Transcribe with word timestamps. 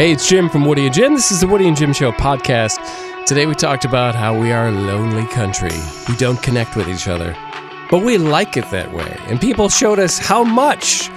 Hey, 0.00 0.12
it's 0.12 0.26
Jim 0.26 0.48
from 0.48 0.64
Woody 0.64 0.86
and 0.86 0.94
Jim. 0.94 1.14
This 1.14 1.30
is 1.30 1.42
the 1.42 1.46
Woody 1.46 1.68
and 1.68 1.76
Jim 1.76 1.92
Show 1.92 2.10
podcast. 2.10 2.78
Today 3.26 3.44
we 3.44 3.54
talked 3.54 3.84
about 3.84 4.14
how 4.14 4.34
we 4.34 4.50
are 4.50 4.68
a 4.68 4.70
lonely 4.70 5.26
country. 5.26 5.78
We 6.08 6.16
don't 6.16 6.42
connect 6.42 6.74
with 6.74 6.88
each 6.88 7.06
other, 7.06 7.36
but 7.90 7.98
we 7.98 8.16
like 8.16 8.56
it 8.56 8.70
that 8.70 8.90
way. 8.94 9.14
And 9.26 9.38
people 9.38 9.68
showed 9.68 9.98
us 9.98 10.16
how 10.16 10.42
much 10.42 11.10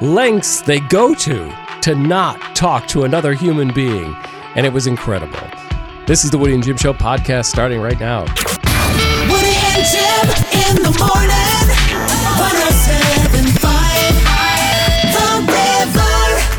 lengths 0.00 0.62
they 0.62 0.78
go 0.78 1.12
to 1.12 1.52
to 1.82 1.96
not 1.96 2.38
talk 2.54 2.86
to 2.90 3.02
another 3.02 3.32
human 3.32 3.74
being. 3.74 4.16
And 4.54 4.64
it 4.64 4.72
was 4.72 4.86
incredible. 4.86 5.40
This 6.06 6.22
is 6.22 6.30
the 6.30 6.38
Woody 6.38 6.54
and 6.54 6.62
Jim 6.62 6.76
Show 6.76 6.92
podcast 6.92 7.46
starting 7.46 7.80
right 7.80 7.98
now. 7.98 8.20
Woody 9.26 9.56
and 9.74 9.84
Jim 9.90 10.76
in 10.76 10.82
the 10.84 10.96
morning. 11.00 11.39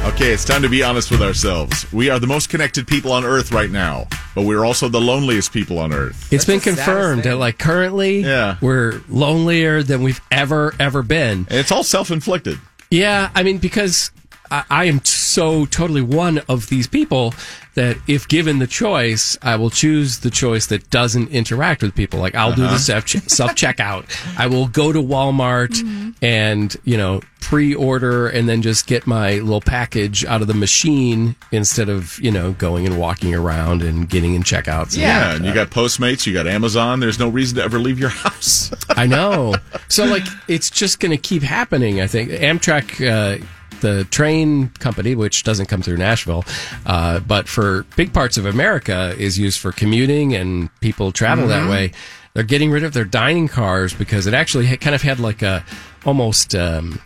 Okay, 0.03 0.31
it's 0.33 0.43
time 0.43 0.63
to 0.63 0.69
be 0.69 0.81
honest 0.81 1.11
with 1.11 1.21
ourselves. 1.21 1.91
We 1.93 2.09
are 2.09 2.17
the 2.19 2.25
most 2.27 2.49
connected 2.49 2.87
people 2.87 3.11
on 3.11 3.23
earth 3.23 3.51
right 3.51 3.69
now, 3.69 4.07
but 4.33 4.43
we're 4.43 4.65
also 4.65 4.89
the 4.89 4.99
loneliest 4.99 5.53
people 5.53 5.77
on 5.77 5.93
earth. 5.93 6.31
It's 6.33 6.43
been 6.43 6.59
confirmed 6.59 7.23
that, 7.23 7.37
like, 7.37 7.59
currently, 7.59 8.21
Yeah. 8.21 8.57
we're 8.61 9.01
lonelier 9.09 9.83
than 9.83 10.01
we've 10.01 10.19
ever, 10.31 10.73
ever 10.79 11.03
been. 11.03 11.45
And 11.49 11.59
it's 11.59 11.71
all 11.71 11.83
self 11.83 12.09
inflicted. 12.09 12.57
Yeah, 12.89 13.29
I 13.35 13.43
mean, 13.43 13.59
because 13.59 14.09
I, 14.49 14.63
I 14.71 14.85
am 14.85 15.03
so 15.05 15.65
totally 15.65 16.01
one 16.01 16.39
of 16.49 16.67
these 16.69 16.87
people 16.87 17.33
that 17.75 17.97
if 18.07 18.27
given 18.27 18.59
the 18.59 18.67
choice, 18.67 19.37
I 19.41 19.55
will 19.55 19.69
choose 19.69 20.19
the 20.19 20.29
choice 20.29 20.67
that 20.67 20.89
doesn't 20.89 21.29
interact 21.29 21.81
with 21.81 21.95
people. 21.95 22.19
Like 22.19 22.35
I'll 22.35 22.53
do 22.53 22.63
the 22.63 22.77
self 22.77 23.07
self 23.07 23.51
checkout. 23.51 24.05
I 24.37 24.47
will 24.47 24.67
go 24.67 24.91
to 24.91 24.99
Walmart 25.01 26.15
and 26.21 26.75
you 26.83 26.97
know 26.97 27.21
pre-order 27.39 28.27
and 28.27 28.47
then 28.47 28.61
just 28.61 28.87
get 28.87 29.07
my 29.07 29.39
little 29.39 29.61
package 29.61 30.23
out 30.25 30.41
of 30.41 30.47
the 30.47 30.53
machine 30.53 31.35
instead 31.51 31.89
of 31.89 32.19
you 32.19 32.31
know 32.31 32.51
going 32.53 32.85
and 32.85 32.99
walking 32.99 33.33
around 33.33 33.81
and 33.81 34.09
getting 34.09 34.33
in 34.35 34.43
checkouts. 34.43 34.93
and 34.93 35.01
Yeah, 35.01 35.35
and 35.35 35.45
you 35.45 35.53
got 35.53 35.69
Postmates, 35.69 36.25
you 36.25 36.33
got 36.33 36.47
Amazon. 36.47 36.99
There's 36.99 37.19
no 37.19 37.29
reason 37.29 37.57
to 37.57 37.63
ever 37.63 37.79
leave 37.79 37.99
your 37.99 38.09
house. 38.25 38.71
I 38.89 39.07
know. 39.07 39.55
So 39.87 40.05
like 40.05 40.23
it's 40.47 40.69
just 40.69 40.99
going 40.99 41.11
to 41.11 41.17
keep 41.17 41.41
happening. 41.43 42.01
I 42.01 42.07
think 42.07 42.31
Amtrak, 42.31 43.41
uh, 43.41 43.43
the 43.81 44.05
train 44.05 44.69
company, 44.79 45.15
which 45.15 45.43
doesn't 45.43 45.65
come 45.67 45.81
through 45.81 45.97
Nashville, 45.97 46.43
uh, 46.85 47.19
but 47.19 47.47
for 47.47 47.83
big 47.95 48.13
parts 48.13 48.37
of 48.37 48.45
America 48.45 49.13
is 49.17 49.37
used 49.37 49.59
for 49.59 49.71
commuting 49.71 50.33
and 50.33 50.69
people 50.79 51.11
travel 51.11 51.47
that 51.49 51.69
way. 51.69 51.91
They're 52.33 52.43
getting 52.43 52.71
rid 52.71 52.83
of 52.85 52.93
their 52.93 53.03
dining 53.05 53.49
cars 53.49 53.93
because 53.93 54.25
it 54.25 54.33
actually 54.33 54.77
kind 54.77 54.95
of 54.95 55.01
had 55.01 55.19
like 55.19 55.41
a 55.41 55.65
almost 56.05 56.55
um, 56.55 57.01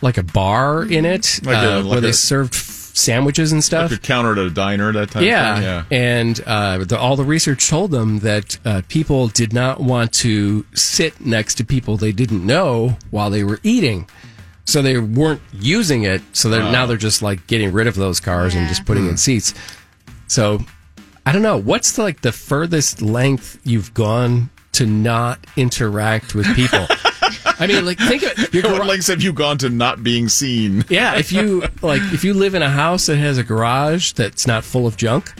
like 0.00 0.16
a 0.16 0.22
bar 0.22 0.84
in 0.84 1.04
it 1.04 1.40
Like 1.44 1.56
a- 1.56 1.72
uh, 1.74 1.82
like 1.82 1.90
where 1.90 2.00
they 2.00 2.12
served 2.12 2.54
sandwiches 2.54 3.52
and 3.52 3.62
stuff. 3.62 3.90
Like 3.92 4.00
a 4.00 4.02
counter 4.02 4.32
at 4.32 4.38
a 4.38 4.50
diner, 4.50 4.90
that 4.92 5.10
type 5.12 5.22
Yeah, 5.22 5.50
of 5.52 5.56
thing. 5.58 5.64
Yeah. 5.64 5.84
and 5.90 6.40
uh, 6.46 6.78
the, 6.84 6.98
all 6.98 7.14
the 7.14 7.24
research 7.24 7.68
told 7.68 7.90
them 7.92 8.20
that 8.20 8.58
uh, 8.64 8.82
people 8.88 9.28
did 9.28 9.52
not 9.52 9.80
want 9.80 10.12
to 10.14 10.64
sit 10.74 11.20
next 11.24 11.56
to 11.56 11.64
people 11.64 11.96
they 11.96 12.10
didn't 12.12 12.44
know 12.44 12.96
while 13.10 13.30
they 13.30 13.44
were 13.44 13.60
eating, 13.62 14.08
so 14.68 14.82
they 14.82 14.98
weren't 14.98 15.40
using 15.54 16.02
it. 16.02 16.20
So 16.34 16.50
they're, 16.50 16.60
now 16.62 16.84
they're 16.84 16.98
just 16.98 17.22
like 17.22 17.46
getting 17.46 17.72
rid 17.72 17.86
of 17.86 17.94
those 17.94 18.20
cars 18.20 18.54
and 18.54 18.68
just 18.68 18.84
putting 18.84 19.06
in 19.08 19.16
seats. 19.16 19.54
So 20.26 20.60
I 21.24 21.32
don't 21.32 21.40
know 21.40 21.56
what's 21.56 21.92
the, 21.92 22.02
like 22.02 22.20
the 22.20 22.32
furthest 22.32 23.00
length 23.00 23.58
you've 23.64 23.94
gone 23.94 24.50
to 24.72 24.84
not 24.84 25.38
interact 25.56 26.34
with 26.34 26.46
people. 26.54 26.86
I 27.60 27.66
mean, 27.66 27.86
like 27.86 27.98
think 27.98 28.22
of 28.24 28.38
it. 28.38 28.52
Your 28.52 28.64
What 28.64 28.76
gar- 28.78 28.86
lengths 28.86 29.06
have 29.06 29.22
you 29.22 29.32
gone 29.32 29.56
to 29.58 29.70
not 29.70 30.02
being 30.04 30.28
seen? 30.28 30.84
yeah, 30.90 31.16
if 31.16 31.32
you 31.32 31.64
like, 31.80 32.02
if 32.12 32.22
you 32.22 32.34
live 32.34 32.54
in 32.54 32.60
a 32.62 32.68
house 32.70 33.06
that 33.06 33.16
has 33.16 33.38
a 33.38 33.42
garage 33.44 34.12
that's 34.12 34.46
not 34.46 34.64
full 34.64 34.86
of 34.86 34.96
junk, 34.98 35.32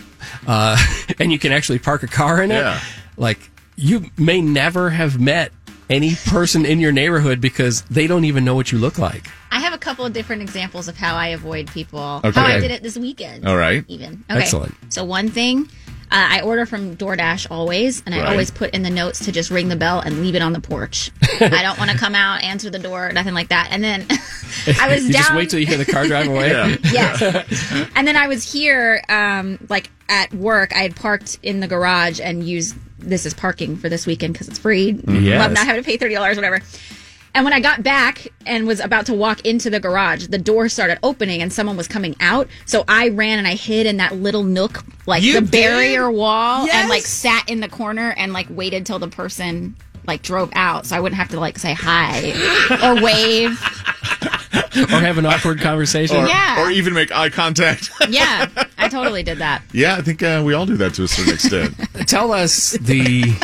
uh, 0.47 0.77
and 1.21 1.31
you 1.31 1.38
can 1.38 1.53
actually 1.53 1.78
park 1.78 2.03
a 2.03 2.06
car 2.09 2.43
in 2.43 2.50
it, 2.50 2.55
Yeah. 2.61 2.81
like 3.19 3.38
you 3.77 4.06
may 4.17 4.41
never 4.41 4.88
have 4.91 5.21
met 5.21 5.53
any 5.91 6.15
person 6.26 6.65
in 6.66 6.81
your 6.81 6.93
neighborhood 6.93 7.41
because 7.41 7.82
they 7.82 8.06
don't 8.06 8.25
even 8.25 8.44
know 8.44 8.54
what 8.54 8.72
you 8.72 8.78
look 8.78 8.99
like. 8.99 9.26
I 9.50 9.60
have 9.60 9.72
a 9.72 9.78
couple 9.78 10.04
of 10.04 10.12
different 10.12 10.43
examples 10.43 10.88
of 10.88 10.97
how 10.97 11.16
I 11.16 11.28
avoid 11.28 11.69
people. 11.72 12.21
Okay. 12.25 12.38
How 12.38 12.47
I 12.47 12.60
did 12.60 12.71
it 12.71 12.82
this 12.82 12.97
weekend. 12.99 13.47
All 13.47 13.56
right. 13.56 13.84
Even. 13.88 14.25
Okay. 14.31 14.41
Excellent. 14.41 14.75
So 14.93 15.04
one 15.04 15.28
thing, 15.28 15.69
uh, 16.10 16.26
I 16.31 16.41
order 16.43 16.65
from 16.66 16.97
DoorDash 16.97 17.49
always, 17.50 18.03
and 18.06 18.15
I 18.15 18.19
Right. 18.21 18.28
always 18.28 18.50
put 18.50 18.71
in 18.75 18.82
the 18.82 18.91
notes 18.91 19.25
to 19.26 19.32
just 19.32 19.50
ring 19.50 19.69
the 19.69 19.76
bell 19.76 20.00
and 20.00 20.21
leave 20.21 20.34
it 20.34 20.43
on 20.43 20.53
the 20.53 20.60
porch. 20.60 21.10
I 21.41 21.62
don't 21.62 21.78
want 21.78 21.91
to 21.91 21.97
come 21.99 22.15
out, 22.15 22.43
answer 22.43 22.70
the 22.70 22.78
door, 22.78 23.10
nothing 23.12 23.34
like 23.34 23.49
that. 23.49 23.69
And 23.70 23.82
then 23.84 24.06
I 24.81 24.88
was 24.88 25.06
you 25.06 25.12
down. 25.12 25.22
just 25.22 25.34
wait 25.34 25.50
till 25.50 25.60
you 25.60 25.66
hear 25.66 25.78
the 25.78 25.84
car 25.91 26.06
drive 26.06 26.28
away. 26.28 26.49
Yeah. 26.84 27.16
yes. 27.20 27.91
and 27.94 28.06
then 28.06 28.16
I 28.16 28.28
was 28.28 28.50
here, 28.50 29.03
um, 29.09 29.59
like 29.69 29.91
at 30.09 30.32
work. 30.34 30.75
I 30.75 30.81
had 30.81 30.97
parked 30.97 31.38
in 31.43 31.60
the 31.60 31.66
garage 31.69 32.20
and 32.22 32.43
used 32.47 32.75
this 32.98 33.25
is 33.26 33.34
parking 33.34 33.76
for 33.76 33.88
this 33.88 34.06
weekend 34.06 34.34
because 34.34 34.48
it's 34.48 34.59
free. 34.59 34.92
Mm-hmm. 34.94 35.25
Yes. 35.25 35.41
Love 35.41 35.53
not 35.53 35.66
having 35.66 35.82
to 35.82 35.86
pay 35.86 35.97
thirty 35.97 36.14
dollars, 36.14 36.36
whatever. 36.36 36.60
And 37.34 37.44
when 37.44 37.53
I 37.53 37.60
got 37.60 37.82
back 37.82 38.26
and 38.47 38.66
was 38.66 38.81
about 38.81 39.06
to 39.06 39.14
walk 39.14 39.44
into 39.44 39.70
the 39.70 39.78
garage, 39.78 40.26
the 40.28 40.38
door 40.38 40.69
started 40.69 40.98
opening 41.03 41.42
and 41.42 41.53
someone 41.53 41.76
was 41.76 41.87
coming 41.87 42.16
out. 42.20 42.48
So 42.64 42.84
I 42.88 43.10
ran 43.10 43.38
and 43.38 43.47
I 43.47 43.54
hid 43.54 43.87
in 43.87 43.98
that 43.98 44.16
little 44.16 44.42
nook, 44.42 44.82
like 45.06 45.22
You 45.22 45.34
the 45.34 45.41
did? 45.42 45.50
barrier 45.50 46.10
wall, 46.10 46.66
Yes. 46.66 46.75
and 46.75 46.88
like 46.88 47.03
sat 47.03 47.48
in 47.48 47.60
the 47.60 47.69
corner 47.69 48.14
and 48.16 48.32
like 48.32 48.47
waited 48.50 48.87
till 48.87 48.98
the 48.98 49.08
person 49.08 49.76
like 50.06 50.22
drove 50.22 50.50
out, 50.54 50.87
so 50.87 50.97
I 50.97 51.00
wouldn't 51.00 51.19
have 51.20 51.28
to 51.28 51.38
like 51.38 51.58
say 51.58 51.75
hi 51.75 52.32
or 52.82 53.00
wave. 53.04 53.60
Or 54.76 55.00
have 55.00 55.19
an 55.19 55.26
awkward 55.26 55.60
conversation. 55.60 56.16
Or, 56.16 56.26
Yeah. 56.26 56.62
or 56.64 56.70
even 56.70 56.94
make 56.94 57.10
eye 57.12 57.30
contact. 57.30 57.91
Yeah, 58.08 58.48
I 58.78 58.88
totally 58.88 59.22
did 59.22 59.38
that. 59.38 59.62
yeah, 59.72 59.96
I 59.96 60.00
think 60.02 60.22
uh, 60.22 60.42
we 60.44 60.54
all 60.54 60.64
do 60.66 60.76
that 60.78 60.94
to 60.94 61.02
a 61.04 61.08
certain 61.08 61.34
extent. 61.34 61.74
Tell 62.08 62.32
us 62.32 62.72
the 62.72 63.34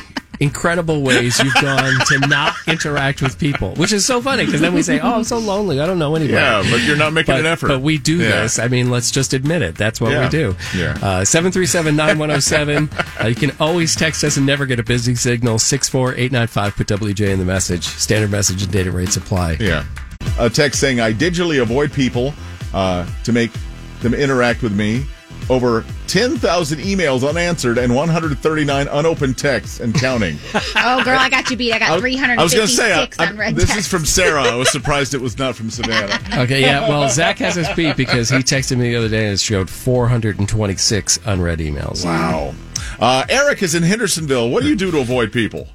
incredible 0.41 1.03
ways 1.03 1.39
you've 1.39 1.55
gone 1.55 1.95
to 2.07 2.19
not 2.27 2.55
interact 2.67 3.23
with 3.23 3.39
people, 3.39 3.73
which 3.77 3.93
is 3.93 4.05
so 4.05 4.21
funny 4.21 4.45
because 4.45 4.61
then 4.61 4.75
we 4.75 4.83
say, 4.83 4.99
"Oh, 5.01 5.15
I'm 5.15 5.25
so 5.25 5.39
lonely. 5.39 5.81
I 5.81 5.87
don't 5.87 5.99
know 5.99 6.15
anybody." 6.17 6.33
yeah, 6.35 6.63
but 6.71 6.83
you're 6.83 6.97
not 6.97 7.13
making 7.13 7.35
but, 7.35 7.41
an 7.41 7.47
effort. 7.47 7.69
But 7.69 7.83
we 7.83 7.99
do 7.99 8.17
Yeah. 8.17 8.43
this. 8.43 8.59
I 8.59 8.67
mean, 8.69 8.91
let's 8.91 9.11
just 9.13 9.33
admit 9.35 9.63
it. 9.63 9.77
That's 9.77 10.01
what 10.01 10.11
Yeah. 10.13 10.25
we 10.25 10.29
do. 10.31 10.57
Yeah. 10.75 10.99
Uh, 11.03 11.25
737-9107. 11.25 12.89
uh, 13.23 13.27
you 13.29 13.35
can 13.35 13.53
always 13.61 13.95
text 13.95 14.25
us 14.25 14.37
and 14.37 14.47
never 14.47 14.67
get 14.67 14.79
a 14.81 14.83
busy 14.83 15.15
signal. 15.15 15.59
64895. 15.59 16.77
Put 16.77 16.87
WJ 16.89 17.31
in 17.31 17.39
the 17.39 17.45
message. 17.45 17.85
Standard 17.85 18.31
message 18.31 18.63
and 18.63 18.73
data 18.73 18.91
rates 18.91 19.17
apply. 19.17 19.59
Yeah. 19.61 19.85
A 20.39 20.51
text 20.51 20.81
saying, 20.81 21.01
I 21.01 21.13
digitally 21.13 21.63
avoid 21.63 21.93
people 21.93 22.35
uh, 22.73 23.07
to 23.25 23.33
make 23.33 23.51
them 24.01 24.15
interact 24.15 24.63
with 24.63 24.73
me. 24.75 25.05
Over 25.51 25.85
10,000 26.07 26.79
emails 26.79 27.29
unanswered 27.29 27.77
and 27.77 27.95
139 27.95 28.89
unopened 28.89 29.37
texts 29.37 29.81
and 29.81 29.95
counting. 29.95 30.39
Oh, 30.77 31.03
girl, 31.05 31.19
I 31.19 31.29
got 31.29 31.51
you 31.51 31.57
beat. 31.57 31.73
I 31.73 31.79
got 31.79 31.91
I 31.91 31.93
was- 31.95 32.01
three 32.01 32.17
hundred 32.17 32.39
I 32.39 32.43
was 32.43 32.55
going 32.55 32.67
to 32.67 32.73
say, 32.73 32.93
I- 32.95 33.09
I- 33.19 33.53
this 33.53 33.65
texts. 33.67 33.77
is 33.87 33.89
from 33.89 34.05
Sarah. 34.07 34.43
I 34.43 34.55
was 34.55 34.71
surprised 34.73 35.13
it 35.15 35.21
was 35.21 35.39
not 35.39 35.55
from 35.55 35.71
Savannah. 35.71 36.19
Okay, 36.43 36.61
yeah. 36.63 36.89
Well, 36.89 37.09
Zach 37.11 37.39
has 37.39 37.57
us 37.59 37.73
beat 37.77 37.97
because 37.97 38.29
he 38.31 38.39
texted 38.39 38.79
me 38.79 38.91
the 38.91 38.97
other 38.97 39.09
day 39.09 39.25
and 39.27 39.35
it 39.35 39.41
showed 39.41 39.69
426 39.71 41.19
unread 41.27 41.59
emails. 41.59 42.05
Wow. 42.05 42.55
Uh, 42.99 43.25
Eric 43.29 43.63
is 43.63 43.75
in 43.75 43.83
Hendersonville. 43.83 44.51
What 44.51 44.63
do 44.63 44.69
you 44.69 44.77
do 44.77 44.91
to 44.91 44.99
avoid 44.99 45.33
people? 45.33 45.69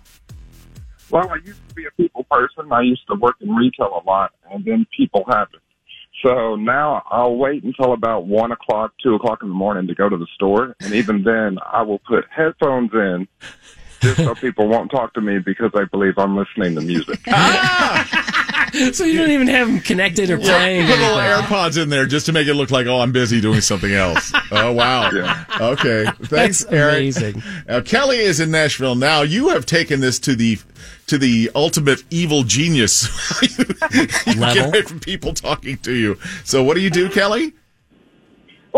Well, 1.11 1.29
I 1.29 1.37
used 1.37 1.67
to 1.69 1.75
be 1.75 1.85
a 1.85 1.91
people 1.91 2.23
person. 2.29 2.71
I 2.71 2.81
used 2.81 3.07
to 3.07 3.15
work 3.15 3.35
in 3.41 3.49
retail 3.55 4.01
a 4.03 4.07
lot, 4.07 4.31
and 4.51 4.63
then 4.63 4.85
people 4.95 5.23
happen. 5.27 5.59
So 6.23 6.55
now 6.55 7.03
I'll 7.09 7.35
wait 7.35 7.63
until 7.63 7.93
about 7.93 8.25
one 8.27 8.51
o'clock, 8.51 8.93
two 9.01 9.15
o'clock 9.15 9.39
in 9.41 9.49
the 9.49 9.55
morning 9.55 9.87
to 9.87 9.95
go 9.95 10.09
to 10.09 10.17
the 10.17 10.27
store, 10.35 10.75
and 10.81 10.93
even 10.93 11.23
then 11.23 11.57
I 11.65 11.81
will 11.81 11.99
put 11.99 12.25
headphones 12.29 12.91
in 12.93 13.27
just 14.01 14.17
so 14.17 14.35
people 14.35 14.67
won't 14.67 14.89
talk 14.91 15.13
to 15.13 15.21
me 15.21 15.39
because 15.39 15.71
they 15.73 15.85
believe 15.85 16.17
I'm 16.17 16.35
listening 16.37 16.75
to 16.75 16.81
music. 16.81 17.19
Ah! 17.27 18.25
So 18.93 19.03
you 19.03 19.17
don't 19.17 19.31
even 19.31 19.47
have 19.47 19.65
them 19.67 19.79
connected 19.79 20.29
or 20.29 20.37
playing. 20.37 20.85
Put 20.85 20.99
little 20.99 21.17
AirPods 21.17 21.81
in 21.81 21.89
there 21.89 22.05
just 22.05 22.27
to 22.27 22.31
make 22.31 22.47
it 22.47 22.53
look 22.53 22.69
like, 22.69 22.85
oh, 22.85 22.99
I'm 22.99 23.11
busy 23.11 23.41
doing 23.41 23.61
something 23.61 23.91
else. 23.91 24.31
Oh, 24.51 24.71
wow. 24.73 25.09
Yeah. 25.09 25.43
Okay. 25.59 26.05
Thanks, 26.25 26.59
That's 26.63 26.65
Eric. 26.65 26.95
amazing. 26.97 27.43
Now, 27.67 27.81
Kelly 27.81 28.17
is 28.19 28.39
in 28.39 28.51
Nashville. 28.51 28.93
Now, 28.93 29.23
you 29.23 29.49
have 29.49 29.65
taken 29.65 30.01
this 30.01 30.19
to 30.19 30.35
the 30.35 30.59
to 31.07 31.17
the 31.17 31.49
ultimate 31.55 32.03
evil 32.11 32.43
genius 32.43 33.07
you 34.27 34.33
Level. 34.39 34.53
get 34.53 34.67
away 34.67 34.81
from 34.83 34.99
people 34.99 35.33
talking 35.33 35.77
to 35.79 35.93
you. 35.93 36.19
So, 36.43 36.63
what 36.63 36.75
do 36.75 36.81
you 36.81 36.91
do, 36.91 37.09
Kelly? 37.09 37.53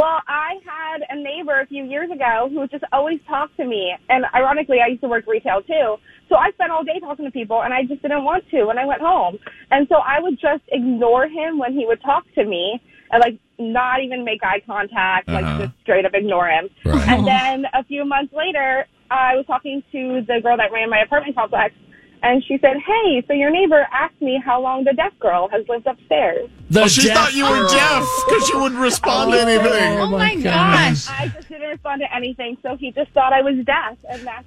Well, 0.01 0.19
I 0.27 0.55
had 0.65 1.01
a 1.11 1.15
neighbor 1.21 1.59
a 1.61 1.67
few 1.67 1.83
years 1.83 2.09
ago 2.09 2.49
who 2.51 2.67
just 2.67 2.83
always 2.91 3.19
talk 3.27 3.55
to 3.57 3.65
me. 3.65 3.93
And 4.09 4.25
ironically, 4.33 4.77
I 4.83 4.87
used 4.87 5.01
to 5.01 5.07
work 5.07 5.27
retail 5.27 5.61
too. 5.61 5.97
So 6.27 6.37
I 6.37 6.49
spent 6.53 6.71
all 6.71 6.83
day 6.83 6.99
talking 6.99 7.23
to 7.23 7.29
people 7.29 7.61
and 7.61 7.71
I 7.71 7.83
just 7.83 8.01
didn't 8.01 8.23
want 8.23 8.49
to 8.49 8.65
when 8.65 8.79
I 8.79 8.85
went 8.85 9.01
home. 9.01 9.37
And 9.69 9.87
so 9.89 9.97
I 9.97 10.19
would 10.19 10.39
just 10.41 10.63
ignore 10.69 11.27
him 11.27 11.59
when 11.59 11.73
he 11.73 11.85
would 11.85 12.01
talk 12.01 12.23
to 12.33 12.43
me 12.45 12.81
and 13.11 13.21
like 13.21 13.37
not 13.59 14.01
even 14.03 14.25
make 14.25 14.41
eye 14.43 14.61
contact, 14.65 15.29
Uh-huh. 15.29 15.39
like 15.39 15.67
just 15.67 15.79
straight 15.83 16.03
up 16.03 16.13
ignore 16.15 16.47
him. 16.49 16.67
Right. 16.83 17.07
And 17.07 17.27
then 17.27 17.65
a 17.75 17.83
few 17.83 18.03
months 18.03 18.33
later, 18.33 18.87
I 19.11 19.35
was 19.35 19.45
talking 19.45 19.83
to 19.91 20.21
the 20.25 20.39
girl 20.41 20.57
that 20.57 20.71
ran 20.71 20.89
my 20.89 21.01
apartment 21.01 21.35
complex 21.35 21.75
and 22.23 22.43
she 22.43 22.57
said, 22.59 22.77
Hey, 22.85 23.23
so 23.27 23.33
your 23.33 23.49
neighbor 23.49 23.87
asked 23.91 24.21
me 24.21 24.41
how 24.43 24.61
long 24.61 24.83
the 24.83 24.93
deaf 24.93 25.17
girl 25.19 25.47
has 25.49 25.67
lived 25.67 25.87
upstairs. 25.87 26.49
oh, 26.75 26.87
she 26.87 27.09
thought 27.09 27.33
you 27.33 27.49
were 27.49 27.67
deaf 27.67 28.05
because 28.27 28.49
you 28.49 28.59
wouldn't 28.59 28.81
respond 28.81 29.31
to 29.31 29.37
oh, 29.37 29.41
anything. 29.41 29.99
Oh, 29.99 30.03
oh 30.03 30.07
my 30.07 30.35
gosh. 30.35 31.07
I 31.09 31.31
just 31.33 31.49
didn't 31.49 31.69
respond 31.69 32.01
to 32.01 32.15
anything, 32.15 32.57
so 32.61 32.75
he 32.75 32.91
just 32.91 33.11
thought 33.11 33.33
I 33.33 33.41
was 33.41 33.55
deaf, 33.65 33.97
and 34.09 34.25
that's 34.25 34.45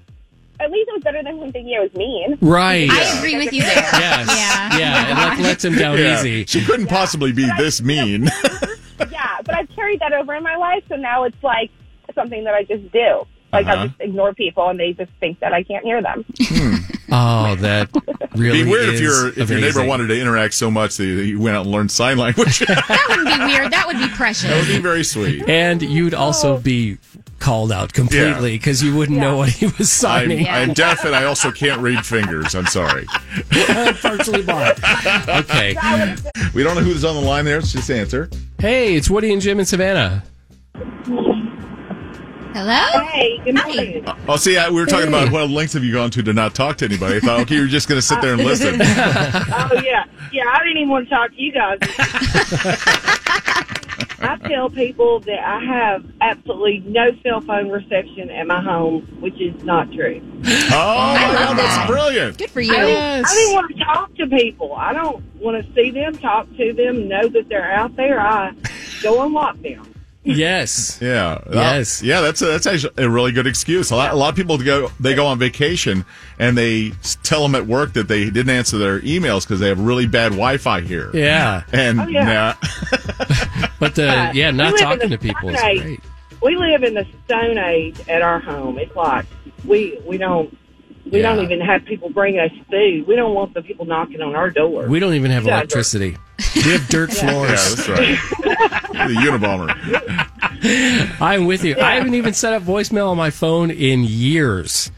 at 0.60 0.70
least 0.70 0.88
it 0.88 0.94
was 0.94 1.02
better 1.02 1.22
than 1.22 1.36
him 1.36 1.50
thinking 1.52 1.74
I 1.76 1.82
was 1.82 1.94
mean. 1.94 2.38
Right. 2.40 2.88
I 2.88 3.18
agree 3.18 3.36
with 3.36 3.52
you 3.52 3.62
there. 3.62 3.74
Yes. 3.74 4.28
Yeah. 4.28 4.78
Yeah. 4.78 5.10
It 5.10 5.28
like 5.30 5.38
lets 5.40 5.64
him 5.64 5.74
down 5.74 5.98
Yeah. 5.98 6.18
easy. 6.18 6.44
She 6.46 6.64
couldn't 6.64 6.86
possibly 6.86 7.32
be 7.32 7.50
this 7.58 7.82
mean. 7.82 8.24
yeah, 9.10 9.38
but 9.44 9.54
I've 9.54 9.68
carried 9.70 10.00
that 10.00 10.12
over 10.12 10.34
in 10.34 10.44
my 10.44 10.56
life, 10.56 10.84
so 10.88 10.94
now 10.94 11.24
it's 11.24 11.42
like 11.42 11.70
something 12.14 12.44
that 12.44 12.54
I 12.54 12.62
just 12.62 12.90
do. 12.92 13.26
Like 13.54 13.66
Uh-huh. 13.66 13.82
I 13.82 13.86
just 13.88 14.00
ignore 14.00 14.34
people, 14.34 14.68
and 14.68 14.78
they 14.78 14.92
just 14.92 15.12
think 15.20 15.40
that 15.40 15.52
I 15.52 15.62
can't 15.62 15.84
hear 15.84 16.02
them. 16.02 16.24
Oh, 17.16 17.54
that 17.56 17.90
really 18.34 18.60
It'd 18.60 18.64
be 18.66 18.70
weird 18.72 18.88
if 18.88 18.94
is 18.94 19.00
your 19.00 19.28
if 19.38 19.48
your 19.48 19.60
neighbor 19.60 19.84
wanted 19.84 20.08
to 20.08 20.20
interact 20.20 20.54
so 20.54 20.68
much 20.68 20.96
that 20.96 21.04
you 21.04 21.38
went 21.38 21.54
out 21.56 21.64
and 21.64 21.70
learned 21.70 21.92
sign 21.92 22.16
language. 22.18 22.58
That 22.66 23.06
wouldn't 23.08 23.28
be 23.28 23.44
weird. 23.44 23.70
That 23.72 23.86
would 23.86 23.98
be 23.98 24.08
precious. 24.08 24.48
that 24.50 24.56
would 24.58 24.66
be 24.74 24.80
very 24.80 25.04
sweet. 25.04 25.48
And 25.48 25.80
you'd 25.80 26.14
also 26.14 26.58
be 26.58 26.98
called 27.38 27.70
out 27.70 27.92
completely 27.92 28.56
because 28.56 28.82
you 28.82 28.96
wouldn't 28.96 29.18
know 29.18 29.36
what 29.36 29.50
he 29.50 29.66
was 29.66 29.80
I'm, 29.80 29.84
signing. 30.28 30.48
I'm 30.48 30.72
deaf 30.72 31.04
and 31.04 31.14
I 31.14 31.24
also 31.24 31.52
can't 31.52 31.80
read 31.80 32.04
fingers. 32.04 32.54
I'm 32.56 32.66
sorry. 32.66 33.04
partially 34.00 34.42
blind. 34.42 34.78
Okay. 35.28 35.76
We 36.52 36.64
don't 36.64 36.74
know 36.74 36.82
who's 36.82 37.04
on 37.04 37.14
the 37.14 37.22
line 37.22 37.44
there. 37.44 37.58
Let's 37.60 37.72
just 37.72 37.90
answer. 37.90 38.28
Hey, 38.58 38.94
it's 38.96 39.08
Woody 39.10 39.32
and 39.32 39.40
Jim 39.42 39.60
in 39.60 39.66
Savannah. 39.66 40.24
Hello? 42.54 43.04
Hey, 43.06 43.38
good 43.38 43.56
morning. 43.56 44.04
Oh, 44.28 44.36
see, 44.36 44.56
I, 44.56 44.68
we 44.70 44.76
were 44.76 44.86
talking 44.86 45.08
about 45.08 45.32
what 45.32 45.50
lengths 45.50 45.72
have 45.72 45.82
you 45.82 45.92
gone 45.92 46.12
to 46.12 46.22
to 46.22 46.32
not 46.32 46.54
talk 46.54 46.76
to 46.76 46.84
anybody. 46.84 47.16
I 47.16 47.18
thought, 47.18 47.40
okay, 47.40 47.56
you're 47.56 47.66
just 47.66 47.88
going 47.88 47.98
to 47.98 48.06
sit 48.06 48.22
there 48.22 48.34
and 48.34 48.44
listen. 48.44 48.74
oh 48.80 49.80
yeah, 49.82 50.04
yeah. 50.30 50.44
I 50.52 50.58
didn't 50.62 50.76
even 50.76 50.88
want 50.88 51.08
to 51.08 51.14
talk 51.16 51.32
to 51.32 51.42
you 51.42 51.50
guys. 51.50 51.78
I 54.20 54.38
tell 54.46 54.70
people 54.70 55.18
that 55.18 55.40
I 55.40 55.64
have 55.64 56.04
absolutely 56.20 56.84
no 56.86 57.10
cell 57.24 57.40
phone 57.40 57.70
reception 57.70 58.30
at 58.30 58.46
my 58.46 58.62
home, 58.62 59.02
which 59.18 59.40
is 59.40 59.64
not 59.64 59.92
true. 59.92 60.22
Oh, 60.22 61.12
my 61.12 61.32
God, 61.32 61.58
that's 61.58 61.90
brilliant. 61.90 62.38
Good 62.38 62.50
for 62.50 62.60
I 62.60 62.66
didn't, 62.66 63.24
I 63.26 63.34
didn't 63.34 63.54
want 63.54 63.76
to 63.76 63.84
talk 63.84 64.14
to 64.14 64.28
people. 64.28 64.74
I 64.74 64.92
don't 64.92 65.24
want 65.40 65.66
to 65.66 65.74
see 65.74 65.90
them, 65.90 66.16
talk 66.18 66.46
to 66.56 66.72
them, 66.72 67.08
know 67.08 67.26
that 67.26 67.48
they're 67.48 67.72
out 67.72 67.96
there. 67.96 68.20
I 68.20 68.52
go 69.02 69.24
and 69.24 69.36
on 69.36 69.56
lockdown. 69.56 69.93
Yes. 70.24 70.98
Yeah. 71.02 71.38
Yes. 71.52 72.02
Yeah, 72.02 72.20
that's 72.22 72.40
a, 72.42 72.46
that's 72.46 72.66
actually 72.66 72.94
a 73.04 73.08
really 73.10 73.30
good 73.32 73.46
excuse. 73.46 73.90
A 73.90 73.96
lot, 73.96 74.12
a 74.12 74.16
lot 74.16 74.30
of 74.30 74.36
people 74.36 74.56
go 74.58 74.90
they 74.98 75.14
go 75.14 75.26
on 75.26 75.38
vacation 75.38 76.04
and 76.38 76.56
they 76.56 76.92
tell 77.22 77.42
them 77.42 77.54
at 77.54 77.66
work 77.66 77.92
that 77.92 78.08
they 78.08 78.24
didn't 78.30 78.50
answer 78.50 78.78
their 78.78 79.00
emails 79.00 79.42
because 79.42 79.60
they 79.60 79.68
have 79.68 79.78
really 79.78 80.06
bad 80.06 80.30
Wi-Fi 80.32 80.80
here. 80.80 81.10
Yeah. 81.12 81.62
And 81.72 82.00
Oh, 82.00 82.06
yeah. 82.08 82.54
nah. 82.60 82.68
But 83.78 83.94
the 83.96 84.08
Uh, 84.08 84.32
yeah, 84.32 84.50
not 84.50 84.72
live 84.72 84.80
talking 84.80 85.10
to 85.10 85.18
people 85.18 85.50
is 85.50 85.60
great. 85.60 86.00
We 86.42 86.56
live 86.56 86.82
in 86.84 86.94
the 86.94 87.06
Stone 87.26 87.58
Age 87.58 88.00
at 88.08 88.22
our 88.22 88.38
home. 88.40 88.78
It's 88.78 88.94
like 88.96 89.26
we 89.64 89.98
we 90.06 90.16
don't 90.16 90.56
we 91.10 91.20
Yeah. 91.20 91.34
don't 91.34 91.44
even 91.44 91.60
have 91.60 91.84
people 91.84 92.08
bring 92.08 92.38
us 92.38 92.50
food. 92.70 93.06
We 93.06 93.14
don't 93.14 93.34
want 93.34 93.52
the 93.52 93.60
people 93.62 93.84
knocking 93.84 94.22
on 94.22 94.34
our 94.34 94.48
door. 94.50 94.86
We 94.88 95.00
don't 95.00 95.14
even 95.14 95.30
have 95.30 95.42
You 95.44 95.50
guys 95.50 95.54
are- 95.54 95.60
electricity. 95.60 96.16
We 96.56 96.62
have 96.72 96.88
dirt 96.88 97.12
floors. 97.20 97.50
Yeah, 97.50 97.56
that's 97.56 97.88
right. 97.88 98.18
the 99.08 99.14
Unabomber. 99.20 99.68
I'm 101.20 101.46
with 101.46 101.64
you. 101.64 101.76
I 101.78 101.94
haven't 101.96 102.14
even 102.14 102.34
set 102.34 102.52
up 102.52 102.62
voicemail 102.62 103.08
on 103.10 103.16
my 103.16 103.30
phone 103.30 103.70
in 103.70 104.04
years. 104.04 104.90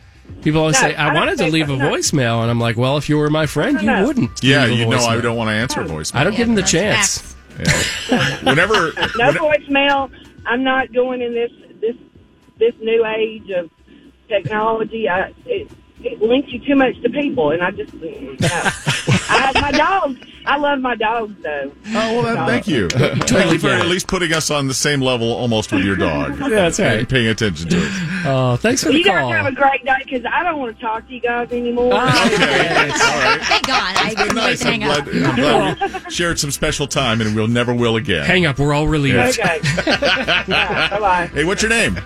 People 0.42 0.60
always 0.60 0.74
No, 0.80 0.88
say, 0.88 0.94
I 0.94 1.08
I 1.08 1.14
wanted 1.14 1.38
to 1.38 1.46
leave 1.48 1.68
a 1.70 1.76
no. 1.76 1.90
voicemail. 1.90 2.42
And 2.42 2.50
I'm 2.50 2.60
like, 2.60 2.76
well, 2.76 2.96
if 2.98 3.08
you 3.08 3.16
were 3.18 3.30
my 3.30 3.46
friend, 3.46 3.80
you 3.80 3.86
No, 3.86 4.00
no. 4.00 4.06
wouldn't. 4.06 4.42
Yeah, 4.42 4.64
leave 4.66 4.74
a 4.74 4.76
you 4.76 4.86
know 4.86 4.98
I 4.98 5.20
don't 5.20 5.36
want 5.36 5.48
to 5.48 5.54
answer 5.54 5.80
a 5.80 5.84
voicemail. 5.84 6.14
I 6.16 6.24
don't 6.24 6.36
give 6.36 6.46
them 6.46 6.56
the 6.56 6.62
chance. 6.62 7.34
Yeah. 7.58 8.36
Whenever 8.44 8.92
no 9.16 9.32
when- 9.32 9.34
voicemail. 9.34 10.10
I'm 10.46 10.62
not 10.62 10.92
going 10.92 11.22
in 11.22 11.34
this 11.34 11.50
this 11.80 11.96
this 12.58 12.74
new 12.80 13.04
age 13.04 13.50
of 13.50 13.68
technology. 14.28 15.08
I 15.08 15.32
it, 15.46 15.68
it 16.12 16.22
links 16.22 16.52
you 16.52 16.58
too 16.60 16.76
much 16.76 17.00
to 17.02 17.10
people, 17.10 17.50
and 17.50 17.62
I 17.62 17.70
just 17.70 17.92
no. 17.94 18.08
I 19.28 19.38
have 19.52 19.54
my 19.56 19.72
dogs. 19.72 20.20
I 20.46 20.58
love 20.58 20.78
my 20.78 20.94
dogs 20.94 21.34
though. 21.42 21.72
Oh 21.88 22.22
well, 22.22 22.22
that, 22.22 22.46
thank 22.46 22.68
you. 22.68 22.88
thank 22.88 23.52
you 23.52 23.58
for 23.58 23.68
at 23.68 23.86
least 23.86 24.06
putting 24.06 24.32
us 24.32 24.48
on 24.48 24.68
the 24.68 24.74
same 24.74 25.00
level, 25.00 25.32
almost 25.32 25.72
with 25.72 25.84
your 25.84 25.96
dog. 25.96 26.34
That's 26.38 26.78
right. 26.78 27.00
And 27.00 27.08
paying 27.08 27.26
attention 27.26 27.68
to 27.70 27.76
it. 27.78 27.90
Oh, 28.24 28.56
thanks 28.56 28.84
for 28.84 28.90
the 28.92 28.98
You 28.98 29.04
guys 29.04 29.28
have 29.32 29.46
a 29.46 29.52
great 29.52 29.84
day 29.84 29.96
because 30.04 30.24
I 30.24 30.44
don't 30.44 30.60
want 30.60 30.76
to 30.76 30.80
talk 30.80 31.06
to 31.08 31.12
you 31.14 31.20
guys 31.20 31.50
anymore. 31.50 31.90
Ah, 31.94 32.26
okay, 32.26 32.90
all 32.90 33.36
right. 33.36 33.42
Thank 33.42 33.66
God. 33.66 33.96
I 33.96 34.14
couldn't 34.14 34.36
wait 34.36 34.42
Nice. 34.42 34.60
to 34.60 34.68
I'm 34.68 34.80
hang 34.80 34.90
up. 34.90 35.04
glad, 35.04 35.22
I'm 35.24 35.78
glad 35.80 36.04
we 36.04 36.10
shared 36.12 36.38
some 36.38 36.52
special 36.52 36.86
time, 36.86 37.20
and 37.20 37.34
we'll 37.34 37.48
never 37.48 37.74
will 37.74 37.96
again. 37.96 38.24
Hang 38.24 38.46
up. 38.46 38.58
We're 38.60 38.72
all 38.72 38.86
relieved. 38.86 39.16
Okay. 39.40 39.60
bye 39.84 40.44
bye. 41.00 41.30
Hey, 41.34 41.44
what's 41.44 41.62
your 41.62 41.70
name? 41.70 41.98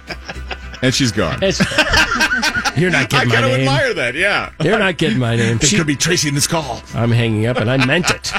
And 0.83 0.95
she's 0.95 1.13
gone. 1.13 1.41
You're 2.77 2.91
not 2.91 3.13
I 3.13 3.25
getting 3.25 3.29
my 3.29 3.35
kind 3.35 3.45
of 3.45 3.51
name. 3.53 3.61
admire 3.61 3.95
that. 3.95 4.15
Yeah. 4.15 4.51
You're 4.63 4.79
not 4.79 4.97
getting 4.97 5.19
my 5.19 5.37
name. 5.37 5.59
They 5.59 5.67
She- 5.67 5.77
could 5.77 5.87
be 5.87 5.97
tracing 5.97 6.35
this 6.35 6.47
call. 6.47 6.81
I'm 6.95 7.11
hanging 7.11 7.47
up, 7.47 7.59
and 7.59 7.71
I 7.71 7.85
meant 7.85 8.11
it. 8.11 8.33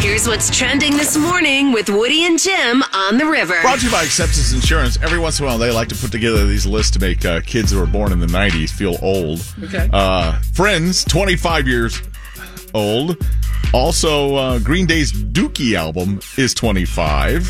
Here's 0.00 0.26
what's 0.26 0.56
trending 0.56 0.96
this 0.96 1.16
morning 1.16 1.72
with 1.72 1.88
Woody 1.88 2.24
and 2.24 2.38
Jim 2.38 2.82
on 2.92 3.18
the 3.18 3.26
river. 3.26 3.54
Brought 3.62 3.78
to 3.80 3.86
you 3.86 3.92
by 3.92 4.02
Acceptance 4.02 4.52
Insurance. 4.52 4.98
Every 5.02 5.18
once 5.18 5.38
in 5.38 5.44
a 5.44 5.48
while, 5.48 5.58
they 5.58 5.70
like 5.70 5.88
to 5.88 5.94
put 5.94 6.10
together 6.10 6.46
these 6.46 6.66
lists 6.66 6.90
to 6.92 6.98
make 7.00 7.24
uh, 7.24 7.40
kids 7.42 7.70
who 7.72 7.78
were 7.78 7.86
born 7.86 8.10
in 8.12 8.18
the 8.20 8.26
90s 8.26 8.70
feel 8.70 8.96
old. 9.02 9.44
Okay. 9.64 9.88
Uh, 9.92 10.38
Friends, 10.54 11.04
25 11.04 11.68
years 11.68 12.00
old. 12.74 13.16
Also, 13.72 14.34
uh, 14.34 14.58
Green 14.58 14.86
Day's 14.86 15.12
Dookie 15.12 15.74
album 15.74 16.20
is 16.36 16.52
25. 16.54 17.44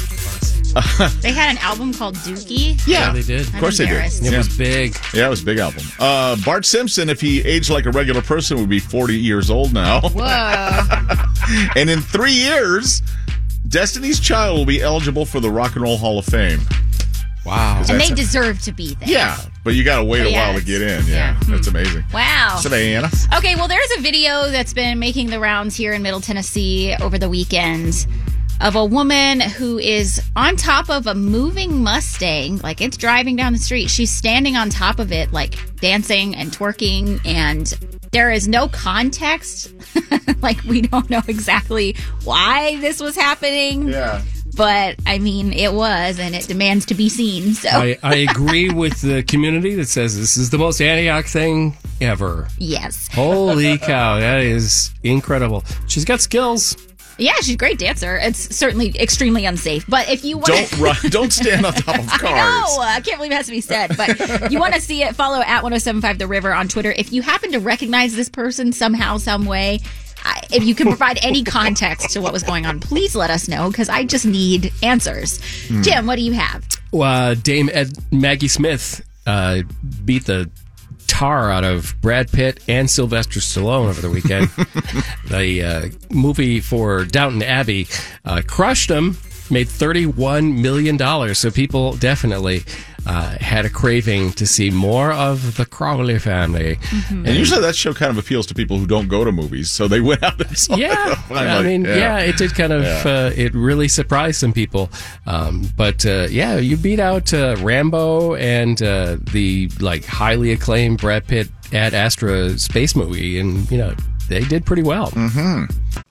They 1.20 1.32
had 1.32 1.50
an 1.50 1.58
album 1.58 1.92
called 1.92 2.14
Dookie. 2.16 2.80
Yeah, 2.86 3.12
they 3.12 3.22
did. 3.22 3.46
Of 3.46 3.54
course 3.60 3.78
they 3.78 3.86
did. 3.86 3.96
It 4.04 4.22
Yeah. 4.32 4.38
was 4.38 4.56
big. 4.56 4.96
Yeah, 5.12 5.26
it 5.26 5.30
was 5.30 5.42
a 5.42 5.44
big 5.44 5.58
album. 5.58 5.84
Uh, 5.98 6.36
Bart 6.44 6.64
Simpson, 6.64 7.10
if 7.10 7.20
he 7.20 7.40
aged 7.42 7.70
like 7.70 7.86
a 7.86 7.90
regular 7.90 8.22
person, 8.22 8.58
would 8.58 8.68
be 8.68 8.78
40 8.78 9.16
years 9.18 9.50
old 9.50 9.72
now. 9.72 10.00
Whoa. 10.00 10.82
and 11.76 11.90
in 11.90 12.00
three 12.00 12.32
years, 12.32 13.02
Destiny's 13.68 14.20
Child 14.20 14.58
will 14.58 14.66
be 14.66 14.80
eligible 14.82 15.24
for 15.26 15.40
the 15.40 15.50
Rock 15.50 15.74
and 15.74 15.82
Roll 15.82 15.96
Hall 15.96 16.18
of 16.18 16.24
Fame. 16.24 16.60
Wow. 17.44 17.82
and 17.88 18.00
they 18.00 18.08
a- 18.08 18.14
deserve 18.14 18.60
to 18.62 18.72
be 18.72 18.94
there. 18.94 19.08
Yeah, 19.08 19.36
but 19.64 19.74
you 19.74 19.82
got 19.82 19.98
to 19.98 20.04
wait 20.04 20.20
But 20.20 20.26
a 20.28 20.30
yeah, 20.30 20.48
while 20.50 20.58
to 20.60 20.64
get 20.64 20.80
in. 20.80 21.04
Yeah, 21.06 21.12
yeah. 21.14 21.40
that's 21.48 21.66
amazing. 21.66 22.04
Wow. 22.14 22.56
Savannah. 22.60 23.10
Okay, 23.36 23.56
well, 23.56 23.66
there's 23.66 23.90
a 23.98 24.00
video 24.00 24.48
that's 24.50 24.72
been 24.72 24.98
making 25.00 25.28
the 25.30 25.40
rounds 25.40 25.74
here 25.74 25.92
in 25.92 26.02
Middle 26.02 26.20
Tennessee 26.20 26.94
over 27.00 27.18
the 27.18 27.28
weekend 27.28 28.06
of 28.62 28.76
a 28.76 28.84
woman 28.84 29.40
who 29.40 29.78
is 29.78 30.22
on 30.36 30.56
top 30.56 30.88
of 30.88 31.06
a 31.06 31.14
moving 31.14 31.82
Mustang. 31.82 32.58
Like 32.58 32.80
it's 32.80 32.96
driving 32.96 33.36
down 33.36 33.52
the 33.52 33.58
street. 33.58 33.90
She's 33.90 34.10
standing 34.10 34.56
on 34.56 34.70
top 34.70 34.98
of 34.98 35.12
it, 35.12 35.32
like 35.32 35.54
dancing 35.80 36.34
and 36.36 36.50
twerking, 36.50 37.20
and 37.26 37.66
there 38.12 38.30
is 38.30 38.46
no 38.46 38.68
context. 38.68 39.72
like 40.42 40.62
we 40.64 40.82
don't 40.82 41.10
know 41.10 41.22
exactly 41.26 41.96
why 42.24 42.76
this 42.80 43.00
was 43.00 43.16
happening. 43.16 43.88
Yeah. 43.88 44.22
But 44.54 44.96
I 45.06 45.18
mean, 45.18 45.52
it 45.52 45.72
was, 45.72 46.18
and 46.18 46.34
it 46.34 46.46
demands 46.46 46.86
to 46.86 46.94
be 46.94 47.08
seen. 47.08 47.54
So, 47.54 47.70
I, 47.70 47.98
I 48.02 48.16
agree 48.16 48.68
with 48.68 49.00
the 49.00 49.22
community 49.22 49.74
that 49.76 49.88
says 49.88 50.16
this 50.16 50.36
is 50.36 50.50
the 50.50 50.58
most 50.58 50.80
Antioch 50.80 51.24
thing 51.24 51.74
ever. 52.02 52.48
yes. 52.58 53.08
Holy 53.12 53.78
cow, 53.78 54.20
that 54.20 54.42
is 54.42 54.92
incredible. 55.02 55.64
She's 55.86 56.04
got 56.04 56.20
skills. 56.20 56.76
Yeah, 57.22 57.34
she's 57.36 57.54
a 57.54 57.56
great 57.56 57.78
dancer. 57.78 58.16
It's 58.16 58.54
certainly 58.54 58.94
extremely 58.98 59.44
unsafe. 59.44 59.84
But 59.88 60.08
if 60.08 60.24
you 60.24 60.36
want 60.36 60.46
Don't 60.48 60.78
run, 60.78 60.96
don't 61.10 61.32
stand 61.32 61.64
on 61.64 61.72
top 61.72 61.98
of 61.98 62.06
cars. 62.08 62.22
I 62.22 62.60
know. 62.76 62.82
I 62.82 63.00
can't 63.00 63.18
believe 63.18 63.32
it 63.32 63.36
has 63.36 63.46
to 63.46 63.52
be 63.52 63.60
said. 63.60 63.96
But 63.96 64.50
you 64.50 64.58
want 64.58 64.74
to 64.74 64.80
see 64.80 65.02
it, 65.02 65.14
follow 65.16 65.40
at 65.40 65.62
1075 65.62 66.18
The 66.18 66.26
River 66.26 66.52
on 66.52 66.68
Twitter. 66.68 66.92
If 66.96 67.12
you 67.12 67.22
happen 67.22 67.52
to 67.52 67.60
recognize 67.60 68.14
this 68.14 68.28
person 68.28 68.72
somehow, 68.72 69.16
some 69.18 69.44
way, 69.46 69.80
I- 70.24 70.42
if 70.52 70.64
you 70.64 70.74
can 70.74 70.88
provide 70.88 71.18
any 71.24 71.42
context 71.44 72.10
to 72.10 72.20
what 72.20 72.32
was 72.32 72.42
going 72.42 72.66
on, 72.66 72.78
please 72.80 73.14
let 73.16 73.30
us 73.30 73.48
know 73.48 73.70
because 73.70 73.88
I 73.88 74.04
just 74.04 74.26
need 74.26 74.72
answers. 74.82 75.40
Hmm. 75.68 75.82
Jim, 75.82 76.06
what 76.06 76.16
do 76.16 76.22
you 76.22 76.32
have? 76.32 76.64
Uh, 76.92 77.34
Dame 77.34 77.70
Ed, 77.72 77.92
Maggie 78.12 78.48
Smith 78.48 79.00
uh, 79.26 79.62
beat 80.04 80.26
the 80.26 80.50
tar 81.12 81.50
out 81.50 81.62
of 81.62 81.94
Brad 82.00 82.32
Pitt 82.32 82.64
and 82.68 82.90
Sylvester 82.90 83.38
Stallone 83.38 83.90
over 83.90 84.00
the 84.00 84.08
weekend. 84.08 84.48
the 85.28 85.62
uh, 85.62 85.88
movie 86.10 86.58
for 86.58 87.04
Downton 87.04 87.42
Abbey 87.42 87.86
uh, 88.24 88.40
crushed 88.46 88.88
them. 88.88 89.18
made 89.50 89.66
$31 89.66 90.58
million. 90.62 91.34
So 91.34 91.50
people 91.50 91.92
definitely 91.96 92.64
uh, 93.06 93.36
had 93.40 93.64
a 93.64 93.70
craving 93.70 94.32
to 94.32 94.46
see 94.46 94.70
more 94.70 95.12
of 95.12 95.56
the 95.56 95.66
Crawley 95.66 96.18
family. 96.18 96.78
And 97.10 97.28
usually 97.28 97.60
that 97.62 97.74
show 97.76 97.92
kind 97.94 98.10
of 98.10 98.18
appeals 98.18 98.46
to 98.46 98.54
people 98.54 98.78
who 98.78 98.86
don't 98.86 99.08
go 99.08 99.24
to 99.24 99.32
movies, 99.32 99.70
so 99.70 99.88
they 99.88 100.00
went 100.00 100.22
out 100.22 100.40
and 100.40 100.56
saw 100.56 100.76
Yeah, 100.76 100.92
it. 101.12 101.18
I 101.18 101.22
Finally. 101.22 101.64
mean, 101.64 101.84
yeah. 101.84 102.18
it 102.18 102.36
did 102.36 102.54
kind 102.54 102.72
of, 102.72 102.82
Yeah. 102.84 103.02
uh, 103.04 103.32
it 103.34 103.54
really 103.54 103.88
surprised 103.88 104.38
some 104.40 104.52
people. 104.52 104.90
Um, 105.26 105.68
but 105.76 106.04
uh, 106.06 106.26
yeah, 106.30 106.56
you 106.58 106.76
beat 106.76 107.00
out 107.00 107.32
uh, 107.34 107.56
Rambo 107.60 108.34
and 108.36 108.80
uh, 108.82 109.16
the 109.32 109.68
like 109.80 110.04
highly 110.04 110.52
acclaimed 110.52 110.98
Brad 111.00 111.26
Pitt 111.26 111.48
Ad 111.72 111.94
Astra 111.94 112.58
space 112.58 112.94
movie, 112.94 113.38
and 113.38 113.70
you 113.70 113.78
know 113.78 113.94
they 114.28 114.44
did 114.44 114.64
pretty 114.64 114.82
well. 114.82 115.10
hmm 115.14 115.64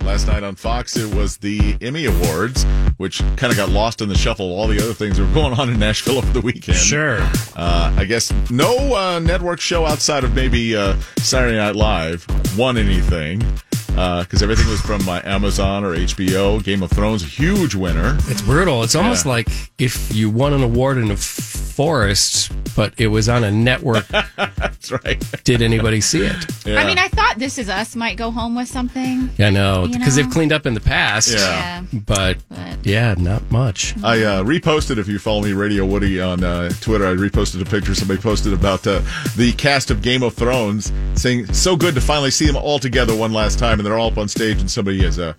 Last 0.04 0.28
night 0.28 0.44
on 0.44 0.56
Fox, 0.56 0.96
it 0.98 1.14
was 1.14 1.38
the 1.38 1.78
Emmy 1.82 2.06
Awards, 2.06 2.64
which 2.98 3.20
kind 3.38 3.52
of 3.52 3.56
got 3.58 3.70
lost 3.70 4.02
in 4.02 4.10
the 4.10 4.18
shuffle. 4.18 4.46
All 4.52 4.68
the 4.68 4.82
other 4.82 4.94
things 4.94 5.18
that 5.18 5.26
were 5.26 5.34
going 5.34 5.54
on 5.60 5.70
in 5.70 5.80
Nashville 5.80 6.18
over 6.18 6.32
the 6.34 6.42
weekend. 6.42 6.78
Sure. 6.78 7.18
Uh, 7.56 7.94
I 7.98 8.06
guess 8.06 8.32
no 8.50 8.96
uh, 8.96 9.20
network 9.20 9.60
show 9.60 9.86
outside 9.86 10.24
of 10.24 10.34
maybe 10.36 10.76
uh, 10.76 10.96
Saturday 11.18 11.58
Night 11.58 11.76
Live 11.76 12.26
won 12.58 12.78
anything 12.78 13.40
because 13.88 14.42
everything 14.42 14.68
was 14.70 14.82
from 14.82 15.08
uh, 15.08 15.22
Amazon 15.24 15.84
or 15.84 15.96
HBO. 15.96 16.64
Game 16.64 16.82
of 16.82 16.90
Thrones, 16.92 17.24
a 17.24 17.28
huge 17.28 17.76
winner. 17.76 18.18
It's 18.28 18.42
brutal. 18.42 18.84
It's 18.84 18.96
almost 18.96 19.26
like 19.26 19.48
if 19.78 20.14
you 20.16 20.30
won 20.30 20.54
an 20.54 20.64
award 20.64 20.98
in 20.98 21.10
a 21.12 21.14
f- 21.14 21.51
forest, 21.82 22.52
but 22.76 22.94
it 22.98 23.08
was 23.08 23.28
on 23.28 23.44
a 23.44 23.50
network. 23.50 24.08
That's 24.38 24.92
right. 24.92 25.20
Did 25.44 25.64
anybody 25.64 26.00
see 26.00 26.22
it? 26.24 26.46
I 26.68 26.86
mean, 26.86 27.00
I 27.00 27.08
thought 27.08 27.40
This 27.40 27.58
Is 27.58 27.70
Us 27.70 27.96
might 27.96 28.18
go 28.18 28.30
home 28.30 28.54
with 28.54 28.68
something. 28.68 29.32
I 29.40 29.50
know 29.50 29.86
You 29.86 29.98
because 29.98 30.16
know? 30.16 30.22
they've 30.24 30.32
cleaned 30.32 30.54
up 30.54 30.68
in 30.68 30.76
the 30.76 30.80
past. 30.80 31.34
Yeah. 31.34 31.84
but, 31.92 32.38
yeah, 32.84 33.16
not 33.18 33.50
much. 33.50 33.96
I 34.04 34.22
uh, 34.22 34.44
reposted, 34.44 35.00
if 35.00 35.08
you 35.08 35.18
follow 35.18 35.42
me, 35.42 35.54
Radio 35.54 35.84
Woody 35.84 36.22
on 36.22 36.44
uh, 36.44 36.70
Twitter, 36.82 37.08
I 37.08 37.16
reposted 37.16 37.60
a 37.64 37.66
picture 37.66 37.96
somebody 37.96 38.22
posted 38.22 38.54
about 38.54 38.86
uh, 38.86 39.02
the 39.36 39.52
cast 39.54 39.90
of 39.90 40.04
Game 40.04 40.22
of 40.22 40.36
Thrones, 40.36 40.94
saying, 41.16 41.52
so 41.52 41.76
good 41.76 41.96
to 41.96 42.02
finally 42.02 42.30
see 42.30 42.46
them 42.46 42.58
all 42.58 42.78
together 42.78 43.16
one 43.16 43.34
last 43.34 43.58
time, 43.58 43.80
and 43.80 43.86
they're 43.88 43.98
all 43.98 44.12
up 44.12 44.20
on 44.20 44.28
stage, 44.28 44.62
and 44.62 44.70
somebody 44.70 45.02
has 45.02 45.18
uh, 45.18 45.34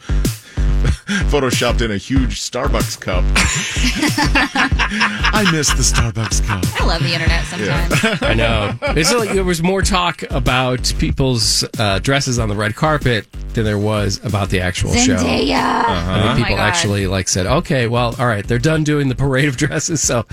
photoshopped 1.31 1.83
in 1.83 1.91
a 1.91 1.97
huge 1.97 2.41
Starbucks 2.41 3.01
cup. 3.01 3.25
I 5.35 5.49
miss 5.53 5.69
the 5.71 5.83
Starbucks 5.83 6.45
cup. 6.47 6.65
I 6.81 6.87
love 6.87 7.03
the 7.03 7.13
internet 7.15 7.45
sometimes. 7.47 8.23
I 8.23 8.35
know. 8.35 8.77
It's 8.97 9.13
like 9.13 9.31
there 9.31 9.45
was 9.45 9.63
more 9.63 9.83
talk 9.83 10.23
about 10.31 10.93
people's 10.99 11.65
uh, 11.79 11.99
dresses 11.99 12.39
on 12.39 12.49
the 12.49 12.55
red 12.57 12.75
carpet 12.75 13.27
than 13.55 13.65
there 13.65 13.79
was 13.79 14.25
about 14.25 14.51
the 14.51 14.61
actual 14.61 14.93
show. 14.95 15.17
Zendaya. 15.17 15.55
I 15.55 15.83
Uh-huh. 15.83 16.23
think 16.23 16.33
Oh 16.33 16.37
people 16.37 16.57
God. 16.57 16.63
actually 16.69 17.07
like 17.07 17.29
said, 17.29 17.47
"Okay, 17.47 17.87
well, 17.87 18.15
all 18.19 18.27
right, 18.27 18.47
they're 18.47 18.59
done 18.59 18.85
doing 18.85 19.09
the 19.09 19.15
parade 19.15 19.49
of 19.49 19.57
dresses, 19.57 20.01
so 20.01 20.25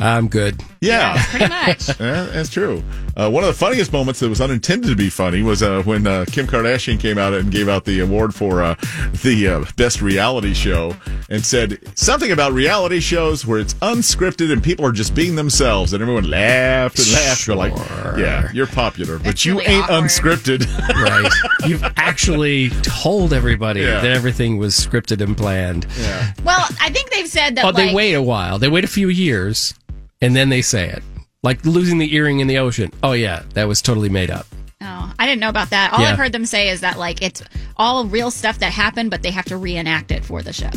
I'm 0.00 0.28
good." 0.28 0.60
Yeah, 0.80 1.22
pretty 1.26 1.48
much. 1.48 1.88
Yeah, 2.00 2.24
that's 2.24 2.50
true. 2.50 2.82
Uh, 3.16 3.30
one 3.30 3.44
of 3.44 3.48
the 3.48 3.54
funniest 3.54 3.92
moments 3.92 4.20
that 4.20 4.28
was 4.28 4.40
unintended 4.40 4.90
to 4.90 4.96
be 4.96 5.08
funny 5.08 5.42
was 5.42 5.62
uh, 5.62 5.82
when 5.84 6.06
uh, 6.06 6.24
Kim 6.30 6.46
Kardashian 6.46 6.98
came 6.98 7.16
out 7.16 7.32
and 7.32 7.50
gave 7.50 7.68
out 7.68 7.84
the 7.84 8.00
award 8.00 8.34
for 8.34 8.60
uh, 8.62 8.74
the 9.22 9.48
uh, 9.48 9.64
best 9.76 10.02
reality 10.02 10.23
show 10.54 10.96
and 11.28 11.44
said 11.44 11.78
something 11.98 12.32
about 12.32 12.52
reality 12.52 12.98
shows 13.00 13.46
where 13.46 13.58
it's 13.58 13.74
unscripted 13.74 14.50
and 14.50 14.62
people 14.62 14.84
are 14.86 14.92
just 14.92 15.14
being 15.14 15.36
themselves, 15.36 15.92
and 15.92 16.00
everyone 16.02 16.28
laughed 16.30 16.98
and 16.98 17.12
laughed. 17.12 17.46
They're 17.46 17.54
like, 17.56 17.74
"Yeah, 18.18 18.50
you're 18.52 18.66
popular, 18.66 19.18
but 19.18 19.44
you 19.44 19.58
really 19.58 19.66
ain't 19.66 19.84
awkward. 19.84 20.04
unscripted." 20.10 20.66
right. 20.88 21.30
You've 21.66 21.84
actually 21.96 22.70
told 22.82 23.32
everybody 23.34 23.80
Yeah. 23.80 24.00
that 24.00 24.10
everything 24.12 24.56
was 24.56 24.74
scripted 24.74 25.20
and 25.20 25.36
planned. 25.36 25.86
Yeah. 25.98 26.32
Well, 26.42 26.66
I 26.80 26.88
think 26.90 27.10
they've 27.10 27.28
said 27.28 27.56
that. 27.56 27.64
Oh, 27.66 27.72
they 27.72 27.92
wait 27.94 28.14
a 28.14 28.22
while. 28.22 28.58
They 28.58 28.68
wait 28.68 28.84
a 28.84 28.88
few 28.88 29.08
years, 29.10 29.74
and 30.22 30.34
then 30.34 30.48
they 30.48 30.62
say 30.62 30.88
it. 30.88 31.02
Like 31.42 31.62
losing 31.66 31.98
the 31.98 32.14
earring 32.14 32.40
in 32.40 32.46
the 32.46 32.56
ocean. 32.58 32.90
Oh 33.02 33.12
yeah, 33.12 33.42
that 33.52 33.68
was 33.68 33.82
totally 33.82 34.08
made 34.08 34.30
up. 34.30 34.46
Oh, 34.86 35.12
I 35.18 35.26
didn't 35.26 35.40
know 35.40 35.48
about 35.48 35.70
that. 35.70 35.92
All 35.92 36.00
Yeah. 36.00 36.10
I've 36.10 36.18
heard 36.18 36.32
them 36.32 36.44
say 36.46 36.68
is 36.68 36.80
that 36.82 36.98
like 36.98 37.22
it's 37.22 37.42
all 37.76 38.04
real 38.06 38.30
stuff 38.30 38.58
that 38.58 38.72
happened, 38.72 39.10
but 39.10 39.22
they 39.22 39.30
have 39.30 39.46
to 39.46 39.56
reenact 39.56 40.10
it 40.10 40.24
for 40.24 40.42
the 40.42 40.52
show. 40.52 40.70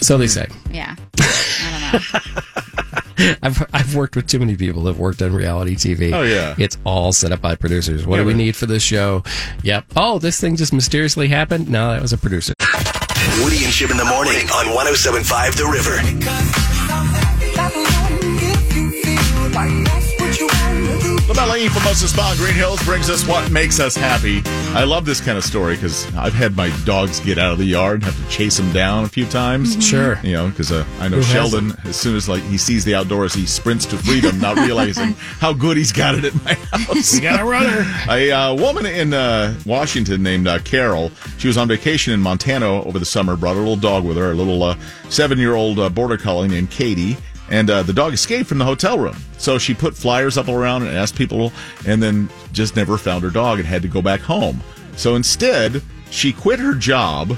So 0.00 0.18
they 0.18 0.26
say. 0.26 0.46
Yeah, 0.70 0.96
I 1.20 1.90
don't 1.92 2.12
know. 3.24 3.36
I've 3.42 3.64
I've 3.72 3.94
worked 3.94 4.16
with 4.16 4.26
too 4.26 4.38
many 4.38 4.54
people 4.56 4.82
that 4.82 4.90
have 4.92 4.98
worked 4.98 5.22
on 5.22 5.32
reality 5.32 5.76
TV. 5.76 6.12
Oh, 6.12 6.22
yeah. 6.22 6.54
it's 6.58 6.76
all 6.84 7.12
set 7.12 7.32
up 7.32 7.40
by 7.40 7.54
producers. 7.54 8.04
What 8.06 8.16
Yeah, 8.16 8.22
do 8.22 8.26
we 8.26 8.32
but- 8.34 8.38
need 8.38 8.56
for 8.56 8.66
this 8.66 8.82
show? 8.82 9.22
Yep. 9.62 9.84
Oh, 9.96 10.18
this 10.18 10.38
thing 10.40 10.56
just 10.56 10.72
mysteriously 10.74 11.28
happened. 11.28 11.68
No, 11.70 11.90
that 11.92 12.02
was 12.02 12.12
a 12.12 12.18
producer. 12.18 12.52
Woody 13.42 13.64
and 13.64 13.72
Chip 13.72 13.90
in 13.90 13.96
the 13.96 14.04
morning 14.04 14.44
on 14.50 14.74
1075 14.74 15.56
The 15.56 15.64
River. 15.66 16.00
LaBella 21.34 21.68
Formosa 21.68 22.06
Spa 22.06 22.30
in 22.30 22.38
Green 22.38 22.54
Hills 22.54 22.80
brings 22.84 23.10
us 23.10 23.26
what 23.26 23.50
makes 23.50 23.80
us 23.80 23.96
happy. 23.96 24.40
I 24.72 24.84
love 24.84 25.04
this 25.04 25.20
kind 25.20 25.36
of 25.36 25.42
story 25.42 25.74
because 25.74 26.06
I've 26.14 26.32
had 26.32 26.56
my 26.56 26.70
dogs 26.84 27.18
get 27.18 27.38
out 27.38 27.50
of 27.50 27.58
the 27.58 27.64
yard 27.64 27.94
and 27.94 28.04
have 28.04 28.24
to 28.24 28.30
chase 28.30 28.56
them 28.56 28.72
down 28.72 29.04
a 29.04 29.08
few 29.08 29.26
times. 29.26 29.84
Sure. 29.84 30.20
You 30.22 30.34
know, 30.34 30.48
because 30.48 30.70
uh, 30.70 30.84
I 31.00 31.08
know 31.08 31.16
Who 31.16 31.22
Sheldon, 31.24 31.72
as 31.82 31.96
soon 31.96 32.14
as 32.14 32.28
like 32.28 32.40
he 32.44 32.56
sees 32.56 32.84
the 32.84 32.94
outdoors, 32.94 33.34
he 33.34 33.46
sprints 33.46 33.84
to 33.86 33.96
freedom, 33.96 34.38
not 34.38 34.56
realizing 34.58 35.14
how 35.40 35.52
good 35.52 35.76
he's 35.76 35.90
got 35.90 36.14
it 36.14 36.24
at 36.24 36.34
my 36.44 36.54
house. 36.54 37.14
We 37.14 37.20
got 37.20 37.40
a 37.40 37.44
runner. 37.44 37.84
A 38.08 38.30
uh, 38.30 38.54
woman 38.54 38.86
in 38.86 39.12
uh, 39.12 39.58
Washington 39.66 40.22
named 40.22 40.46
uh, 40.46 40.60
Carol. 40.60 41.10
She 41.38 41.48
was 41.48 41.58
on 41.58 41.66
vacation 41.66 42.12
in 42.12 42.20
Montana 42.20 42.66
over 42.84 43.00
the 43.00 43.04
summer. 43.04 43.36
Brought 43.36 43.56
a 43.56 43.58
little 43.58 43.74
dog 43.74 44.04
with 44.04 44.16
her, 44.18 44.30
a 44.30 44.34
little 44.34 44.62
uh, 44.62 44.76
seven-year-old 45.08 45.80
uh, 45.80 45.88
border 45.88 46.16
collie 46.16 46.46
named 46.46 46.70
Katie. 46.70 47.16
And 47.50 47.68
uh, 47.70 47.82
the 47.82 47.92
dog 47.92 48.12
escaped 48.14 48.48
from 48.48 48.58
the 48.58 48.64
hotel 48.64 48.98
room. 48.98 49.16
So 49.38 49.58
she 49.58 49.74
put 49.74 49.94
flyers 49.96 50.38
up 50.38 50.48
around 50.48 50.82
and 50.82 50.96
asked 50.96 51.16
people, 51.16 51.52
and 51.86 52.02
then 52.02 52.28
just 52.52 52.76
never 52.76 52.96
found 52.96 53.22
her 53.22 53.30
dog 53.30 53.58
and 53.58 53.68
had 53.68 53.82
to 53.82 53.88
go 53.88 54.00
back 54.00 54.20
home. 54.20 54.62
So 54.96 55.14
instead, 55.14 55.82
she 56.10 56.32
quit 56.32 56.58
her 56.58 56.74
job 56.74 57.36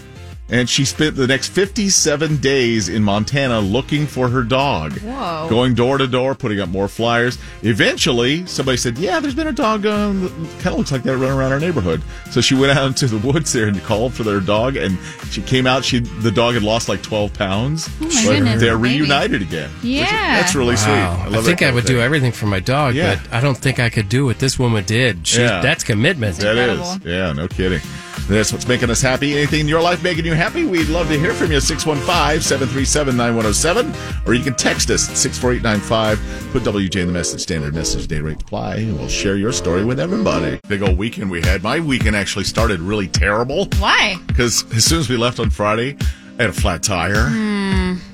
and 0.48 0.68
she 0.70 0.84
spent 0.84 1.16
the 1.16 1.26
next 1.26 1.48
57 1.48 2.36
days 2.36 2.88
in 2.88 3.02
Montana 3.02 3.58
looking 3.60 4.06
for 4.06 4.28
her 4.28 4.42
dog. 4.42 4.92
Whoa. 5.00 5.46
Going 5.50 5.74
door 5.74 5.98
to 5.98 6.06
door, 6.06 6.34
putting 6.34 6.60
up 6.60 6.68
more 6.68 6.86
flyers. 6.88 7.36
Eventually, 7.62 8.46
somebody 8.46 8.76
said, 8.76 8.96
Yeah, 8.98 9.20
there's 9.20 9.34
been 9.34 9.48
a 9.48 9.52
dog, 9.52 9.86
um, 9.86 10.28
kind 10.60 10.66
of 10.68 10.78
looks 10.78 10.92
like 10.92 11.02
that 11.02 11.16
running 11.16 11.36
around 11.36 11.52
our 11.52 11.58
neighborhood. 11.60 12.02
So 12.30 12.40
she 12.40 12.54
went 12.54 12.78
out 12.78 12.86
into 13.02 13.06
the 13.06 13.18
woods 13.26 13.52
there 13.52 13.66
and 13.68 13.82
called 13.82 14.14
for 14.14 14.22
their 14.22 14.40
dog, 14.40 14.76
and 14.76 14.98
she 15.30 15.42
came 15.42 15.66
out. 15.66 15.84
She 15.84 15.98
The 15.98 16.30
dog 16.30 16.54
had 16.54 16.62
lost 16.62 16.88
like 16.88 17.02
12 17.02 17.32
pounds. 17.34 17.88
Oh, 18.00 18.04
my 18.04 18.08
but 18.08 18.22
goodness, 18.24 18.60
they're 18.60 18.78
baby. 18.78 19.00
reunited 19.02 19.42
again. 19.42 19.70
which 19.70 19.84
is- 19.84 19.90
Yeah. 19.90 20.40
that's 20.40 20.54
really 20.54 20.76
sweet. 20.76 20.92
Wow. 20.92 21.20
I, 21.22 21.24
I, 21.24 21.28
love 21.28 21.44
think 21.44 21.62
I 21.62 21.70
would 21.72 21.84
of 21.84 21.88
do 21.88 22.00
everything 22.00 22.32
for 22.32 22.46
my 22.46 22.60
dog, 22.60 22.94
Yeah. 22.94 23.16
but 23.16 23.32
I 23.34 23.40
don't 23.40 23.58
think 23.58 23.78
I 23.80 23.90
could 23.90 24.08
do 24.08 24.26
what 24.26 24.38
this 24.38 24.58
woman 24.58 24.84
did. 24.84 25.26
She, 25.26 25.40
Yeah. 25.40 25.60
That's 25.60 25.82
commitment. 25.84 26.36
That 26.36 26.56
is, 26.56 26.78
incredible. 26.78 27.10
Yeah, 27.10 27.32
no 27.32 27.48
kidding. 27.48 27.80
That's 28.28 28.52
what's 28.52 28.66
making 28.66 28.90
us 28.90 29.00
happy. 29.00 29.34
Anything 29.36 29.60
in 29.60 29.68
your 29.68 29.80
life 29.82 30.02
making 30.02 30.24
you 30.24 30.34
happy? 30.34 30.64
We'd 30.64 30.88
love 30.88 31.08
to 31.08 31.18
hear 31.18 31.32
from 31.32 31.52
you. 31.52 31.60
615 31.60 32.40
737 32.42 33.16
9107. 33.16 33.94
Or 34.26 34.34
you 34.34 34.42
can 34.42 34.54
text 34.54 34.90
us 34.90 35.08
at 35.08 35.16
64895. 35.16 36.52
Put 36.52 36.62
WJ 36.64 37.00
in 37.02 37.06
the 37.06 37.12
message, 37.12 37.40
standard 37.40 37.74
message, 37.74 38.06
data 38.08 38.24
rate 38.24 38.38
reply, 38.38 38.76
and 38.76 38.98
we'll 38.98 39.08
share 39.08 39.36
your 39.36 39.52
story 39.52 39.84
with 39.84 40.00
everybody. 40.00 40.58
Big 40.68 40.82
old 40.82 40.98
weekend 40.98 41.30
we 41.30 41.40
had. 41.40 41.62
My 41.62 41.78
weekend 41.80 42.16
actually 42.16 42.44
started 42.44 42.80
really 42.80 43.06
terrible 43.08 43.68
Why? 43.78 44.16
because 44.26 44.64
as 44.74 44.84
soon 44.84 44.98
as 45.00 45.08
we 45.08 45.16
left 45.16 45.38
on 45.38 45.50
Friday, 45.50 45.96
I 46.38 46.42
had 46.42 46.50
a 46.50 46.52
flat 46.52 46.82
tire. 46.82 47.30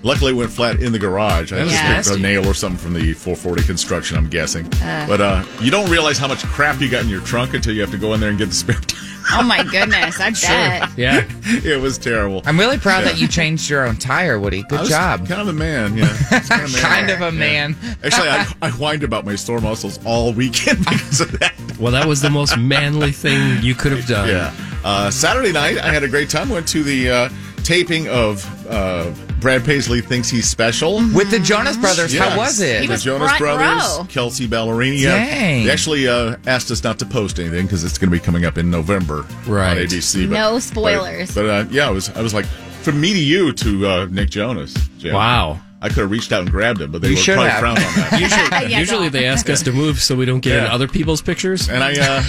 Luckily, 0.05 0.33
it 0.33 0.35
went 0.37 0.51
flat 0.51 0.81
in 0.81 0.93
the 0.93 0.99
garage. 0.99 1.53
I 1.53 1.61
just 1.65 1.73
Yeah. 1.73 1.97
picked 1.97 2.11
a 2.11 2.19
nail 2.19 2.47
or 2.47 2.55
something 2.55 2.79
from 2.79 2.93
the 2.95 3.15
440 3.15 3.63
construction, 3.65 4.17
I'm 4.17 4.29
guessing. 4.29 4.69
but 5.09 5.21
uh, 5.21 5.45
you 5.61 5.71
don't 5.71 5.91
realize 5.91 6.19
how 6.19 6.29
much 6.29 6.45
crap 6.45 6.81
you 6.81 6.89
got 6.89 7.03
in 7.03 7.09
your 7.09 7.21
trunk 7.23 7.55
until 7.55 7.75
you 7.75 7.81
have 7.81 7.91
to 7.91 7.99
go 7.99 8.15
in 8.15 8.21
there 8.21 8.29
and 8.31 8.39
get 8.39 8.49
the 8.51 8.55
spare 8.55 8.77
tire. 8.87 8.99
Oh 9.35 9.43
my 9.43 9.63
goodness, 9.65 10.21
I 10.21 10.31
bet. 10.31 10.99
Yeah. 10.99 11.25
it 11.45 11.81
was 11.81 11.99
terrible. 11.99 12.43
I'm 12.45 12.59
really 12.59 12.79
proud 12.79 13.01
Yeah. 13.05 13.13
that 13.13 13.21
you 13.21 13.29
changed 13.29 13.69
your 13.71 13.87
own 13.87 13.97
tire, 13.97 14.39
Woody. 14.39 14.61
I 14.65 14.69
Good 14.69 14.81
was 14.81 14.89
job. 14.89 15.27
Kind 15.27 15.41
of 15.41 15.49
a 15.49 15.53
man, 15.53 15.97
yeah. 15.97 16.07
Kind 16.31 16.63
of, 16.65 16.71
a 16.71 16.73
man. 16.73 16.83
Kind 16.83 17.11
of 17.11 17.21
a 17.23 17.33
man. 17.33 17.77
Actually, 18.05 18.29
I, 18.29 18.47
I 18.63 18.71
whined 18.71 19.03
about 19.05 19.25
my 19.25 19.35
sore 19.37 19.61
muscles 19.61 19.99
all 20.05 20.33
weekend 20.33 20.79
because 20.81 21.21
of 21.21 21.39
that. 21.41 21.55
Well, 21.81 21.93
that 21.93 22.07
was 22.07 22.21
the 22.21 22.31
most 22.31 22.57
manly 22.59 23.13
thing 23.13 23.63
you 23.63 23.75
could 23.75 23.93
have 23.93 24.07
done. 24.07 24.29
Yeah. 24.29 24.55
Uh, 24.85 25.11
Saturday 25.11 25.53
night, 25.53 25.79
I 25.79 25.93
had 25.93 26.03
a 26.03 26.09
great 26.09 26.29
time. 26.29 26.49
Went 26.49 26.69
to 26.69 26.83
the 26.83 27.11
uh, 27.11 27.29
taping 27.65 28.09
of 28.09 28.45
uh, 28.69 29.13
Brad 29.43 29.65
Paisley 29.65 30.01
Thinks 30.01 30.31
He's 30.31 30.49
Special. 30.49 30.97
With 31.13 31.31
the 31.31 31.39
Jonas 31.41 31.77
Brothers, 31.77 32.15
Yeah. 32.15 32.31
how 32.31 32.39
was 32.39 32.61
it? 32.61 32.81
He 32.81 32.87
the 32.87 32.93
was 32.95 33.05
Jonas 33.05 33.37
Brothers, 33.37 33.83
row. 33.99 34.07
Kelsea 34.09 34.49
Ballerini. 34.49 35.01
Yeah, 35.01 35.17
Dang. 35.17 35.65
they 35.65 35.71
actually 35.71 36.09
uh, 36.09 36.37
asked 36.47 36.71
us 36.71 36.83
not 36.83 36.99
to 37.01 37.07
post 37.07 37.39
anything 37.39 37.67
because 37.67 37.85
it's 37.85 37.99
going 37.99 38.11
to 38.11 38.17
be 38.17 38.23
coming 38.23 38.45
up 38.45 38.57
in 38.57 38.71
November 38.71 39.27
Right. 39.47 39.73
on 39.73 39.77
ABC. 39.79 40.29
No 40.29 40.59
spoilers. 40.61 41.35
But, 41.35 41.43
but, 41.43 41.51
uh, 41.51 41.65
yeah, 41.71 41.89
I 41.89 41.91
was 41.91 42.09
I 42.11 42.23
was 42.23 42.33
like 42.33 42.47
from 42.47 43.01
me 43.01 43.13
to 43.13 43.19
you 43.19 43.53
to 43.53 43.87
uh, 43.87 44.07
Nick 44.11 44.31
Jonas. 44.31 44.73
Jim. 44.99 45.15
Wow. 45.15 45.61
I 45.83 45.89
could 45.89 45.99
have 45.99 46.11
reached 46.13 46.31
out 46.33 46.43
and 46.43 46.51
grabbed 46.51 46.81
him, 46.81 46.93
but 46.93 47.03
they 47.03 47.09
You 47.11 47.17
were 47.17 47.35
probably 47.35 47.51
have. 47.51 47.61
frowned 47.61 47.79
on 47.79 47.85
that. 47.85 48.13
Usually, 48.21 48.71
Yeah, 48.73 48.79
usually 48.79 49.09
they 49.09 49.27
ask 49.27 49.51
us 49.51 49.63
to 49.65 49.73
move 49.73 50.01
so 50.01 50.15
we 50.15 50.25
don't 50.25 50.41
get 50.41 50.59
in 50.61 50.65
other 50.67 50.87
people's 50.87 51.21
pictures. 51.21 51.69
And 51.69 51.83
I, 51.83 51.93
uh, 51.95 52.23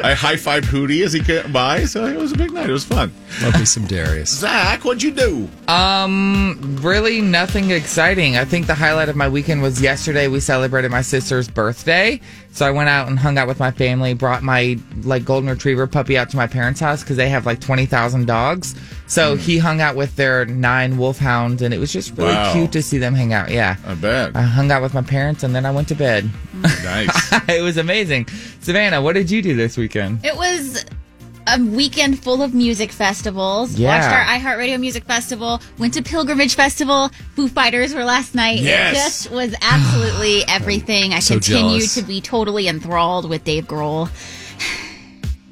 I 0.02 0.14
high 0.14 0.36
fived 0.36 0.62
Hootie 0.64 1.04
as 1.04 1.12
he 1.12 1.20
came 1.20 1.52
by, 1.52 1.84
so 1.84 2.06
it 2.06 2.16
was 2.16 2.32
a 2.32 2.36
big 2.36 2.52
night. 2.52 2.68
It 2.70 2.72
was 2.72 2.84
fun. 2.84 3.12
Love 3.42 3.58
me 3.58 3.66
some 3.66 3.86
Darius. 3.86 4.30
Zach, 4.30 4.84
what'd 4.84 5.02
you 5.02 5.10
do? 5.12 5.48
Um, 5.70 6.78
really 6.80 7.20
nothing 7.20 7.70
exciting. 7.70 8.36
I 8.36 8.44
think 8.46 8.66
the 8.66 8.74
highlight 8.74 9.08
of 9.10 9.16
my 9.16 9.28
weekend 9.28 9.60
was 9.60 9.80
yesterday. 9.82 10.26
We 10.28 10.40
celebrated 10.40 10.90
my 10.90 11.02
sister's 11.02 11.48
birthday, 11.48 12.20
so 12.56 12.66
I 12.66 12.70
went 12.70 12.88
out 12.88 13.06
and 13.06 13.18
hung 13.18 13.36
out 13.36 13.46
with 13.46 13.60
my 13.60 13.70
family. 13.70 14.14
Brought 14.14 14.42
my 14.42 14.78
like 15.02 15.26
golden 15.26 15.50
retriever 15.50 15.86
puppy 15.86 16.16
out 16.16 16.30
to 16.30 16.38
my 16.38 16.46
parents' 16.46 16.80
house 16.80 17.02
because 17.02 17.18
they 17.18 17.28
have 17.28 17.44
like 17.44 17.60
twenty 17.60 17.84
thousand 17.84 18.26
dogs. 18.26 18.74
So 19.06 19.34
hmm. 19.36 19.40
he 19.42 19.58
hung 19.58 19.82
out 19.82 19.94
with 19.94 20.16
their 20.16 20.46
nine 20.46 20.96
wolfhounds, 20.96 21.60
and 21.60 21.74
it 21.74 21.78
was 21.78 21.92
just 21.92 22.16
really 22.16 22.32
Wow. 22.32 22.52
cute 22.54 22.72
to 22.72 22.82
see 22.82 22.96
them 22.96 23.14
hang 23.14 23.34
out. 23.34 23.50
Yeah, 23.50 23.76
I 23.86 23.94
bet. 23.94 24.34
I 24.34 24.40
hung 24.40 24.70
out 24.70 24.80
with 24.80 24.94
my 24.94 25.02
parents, 25.02 25.42
and 25.42 25.54
then 25.54 25.66
I 25.66 25.70
went 25.70 25.88
to 25.88 25.94
bed. 25.94 26.30
Nice. 26.82 27.32
it 27.48 27.62
was 27.62 27.76
amazing. 27.76 28.26
Savannah, 28.62 29.02
what 29.02 29.12
did 29.12 29.30
you 29.30 29.42
do 29.42 29.54
this 29.54 29.76
weekend? 29.76 30.24
It 30.24 30.34
was 30.34 30.86
a 31.46 31.58
weekend 31.62 32.22
full 32.22 32.42
of 32.42 32.54
music 32.54 32.90
festivals. 32.92 33.74
Yeah. 33.78 33.88
Watched 33.98 34.12
our 34.12 34.24
iHeartRadio 34.38 34.80
Music 34.80 35.04
Festival. 35.04 35.60
Went 35.78 35.94
to 35.94 36.02
Pilgrimage 36.02 36.54
Festival. 36.54 37.08
Foo 37.34 37.48
Fighters 37.48 37.94
were 37.94 38.04
last 38.04 38.34
night. 38.34 38.60
Yes. 38.60 38.92
It 38.92 38.98
just 38.98 39.30
was 39.30 39.54
absolutely 39.62 40.42
everything. 40.48 41.12
I 41.12 41.20
So 41.20 41.34
continue 41.34 41.78
jealous. 41.78 41.94
to 41.94 42.02
be 42.02 42.20
totally 42.20 42.68
enthralled 42.68 43.28
with 43.28 43.44
Dave 43.44 43.66
Grohl. 43.66 44.08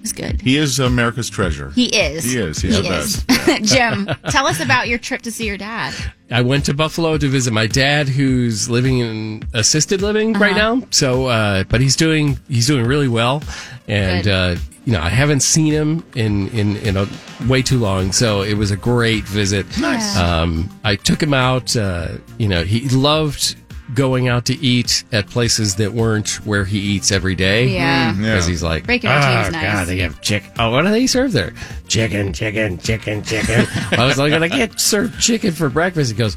It 0.04 0.08
was 0.08 0.12
good. 0.12 0.42
He 0.42 0.58
is 0.58 0.78
America's 0.80 1.30
treasure. 1.30 1.70
He 1.70 1.86
is. 1.86 2.24
He 2.24 2.36
is. 2.36 2.58
He's 2.60 2.76
He 2.76 2.82
the 2.82 2.94
is. 2.98 3.24
best. 3.24 3.64
Jim, 3.74 4.06
tell 4.28 4.46
us 4.46 4.60
about 4.60 4.86
your 4.86 4.98
trip 4.98 5.22
to 5.22 5.30
see 5.32 5.46
your 5.46 5.56
dad. 5.56 5.94
I 6.30 6.42
went 6.42 6.66
to 6.66 6.74
Buffalo 6.74 7.16
to 7.16 7.26
visit 7.26 7.54
my 7.54 7.66
dad, 7.66 8.08
who's 8.10 8.68
living 8.68 8.98
in 8.98 9.44
assisted 9.54 10.02
living 10.02 10.34
right 10.34 10.52
Uh-huh. 10.56 10.74
now. 10.76 10.86
So, 10.90 11.26
uh, 11.28 11.64
but 11.64 11.80
he's 11.80 11.96
doing 11.96 12.38
he's 12.50 12.66
doing 12.66 12.84
really 12.84 13.08
well, 13.08 13.42
and 13.88 14.28
uh, 14.28 14.56
you 14.84 14.92
know 14.92 15.00
I 15.00 15.08
haven't 15.08 15.40
seen 15.40 15.72
him 15.72 16.04
in 16.14 16.48
in 16.50 16.76
in 16.78 16.98
a 16.98 17.06
way 17.48 17.62
too 17.62 17.78
long. 17.78 18.12
So 18.12 18.42
it 18.42 18.54
was 18.58 18.70
a 18.70 18.76
great 18.76 19.24
visit. 19.24 19.64
Nice. 19.78 20.18
Um, 20.18 20.68
I 20.84 20.96
took 20.96 21.22
him 21.22 21.32
out. 21.32 21.74
Uh, 21.74 22.18
you 22.36 22.48
know, 22.48 22.62
he 22.62 22.88
loved 22.90 23.56
going 23.92 24.28
out 24.28 24.46
to 24.46 24.54
eat 24.54 25.04
at 25.12 25.28
places 25.28 25.76
that 25.76 25.92
weren't 25.92 26.44
where 26.46 26.64
he 26.64 26.78
eats 26.78 27.12
every 27.12 27.34
day. 27.34 27.68
Yeah. 27.68 28.12
Mm, 28.12 28.22
yeah. 28.22 28.34
Because 28.34 28.46
he's 28.46 28.62
like, 28.62 28.86
Breaking 28.86 29.10
routine's 29.10 29.48
oh, 29.48 29.50
nice." 29.50 29.72
God, 29.72 29.86
they 29.88 29.98
have 29.98 30.20
chicken. 30.22 30.50
Oh, 30.58 30.70
what 30.70 30.82
do 30.82 30.90
they 30.90 31.06
serve 31.06 31.32
there? 31.32 31.52
Chicken, 31.86 32.32
chicken, 32.32 32.78
chicken, 32.78 33.22
chicken. 33.22 33.66
I 33.92 34.06
was 34.06 34.18
like, 34.18 34.32
I 34.32 34.48
get 34.48 34.80
served 34.80 35.20
chicken 35.20 35.52
for 35.52 35.68
breakfast. 35.68 36.12
He 36.12 36.16
goes, 36.16 36.36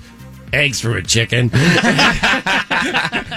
eggs 0.53 0.79
from 0.81 0.95
a 0.97 1.01
chicken. 1.01 1.49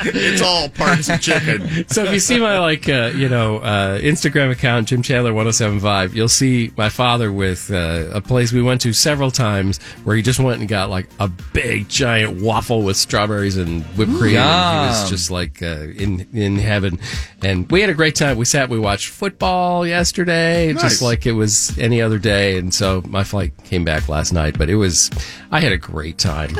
it's 0.03 0.43
all 0.43 0.69
parts 0.71 1.09
of 1.09 1.21
chicken. 1.21 1.87
so 1.89 2.05
if 2.05 2.13
you 2.13 2.21
see 2.21 2.39
my 2.39 2.59
like, 2.59 2.89
uh, 2.89 3.13
you 3.15 3.29
know, 3.29 3.59
uh, 3.59 3.99
Instagram 3.99 4.51
account, 4.51 4.89
Jim 4.89 5.03
Chandler 5.03 5.33
1075, 5.35 6.15
you'll 6.15 6.29
see 6.29 6.73
my 6.77 6.89
father 6.89 7.33
with 7.33 7.71
uh, 7.71 8.09
a 8.13 8.21
place 8.21 8.53
we 8.53 8.63
went 8.63 8.81
to 8.83 8.93
several 8.93 9.31
times 9.31 9.79
where 10.05 10.17
he 10.17 10.23
just 10.23 10.39
went 10.41 10.61
and 10.61 10.69
got 10.69 10.91
like 10.91 11.09
a 11.19 11.29
big 11.53 11.89
giant 11.89 12.41
waffle 12.41 12.83
with 12.83 12.97
strawberries 12.97 13.57
and 13.57 13.83
whipped 13.97 14.13
cream. 14.17 14.37
And 14.37 14.85
he 14.85 15.01
was 15.01 15.11
just 15.11 15.31
like 15.31 15.63
uh, 15.63 15.67
in 15.97 16.27
in 16.33 16.57
heaven, 16.57 16.99
and 17.43 17.71
we 17.71 17.81
had 17.81 17.91
a 17.91 17.95
great 17.95 18.15
time. 18.15 18.37
We 18.37 18.45
sat, 18.45 18.69
we 18.69 18.79
watched 18.79 19.09
football 19.09 19.87
yesterday, 19.87 20.73
Nice. 20.73 20.83
just 20.83 21.03
like 21.03 21.27
it 21.27 21.33
was 21.33 21.77
any 21.79 22.01
other 22.03 22.19
day. 22.19 22.59
And 22.59 22.73
so 22.73 23.03
my 23.07 23.25
flight 23.25 23.53
came 23.65 23.85
back 23.85 24.09
last 24.09 24.33
night, 24.33 24.59
but 24.59 24.69
it 24.71 24.77
was, 24.77 25.11
I 25.51 25.61
had 25.61 25.73
a 25.73 25.79
great 25.79 26.19
time. 26.19 26.51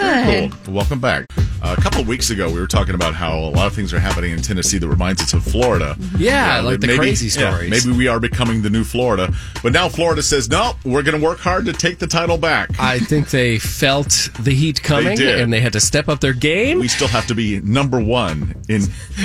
Cool. 0.49 0.75
Welcome 0.75 1.01
back. 1.01 1.27
Uh, 1.63 1.75
a 1.77 1.81
couple 1.83 2.01
of 2.01 2.09
weeks 2.09 2.31
ago, 2.31 2.51
we 2.51 2.59
were 2.59 2.67
talking 2.67 2.95
about 2.95 3.13
how 3.15 3.39
a 3.39 3.51
lot 3.51 3.67
of 3.67 3.75
things 3.75 3.93
are 3.93 3.99
happening 4.01 4.31
in 4.33 4.41
Tennessee 4.41 4.79
that 4.79 4.89
reminds 4.89 5.21
us 5.21 5.35
of 5.35 5.45
Florida. 5.45 5.95
Yeah, 6.17 6.61
Uh, 6.61 6.63
like 6.63 6.81
the 6.81 6.97
crazy 6.97 7.27
yeah, 7.39 7.51
stories. 7.53 7.85
maybe 7.85 7.95
we 7.97 8.09
are 8.09 8.19
becoming 8.19 8.63
the 8.63 8.71
new 8.71 8.83
Florida. 8.83 9.31
But 9.63 9.73
now 9.75 9.91
Florida 9.91 10.23
says, 10.23 10.49
no, 10.49 10.73
we're 10.85 11.03
going 11.03 11.21
to 11.21 11.23
work 11.23 11.39
hard 11.39 11.67
to 11.67 11.75
take 11.75 11.99
the 11.99 12.07
title 12.07 12.39
back. 12.39 12.71
I 12.81 12.99
think 12.99 13.29
they 13.29 13.59
felt 13.59 14.31
the 14.41 14.53
heat 14.55 14.83
coming 14.83 15.19
did. 15.19 15.39
and 15.41 15.53
they 15.53 15.61
had 15.61 15.75
to 15.75 15.81
step 15.81 16.09
up 16.09 16.21
their 16.21 16.33
game. 16.33 16.79
we 16.79 16.89
still 16.89 17.09
have 17.09 17.27
to 17.27 17.35
be 17.35 17.61
number 17.61 18.01
one 18.01 18.55
in 18.71 18.85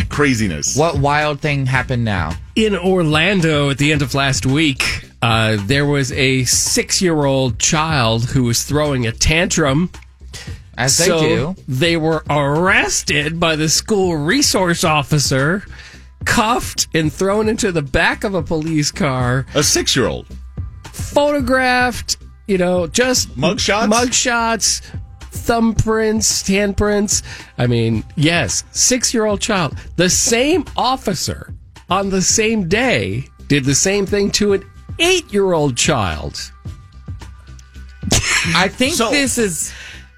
craziness. 0.10 0.76
What 0.76 0.98
wild 1.00 1.40
thing 1.40 1.66
happened 1.68 2.04
now? 2.04 2.34
In 2.58 2.76
Orlando 2.76 3.70
at 3.70 3.78
the 3.78 3.92
end 3.94 4.02
of 4.02 4.14
last 4.14 4.46
week, 4.46 5.10
uh, 5.22 5.58
there 5.66 5.86
was 5.86 6.12
a 6.12 6.44
six 6.44 7.02
year 7.02 7.24
old 7.26 7.60
child 7.60 8.26
who 8.32 8.44
was 8.44 8.64
throwing 8.64 9.08
a 9.08 9.12
tantrum. 9.14 9.90
As 10.78 10.98
they 10.98 11.06
so 11.06 11.20
do. 11.22 11.56
They 11.68 11.96
were 11.98 12.24
arrested 12.30 13.40
by 13.40 13.56
the 13.56 13.70
school 13.70 14.18
resource 14.18 14.84
officer, 14.84 15.64
cuffed 16.26 16.88
and 16.94 17.12
thrown 17.14 17.48
into 17.48 17.72
the 17.72 17.82
back 17.82 18.24
of 18.24 18.34
a 18.36 18.44
police 18.44 18.92
car, 18.92 19.46
A 19.56 19.64
six 19.64 19.96
year 19.96 20.08
old. 20.08 20.26
photographed, 20.92 22.18
you 22.48 22.58
know, 22.58 22.88
just 22.88 23.30
Mugshots? 23.38 23.88
mugshots, 23.90 24.82
thumbprints, 25.32 26.44
handprints. 26.50 27.22
I 27.58 27.68
mean, 27.68 28.04
yes, 28.16 28.64
six 28.72 29.14
year 29.14 29.26
old 29.26 29.40
child. 29.42 29.78
The 29.96 30.10
same 30.10 30.66
officer 30.76 31.54
on 31.90 32.10
the 32.10 32.22
same 32.22 32.68
day 32.68 33.26
did 33.48 33.64
the 33.64 33.76
same 33.76 34.06
thing 34.06 34.32
to 34.32 34.54
an 34.54 34.64
eight 35.00 35.32
year 35.32 35.54
old 35.54 35.78
child. 35.78 36.52
I 38.56 38.68
think 38.68 38.96
So- 38.96 39.10
this 39.12 39.38
is 39.38 39.72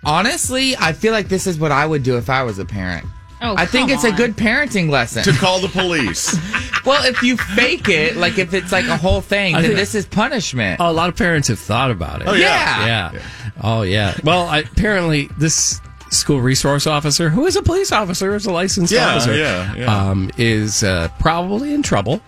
honestly, 0.05 0.75
I 0.77 0.93
feel 0.93 1.11
like 1.13 1.27
this 1.27 1.47
is 1.47 1.59
what 1.59 1.71
I 1.71 1.85
would 1.85 2.03
do 2.03 2.17
if 2.17 2.29
I 2.29 2.43
was 2.43 2.59
a 2.59 2.65
parent. 2.65 3.05
Oh, 3.39 3.55
I 3.55 3.65
think 3.67 3.89
come 3.89 3.95
it's 3.95 4.03
a 4.03 4.11
good 4.11 4.35
parenting 4.35 4.89
lesson. 4.89 5.23
To 5.23 5.31
call 5.33 5.59
the 5.59 5.67
police. 5.67 6.35
well, 6.85 7.03
if 7.05 7.21
you 7.21 7.37
fake 7.37 7.87
it, 7.87 8.15
like 8.17 8.39
if 8.39 8.53
it's 8.53 8.71
like 8.71 8.87
a 8.87 8.97
whole 8.97 9.21
thing, 9.21 9.53
then 9.53 9.75
this 9.75 9.93
is 9.93 10.07
punishment. 10.07 10.79
Oh, 10.79 10.89
a 10.89 10.91
lot 10.91 11.09
of 11.09 11.15
parents 11.15 11.47
have 11.49 11.59
thought 11.59 11.91
about 11.91 12.21
it. 12.21 12.27
Oh, 12.27 12.33
yeah. 12.33 13.11
Yeah. 13.13 13.21
Oh, 13.61 13.83
yeah. 13.83 14.15
Well, 14.23 14.47
I, 14.47 14.59
apparently, 14.59 15.29
this 15.37 15.79
school 16.09 16.41
resource 16.41 16.87
officer, 16.87 17.29
who 17.29 17.45
is 17.45 17.55
a 17.55 17.61
police 17.61 17.91
officer, 17.91 18.33
is 18.35 18.47
a 18.47 18.51
licensed 18.51 18.91
Yeah, 18.91 19.15
officer, 19.15 19.35
yeah, 19.35 19.75
yeah. 19.75 20.09
Um, 20.09 20.31
is 20.37 20.83
uh, 20.83 21.09
probably 21.19 21.73
in 21.75 21.83
trouble 21.83 22.21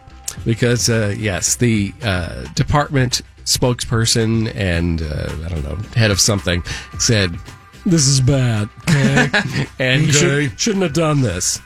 because, 0.46 0.90
uh, 0.90 1.16
yes, 1.18 1.56
the 1.56 1.92
uh, 2.04 2.44
department 2.54 3.24
spokesperson 3.46 4.54
and, 4.56 5.02
uh, 5.02 5.36
I 5.46 5.50
don't 5.50 5.64
know, 5.64 5.76
head 5.96 6.12
of 6.12 6.20
something 6.20 6.62
said, 7.00 7.36
this 7.86 8.08
is 8.08 8.22
bad. 8.22 8.70
Okay? 8.90 9.30
and 9.80 10.04
Okay. 10.04 10.12
should, 10.12 10.60
shouldn't 10.60 10.84
have 10.84 10.94
done 10.94 11.22
this. 11.22 11.60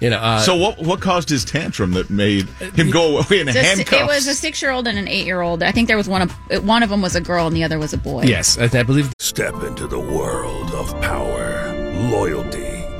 You 0.00 0.10
know, 0.10 0.18
uh, 0.18 0.40
so 0.40 0.56
what 0.56 0.78
what 0.78 1.00
caused 1.00 1.28
his 1.28 1.44
tantrum 1.44 1.92
that 1.92 2.10
made 2.10 2.48
him 2.74 2.90
go 2.90 3.18
away 3.18 3.40
in 3.40 3.46
Just- 3.48 3.58
handcuffs? 3.58 4.02
it 4.02 4.06
was 4.06 4.26
a 4.26 4.34
six-year-old 4.34 4.86
and 4.88 4.98
an 4.98 5.08
eight-year-old. 5.08 5.62
I 5.62 5.72
think 5.72 5.88
there 5.88 5.96
was 5.96 6.08
one 6.08 6.22
of 6.22 6.32
one 6.64 6.82
of 6.82 6.90
them 6.90 7.02
was 7.02 7.14
a 7.16 7.20
girl 7.20 7.46
and 7.46 7.56
the 7.56 7.64
other 7.64 7.78
was 7.78 7.92
a 7.92 7.98
boy. 7.98 8.22
yes, 8.22 8.58
I, 8.58 8.64
I 8.78 8.82
believe 8.82 9.12
Step 9.18 9.54
into 9.62 9.86
the 9.86 9.98
world 10.00 10.70
of 10.72 10.90
power, 11.00 11.72
loyalty, 12.10 12.69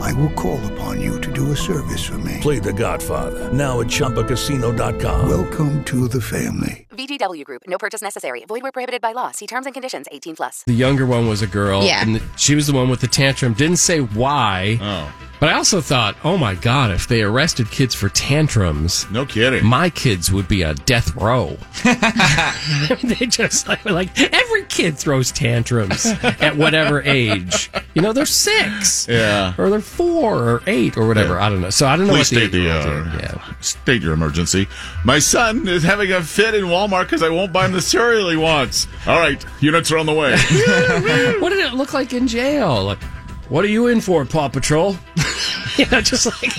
I 0.00 0.12
will 0.14 0.30
call 0.30 0.58
upon 0.72 1.00
you 1.00 1.20
to 1.20 1.32
do 1.32 1.52
a 1.52 1.56
service 1.56 2.04
for 2.04 2.18
me. 2.18 2.38
Play 2.40 2.58
The 2.58 2.72
Godfather 2.72 3.52
now 3.52 3.80
at 3.80 3.86
ChumbaCasino.com. 3.88 5.28
Welcome 5.28 5.84
to 5.84 6.08
the 6.08 6.20
family. 6.20 6.86
VGW 6.90 7.44
Group. 7.44 7.62
No 7.66 7.78
purchase 7.78 8.02
necessary. 8.02 8.44
Void 8.46 8.62
where 8.62 8.72
prohibited 8.72 9.00
by 9.00 9.12
law. 9.12 9.30
See 9.30 9.46
terms 9.46 9.66
and 9.66 9.74
conditions. 9.74 10.06
18 10.12 10.36
plus. 10.36 10.64
The 10.64 10.74
younger 10.74 11.06
one 11.06 11.28
was 11.28 11.40
a 11.42 11.46
girl. 11.46 11.82
Yeah. 11.82 12.02
And 12.02 12.20
she 12.36 12.54
was 12.54 12.66
the 12.66 12.74
one 12.74 12.88
with 12.90 13.00
the 13.00 13.06
tantrum. 13.06 13.54
Didn't 13.54 13.76
say 13.76 14.00
why. 14.00 14.78
Oh. 14.80 15.12
But 15.40 15.48
I 15.48 15.54
also 15.54 15.80
thought, 15.80 16.16
oh 16.22 16.36
my 16.36 16.54
God, 16.54 16.90
if 16.90 17.08
they 17.08 17.22
arrested 17.22 17.70
kids 17.70 17.94
for 17.94 18.10
tantrums, 18.10 19.10
no 19.10 19.24
kidding. 19.24 19.64
my 19.64 19.88
kids 19.88 20.30
would 20.30 20.46
be 20.46 20.62
on 20.62 20.74
death 20.84 21.16
row. 21.16 21.56
they 23.02 23.24
just 23.24 23.66
like, 23.66 23.82
like 23.86 24.20
every 24.34 24.64
kid 24.64 24.98
throws 24.98 25.32
tantrums 25.32 26.04
at 26.22 26.58
whatever 26.58 27.00
age. 27.00 27.70
You 27.94 28.02
know, 28.02 28.12
they're 28.12 28.26
six. 28.26 29.08
Yeah. 29.08 29.54
Or 29.56 29.70
they're 29.70 29.80
four 29.90 30.48
or 30.48 30.62
eight 30.66 30.96
or 30.96 31.06
whatever. 31.06 31.38
I 31.38 31.48
don't 31.48 31.60
know. 31.60 31.70
So 31.70 31.86
I 31.86 31.96
don't 31.96 32.06
know 32.06 32.14
Please 32.14 32.32
what 32.32 32.40
the 32.40 32.48
state 32.48 32.52
the 32.52 32.58
eight-year-olds 32.68 33.14
uh. 33.14 33.18
Yeah. 33.20 33.60
state 33.60 34.02
your 34.02 34.12
emergency. 34.12 34.68
My 35.04 35.18
son 35.18 35.68
is 35.68 35.82
having 35.82 36.12
a 36.12 36.22
fit 36.22 36.54
in 36.54 36.64
Walmart 36.64 37.02
because 37.04 37.22
I 37.22 37.28
won't 37.28 37.52
buy 37.52 37.66
him 37.66 37.72
the 37.72 37.82
cereal 37.82 38.28
he 38.30 38.36
wants. 38.36 38.86
All 39.06 39.18
right, 39.18 39.44
units 39.60 39.90
are 39.92 39.98
on 39.98 40.06
the 40.06 40.14
way. 40.14 40.30
what 41.40 41.50
did 41.50 41.64
it 41.64 41.74
look 41.74 41.92
like 41.92 42.12
in 42.12 42.28
jail? 42.28 42.84
Like, 42.84 43.02
what 43.48 43.64
are 43.64 43.68
you 43.68 43.88
in 43.88 44.00
for, 44.00 44.24
Paw 44.24 44.48
Patrol? 44.48 44.96
you 45.76 45.86
know, 45.86 46.00
just 46.00 46.26
like 46.26 46.56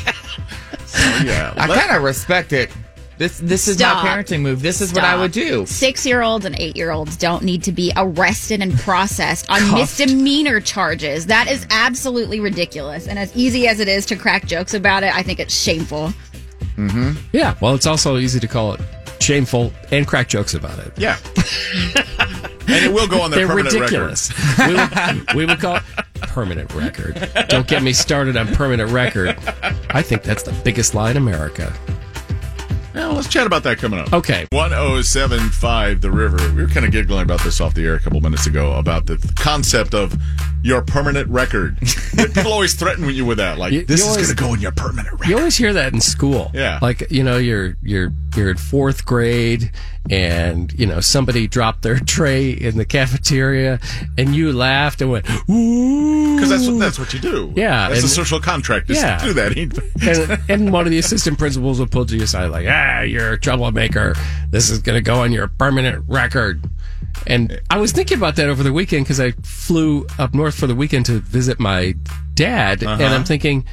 yeah, 1.24 1.54
I 1.58 1.68
kind 1.68 1.96
of 1.96 2.04
respect 2.04 2.54
it. 2.54 2.72
This 3.22 3.38
this 3.38 3.68
is 3.68 3.78
Stop. 3.78 4.04
my 4.04 4.10
parenting 4.10 4.42
move. 4.42 4.64
This 4.64 4.82
is 4.82 4.94
what 4.94 5.04
I 5.04 5.16
would 5.16 5.32
do. 5.32 5.64
Six 5.68 6.08
year 6.08 6.24
olds 6.24 6.44
and 6.44 6.60
eight 6.60 6.76
year 6.76 6.90
olds 6.90 7.16
don't 7.16 7.44
need 7.44 7.62
to 7.66 7.72
be 7.72 7.94
arrested 7.96 8.64
and 8.64 8.74
processed 8.80 9.48
on 9.48 9.60
Cuffed. 9.60 10.00
misdemeanor 10.00 10.60
charges. 10.60 11.28
That 11.28 11.48
is 11.48 11.68
absolutely 11.70 12.40
ridiculous. 12.40 13.08
And 13.08 13.20
as 13.20 13.32
easy 13.38 13.68
as 13.68 13.80
it 13.80 13.88
is 13.88 14.08
to 14.08 14.16
crack 14.16 14.48
jokes 14.48 14.74
about 14.74 15.04
it, 15.04 15.14
I 15.16 15.22
think 15.22 15.40
it's 15.40 15.54
shameful. 15.54 16.12
Mm-hmm. 16.78 17.12
Yeah. 17.32 17.54
Well, 17.62 17.76
it's 17.76 17.86
also 17.86 18.18
easy 18.18 18.40
to 18.40 18.48
call 18.48 18.74
it 18.74 18.82
shameful 19.20 19.72
and 19.92 20.08
crack 20.08 20.28
jokes 20.28 20.56
about 20.56 20.80
it. 20.80 20.92
Yeah. 20.98 21.20
and 21.96 22.84
it 22.86 22.92
will 22.92 23.08
go 23.08 23.22
on 23.22 23.30
their 23.30 23.46
They're 23.46 23.56
permanent 23.56 23.76
ridiculous. 23.76 24.34
we, 24.58 24.74
would, 24.74 25.34
we 25.36 25.46
would 25.46 25.60
call 25.60 25.76
it 25.76 25.84
permanent 26.22 26.74
record. 26.74 27.30
Don't 27.50 27.68
get 27.68 27.84
me 27.84 27.94
started 27.94 28.36
on 28.36 28.48
permanent 28.56 28.90
record. 28.90 29.38
I 29.92 30.02
think 30.02 30.24
that's 30.24 30.42
the 30.42 30.54
biggest 30.64 30.96
lie 30.96 31.12
in 31.12 31.18
America. 31.18 31.72
Well, 32.94 33.14
let's 33.14 33.28
chat 33.30 33.48
about 33.48 33.64
that 33.64 33.78
coming 33.78 34.00
up. 34.00 34.12
Okay. 34.14 34.48
1075 34.52 36.02
The 36.02 36.12
River. 36.12 36.38
We 36.54 36.64
were 36.64 36.68
kind 36.68 36.86
of 36.86 36.92
giggling 36.92 37.24
about 37.24 37.42
this 37.42 37.62
off 37.62 37.74
the 37.74 37.86
air 37.86 37.96
a 37.96 38.00
couple 38.00 38.20
minutes 38.22 38.48
ago 38.48 38.74
about 38.74 39.06
the 39.06 39.18
concept 39.38 39.94
of 39.94 40.14
your 40.64 40.82
permanent 40.82 41.28
record. 41.30 41.78
People 42.34 42.52
always 42.54 42.74
threaten 42.76 43.10
you 43.10 43.26
with 43.26 43.38
that. 43.40 43.58
Like, 43.58 43.74
You- 43.74 43.86
this 43.86 44.04
you 44.06 44.12
is 44.12 44.28
going 44.34 44.36
to 44.38 44.44
go 44.44 44.54
in 44.54 44.60
your 44.62 44.72
permanent 44.72 45.12
record. 45.14 45.28
You 45.28 45.38
always 45.38 45.58
hear 45.58 45.74
that 45.74 45.94
in 45.94 46.02
school. 46.02 46.52
Yeah. 46.54 46.80
Like, 46.82 47.10
you 47.12 47.24
know, 47.24 47.38
you're 47.38 47.76
you're 47.82 48.12
you're 48.36 48.52
in 48.52 48.58
fourth 48.58 49.06
grade 49.06 49.72
and, 50.10 50.72
you 50.74 50.86
know, 50.86 51.00
somebody 51.02 51.48
dropped 51.48 51.82
their 51.82 52.00
tray 52.06 52.52
in 52.52 52.78
the 52.78 52.86
cafeteria 52.86 53.80
and 54.18 54.36
you 54.36 54.54
laughed 54.54 55.02
and 55.02 55.12
went, 55.12 55.30
ooh. 55.50 56.36
Because 56.36 56.50
that's, 56.50 56.68
what- 56.68 56.80
that's 56.80 57.00
what 57.00 57.14
you 57.14 57.20
do. 57.20 57.54
Yeah, 57.56 57.90
That's 57.90 58.02
and- 58.02 58.06
a 58.10 58.14
social 58.14 58.40
contract. 58.40 58.90
Yeah. 58.90 59.18
to 59.18 59.26
do 59.26 59.34
that. 59.34 59.58
and, 59.58 60.42
and 60.50 60.72
one 60.74 60.86
of 60.86 60.92
the 60.92 60.98
assistant 61.00 61.38
principals 61.40 61.80
will 61.80 61.88
pull 61.88 62.06
to 62.06 62.16
your 62.18 62.28
side 62.28 62.48
like, 62.52 62.68
ah, 62.70 63.02
you're 63.02 63.34
a 63.34 63.40
troublemaker. 63.40 64.16
This 64.50 64.70
is 64.70 64.80
going 64.80 64.96
to 64.98 65.02
go 65.04 65.22
on 65.22 65.32
your 65.32 65.48
permanent 65.48 66.04
record. 66.08 66.64
And 67.28 67.62
I 67.70 67.78
was 67.78 67.92
thinking 67.92 68.18
about 68.18 68.36
that 68.38 68.50
over 68.50 68.64
the 68.64 68.74
weekend 68.74 69.06
because 69.06 69.20
I 69.20 69.32
flew 69.44 70.08
up 70.18 70.34
north 70.34 70.56
for 70.56 70.68
the 70.68 70.76
weekend 70.76 71.06
to 71.08 71.20
visit 71.20 71.60
my 71.60 71.96
dad. 72.34 72.84
Uh-huh. 72.84 72.94
And 73.04 73.14
I'm 73.14 73.24
thinking, 73.24 73.66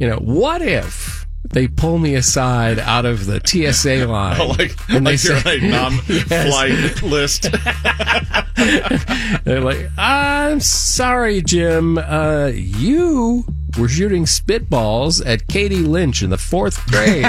you 0.00 0.08
know, 0.08 0.16
what 0.16 0.62
if 0.62 1.26
they 1.50 1.68
pull 1.68 1.98
me 1.98 2.14
aside 2.14 2.78
out 2.78 3.04
of 3.04 3.26
the 3.26 3.40
TSA 3.44 4.06
line? 4.10 4.40
Oh, 4.40 4.46
like, 4.48 4.74
and 4.88 5.04
like 5.04 5.20
they 5.20 5.28
you're 5.28 5.40
say- 5.40 5.58
on 5.58 5.64
a 5.64 5.68
non-flight 5.70 7.02
list. 7.02 7.42
They're 9.44 9.60
like, 9.60 9.88
I'm 9.98 10.60
sorry, 10.60 11.42
Jim. 11.42 11.98
Uh, 11.98 12.50
you 12.54 13.44
were 13.78 13.88
shooting 13.88 14.24
spitballs 14.24 15.24
at 15.24 15.46
Katie 15.48 15.76
Lynch 15.76 16.22
in 16.22 16.30
the 16.30 16.38
fourth 16.38 16.84
grade. 16.86 17.26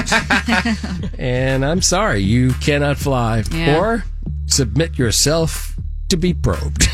and 1.20 1.66
I'm 1.66 1.82
sorry, 1.82 2.20
you 2.22 2.54
cannot 2.54 2.98
fly. 2.98 3.44
Yeah. 3.52 3.78
Or 3.78 4.04
submit 4.48 4.98
yourself 4.98 5.76
to 6.10 6.18
be 6.18 6.34
probed. 6.34 6.88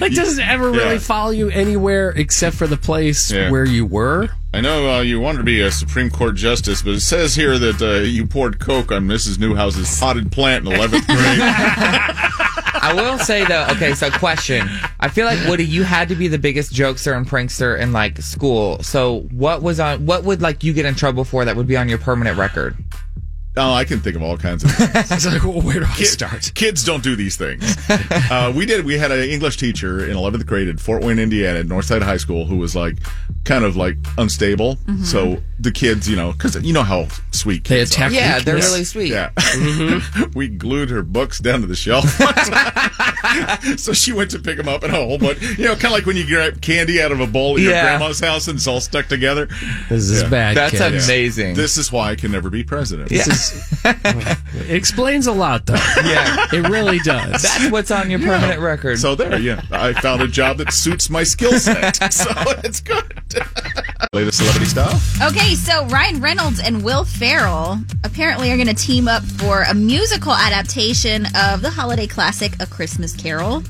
like, 0.00 0.12
does 0.12 0.38
it 0.38 0.46
ever 0.48 0.70
really 0.70 0.94
Yeah. 0.94 0.98
follow 0.98 1.30
you 1.30 1.48
anywhere 1.50 2.10
except 2.10 2.56
for 2.56 2.66
the 2.66 2.76
place 2.76 3.30
Yeah. 3.30 3.50
where 3.50 3.64
you 3.64 3.86
were? 3.86 4.28
I 4.54 4.60
know 4.60 4.90
uh, 4.96 5.00
you 5.00 5.18
wanted 5.20 5.38
to 5.38 5.44
be 5.44 5.60
a 5.60 5.70
Supreme 5.70 6.10
Court 6.10 6.34
justice, 6.36 6.82
but 6.82 6.92
it 6.94 7.00
says 7.00 7.34
here 7.34 7.58
that 7.58 7.80
uh, 7.82 8.00
you 8.02 8.26
poured 8.26 8.58
Coke 8.58 8.92
on 8.92 9.06
Mrs. 9.06 9.38
Newhouse's 9.38 9.98
potted 9.98 10.30
plant 10.30 10.66
in 10.66 10.72
11th 10.72 11.06
grade. 11.06 11.38
I 12.84 12.92
will 12.94 13.18
say 13.18 13.44
though, 13.44 13.66
okay, 13.70 13.94
so 13.94 14.10
question. 14.10 14.68
I 15.00 15.08
feel 15.08 15.24
like 15.26 15.38
Woody, 15.48 15.64
you 15.64 15.84
had 15.84 16.08
to 16.08 16.14
be 16.16 16.28
the 16.28 16.38
biggest 16.38 16.72
jokester 16.72 17.16
and 17.16 17.26
prankster 17.26 17.78
in 17.78 17.92
like 17.92 18.18
school. 18.18 18.82
So 18.82 19.20
what 19.30 19.62
was 19.62 19.78
on 19.80 20.04
what 20.04 20.24
would 20.24 20.42
like 20.42 20.64
you 20.64 20.72
get 20.72 20.84
in 20.84 20.94
trouble 20.96 21.24
for 21.24 21.44
that 21.44 21.54
would 21.56 21.68
be 21.68 21.76
on 21.76 21.88
your 21.88 21.98
permanent 21.98 22.36
record? 22.38 22.76
Oh, 23.54 23.72
I 23.74 23.84
can 23.84 24.00
think 24.00 24.16
of 24.16 24.22
all 24.22 24.38
kinds 24.38 24.64
of 24.64 24.70
things. 24.74 25.12
It's 25.12 25.26
like, 25.26 25.42
well, 25.44 25.60
where 25.60 25.80
do 25.80 25.84
I 25.84 25.94
Kid- 25.96 26.06
start? 26.06 26.52
Kids 26.54 26.84
don't 26.84 27.02
do 27.02 27.14
these 27.16 27.36
things. 27.36 27.76
Uh, 28.30 28.50
we 28.54 28.64
did. 28.64 28.84
We 28.86 28.96
had 28.96 29.10
an 29.10 29.28
English 29.28 29.58
teacher 29.58 30.08
in 30.08 30.16
11th 30.16 30.46
grade 30.46 30.66
at 30.68 30.80
Fort 30.80 31.02
Wayne, 31.04 31.18
Indiana, 31.18 31.58
at 31.58 31.66
Northside 31.66 32.00
High 32.02 32.16
School, 32.16 32.46
who 32.46 32.56
was 32.56 32.74
like 32.74 32.96
kind 33.44 33.62
of 33.64 33.76
like 33.76 33.96
unstable. 34.16 34.76
Mm-hmm. 34.76 35.02
So 35.04 35.42
the 35.60 35.70
kids, 35.70 36.08
you 36.08 36.16
know, 36.16 36.32
because 36.32 36.56
you 36.62 36.72
know 36.72 36.82
how 36.82 37.08
sweet 37.30 37.64
They 37.64 37.76
kids 37.78 37.90
attack 37.92 38.12
are. 38.12 38.14
Yeah, 38.14 38.38
they're 38.38 38.54
weakness. 38.54 38.72
really 38.72 38.84
sweet. 38.84 39.10
Yeah. 39.10 39.30
Mm-hmm. 39.36 40.30
we 40.34 40.48
glued 40.48 40.88
her 40.90 41.02
books 41.02 41.40
down 41.40 41.60
to 41.60 41.66
the 41.66 41.74
shelf. 41.76 42.04
so 43.78 43.92
she 43.92 44.12
went 44.12 44.30
to 44.30 44.38
pick 44.38 44.56
them 44.56 44.68
up 44.68 44.82
and 44.82 44.92
a 44.94 44.96
whole 44.96 45.18
bunch, 45.18 45.40
you 45.58 45.64
know, 45.64 45.72
kind 45.74 45.86
of 45.86 45.92
like 45.92 46.06
when 46.06 46.16
you 46.16 46.26
grab 46.26 46.60
candy 46.62 47.00
out 47.02 47.12
of 47.12 47.20
a 47.20 47.26
bowl 47.26 47.56
at 47.56 47.62
your 47.62 47.72
grandma's 47.72 48.20
house 48.20 48.48
and 48.48 48.56
it's 48.56 48.66
all 48.66 48.80
stuck 48.80 49.06
together. 49.08 49.46
This 49.88 50.08
is 50.10 50.22
Yeah. 50.22 50.28
bad. 50.28 50.56
That's 50.56 50.78
kids. 50.78 51.04
amazing. 51.06 51.54
This 51.54 51.76
is 51.76 51.92
why 51.92 52.10
I 52.10 52.16
can 52.16 52.32
never 52.32 52.48
be 52.50 52.64
president. 52.64 53.08
This 53.10 53.41
is, 53.50 53.80
it 53.84 54.70
explains 54.70 55.26
a 55.26 55.32
lot, 55.32 55.66
though. 55.66 55.74
Yeah. 56.04 56.46
It 56.52 56.68
really 56.68 56.98
does. 57.00 57.42
That's 57.42 57.70
what's 57.70 57.90
on 57.90 58.10
your 58.10 58.20
permanent 58.20 58.60
record. 58.60 58.98
So 58.98 59.14
there, 59.14 59.38
yeah. 59.38 59.62
I 59.70 59.92
found 59.94 60.22
a 60.22 60.28
job 60.28 60.58
that 60.58 60.72
suits 60.72 61.10
my 61.10 61.22
skill 61.24 61.58
set. 61.58 61.98
So 62.12 62.30
it's 62.62 62.80
good. 62.80 63.22
Latest 64.12 64.38
celebrity 64.38 64.66
stuff. 64.66 65.20
Okay, 65.22 65.54
so 65.54 65.86
Ryan 65.86 66.20
Reynolds 66.20 66.60
and 66.60 66.84
Will 66.84 67.04
Ferrell 67.04 67.78
apparently 68.04 68.50
are 68.52 68.56
going 68.56 68.68
to 68.68 68.74
team 68.74 69.08
up 69.08 69.22
for 69.22 69.62
a 69.62 69.74
musical 69.74 70.32
adaptation 70.32 71.24
of 71.34 71.62
the 71.62 71.70
holiday 71.70 72.06
classic 72.06 72.52
A 72.60 72.66
Christmas 72.66 73.16
Carol. 73.16 73.62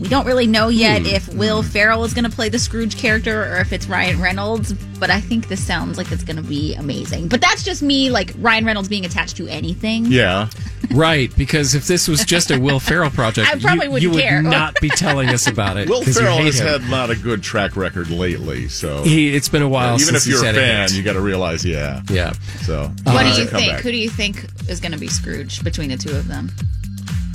We 0.00 0.08
don't 0.08 0.26
really 0.26 0.46
know 0.46 0.68
yet 0.68 1.02
if 1.06 1.28
Will 1.34 1.62
Ferrell 1.62 2.04
is 2.04 2.14
going 2.14 2.24
to 2.24 2.30
play 2.30 2.48
the 2.48 2.58
Scrooge 2.58 2.96
character 2.96 3.42
or 3.52 3.56
if 3.56 3.72
it's 3.72 3.86
Ryan 3.88 4.20
Reynolds, 4.20 4.72
but 4.72 5.10
I 5.10 5.20
think 5.20 5.48
this 5.48 5.64
sounds 5.64 5.98
like 5.98 6.12
it's 6.12 6.22
going 6.22 6.36
to 6.36 6.42
be 6.42 6.74
amazing. 6.74 7.26
But 7.28 7.40
that's 7.40 7.64
just 7.64 7.82
me, 7.82 8.08
like 8.10 8.32
Ryan 8.38 8.64
Reynolds 8.64 8.88
being 8.88 9.04
attached 9.04 9.36
to 9.38 9.48
anything. 9.48 10.06
Yeah. 10.06 10.48
Right, 10.94 11.34
because 11.36 11.74
if 11.74 11.86
this 11.86 12.08
was 12.08 12.24
just 12.24 12.50
a 12.50 12.58
Will 12.58 12.80
Ferrell 12.80 13.10
project, 13.10 13.46
I 13.46 13.58
probably 13.58 13.86
you, 13.86 13.90
wouldn't 13.92 14.02
you 14.02 14.10
would 14.10 14.22
care. 14.22 14.40
not 14.40 14.80
be 14.80 14.88
telling 14.88 15.28
us 15.28 15.46
about 15.46 15.76
it. 15.76 15.86
Will 15.86 16.02
you 16.02 16.14
Ferrell 16.14 16.38
has 16.38 16.60
him. 16.60 16.66
had 16.66 16.88
not 16.88 17.10
a 17.10 17.16
good 17.16 17.42
track 17.42 17.76
record 17.76 18.08
lately, 18.08 18.68
so 18.68 19.02
He, 19.02 19.34
it's 19.34 19.50
been 19.50 19.60
a 19.60 19.68
while 19.68 19.96
even 19.96 20.14
since 20.14 20.24
if 20.24 20.30
you're 20.32 20.42
he's 20.42 20.50
a 20.50 20.54
fan, 20.58 20.82
hit. 20.88 20.96
you 20.96 21.02
got 21.02 21.12
to 21.14 21.20
realize, 21.20 21.62
yeah. 21.62 22.00
yeah. 22.08 22.32
So 22.62 22.90
What 23.02 23.26
uh, 23.26 23.34
do 23.34 23.40
you 23.42 23.46
think? 23.48 23.72
back. 23.72 23.82
Who 23.82 23.90
do 23.90 23.98
you 23.98 24.08
think 24.08 24.46
is 24.70 24.80
going 24.80 24.92
to 24.92 24.98
be 24.98 25.08
Scrooge 25.08 25.62
between 25.62 25.90
the 25.90 25.98
two 25.98 26.16
of 26.16 26.26
them? 26.26 26.50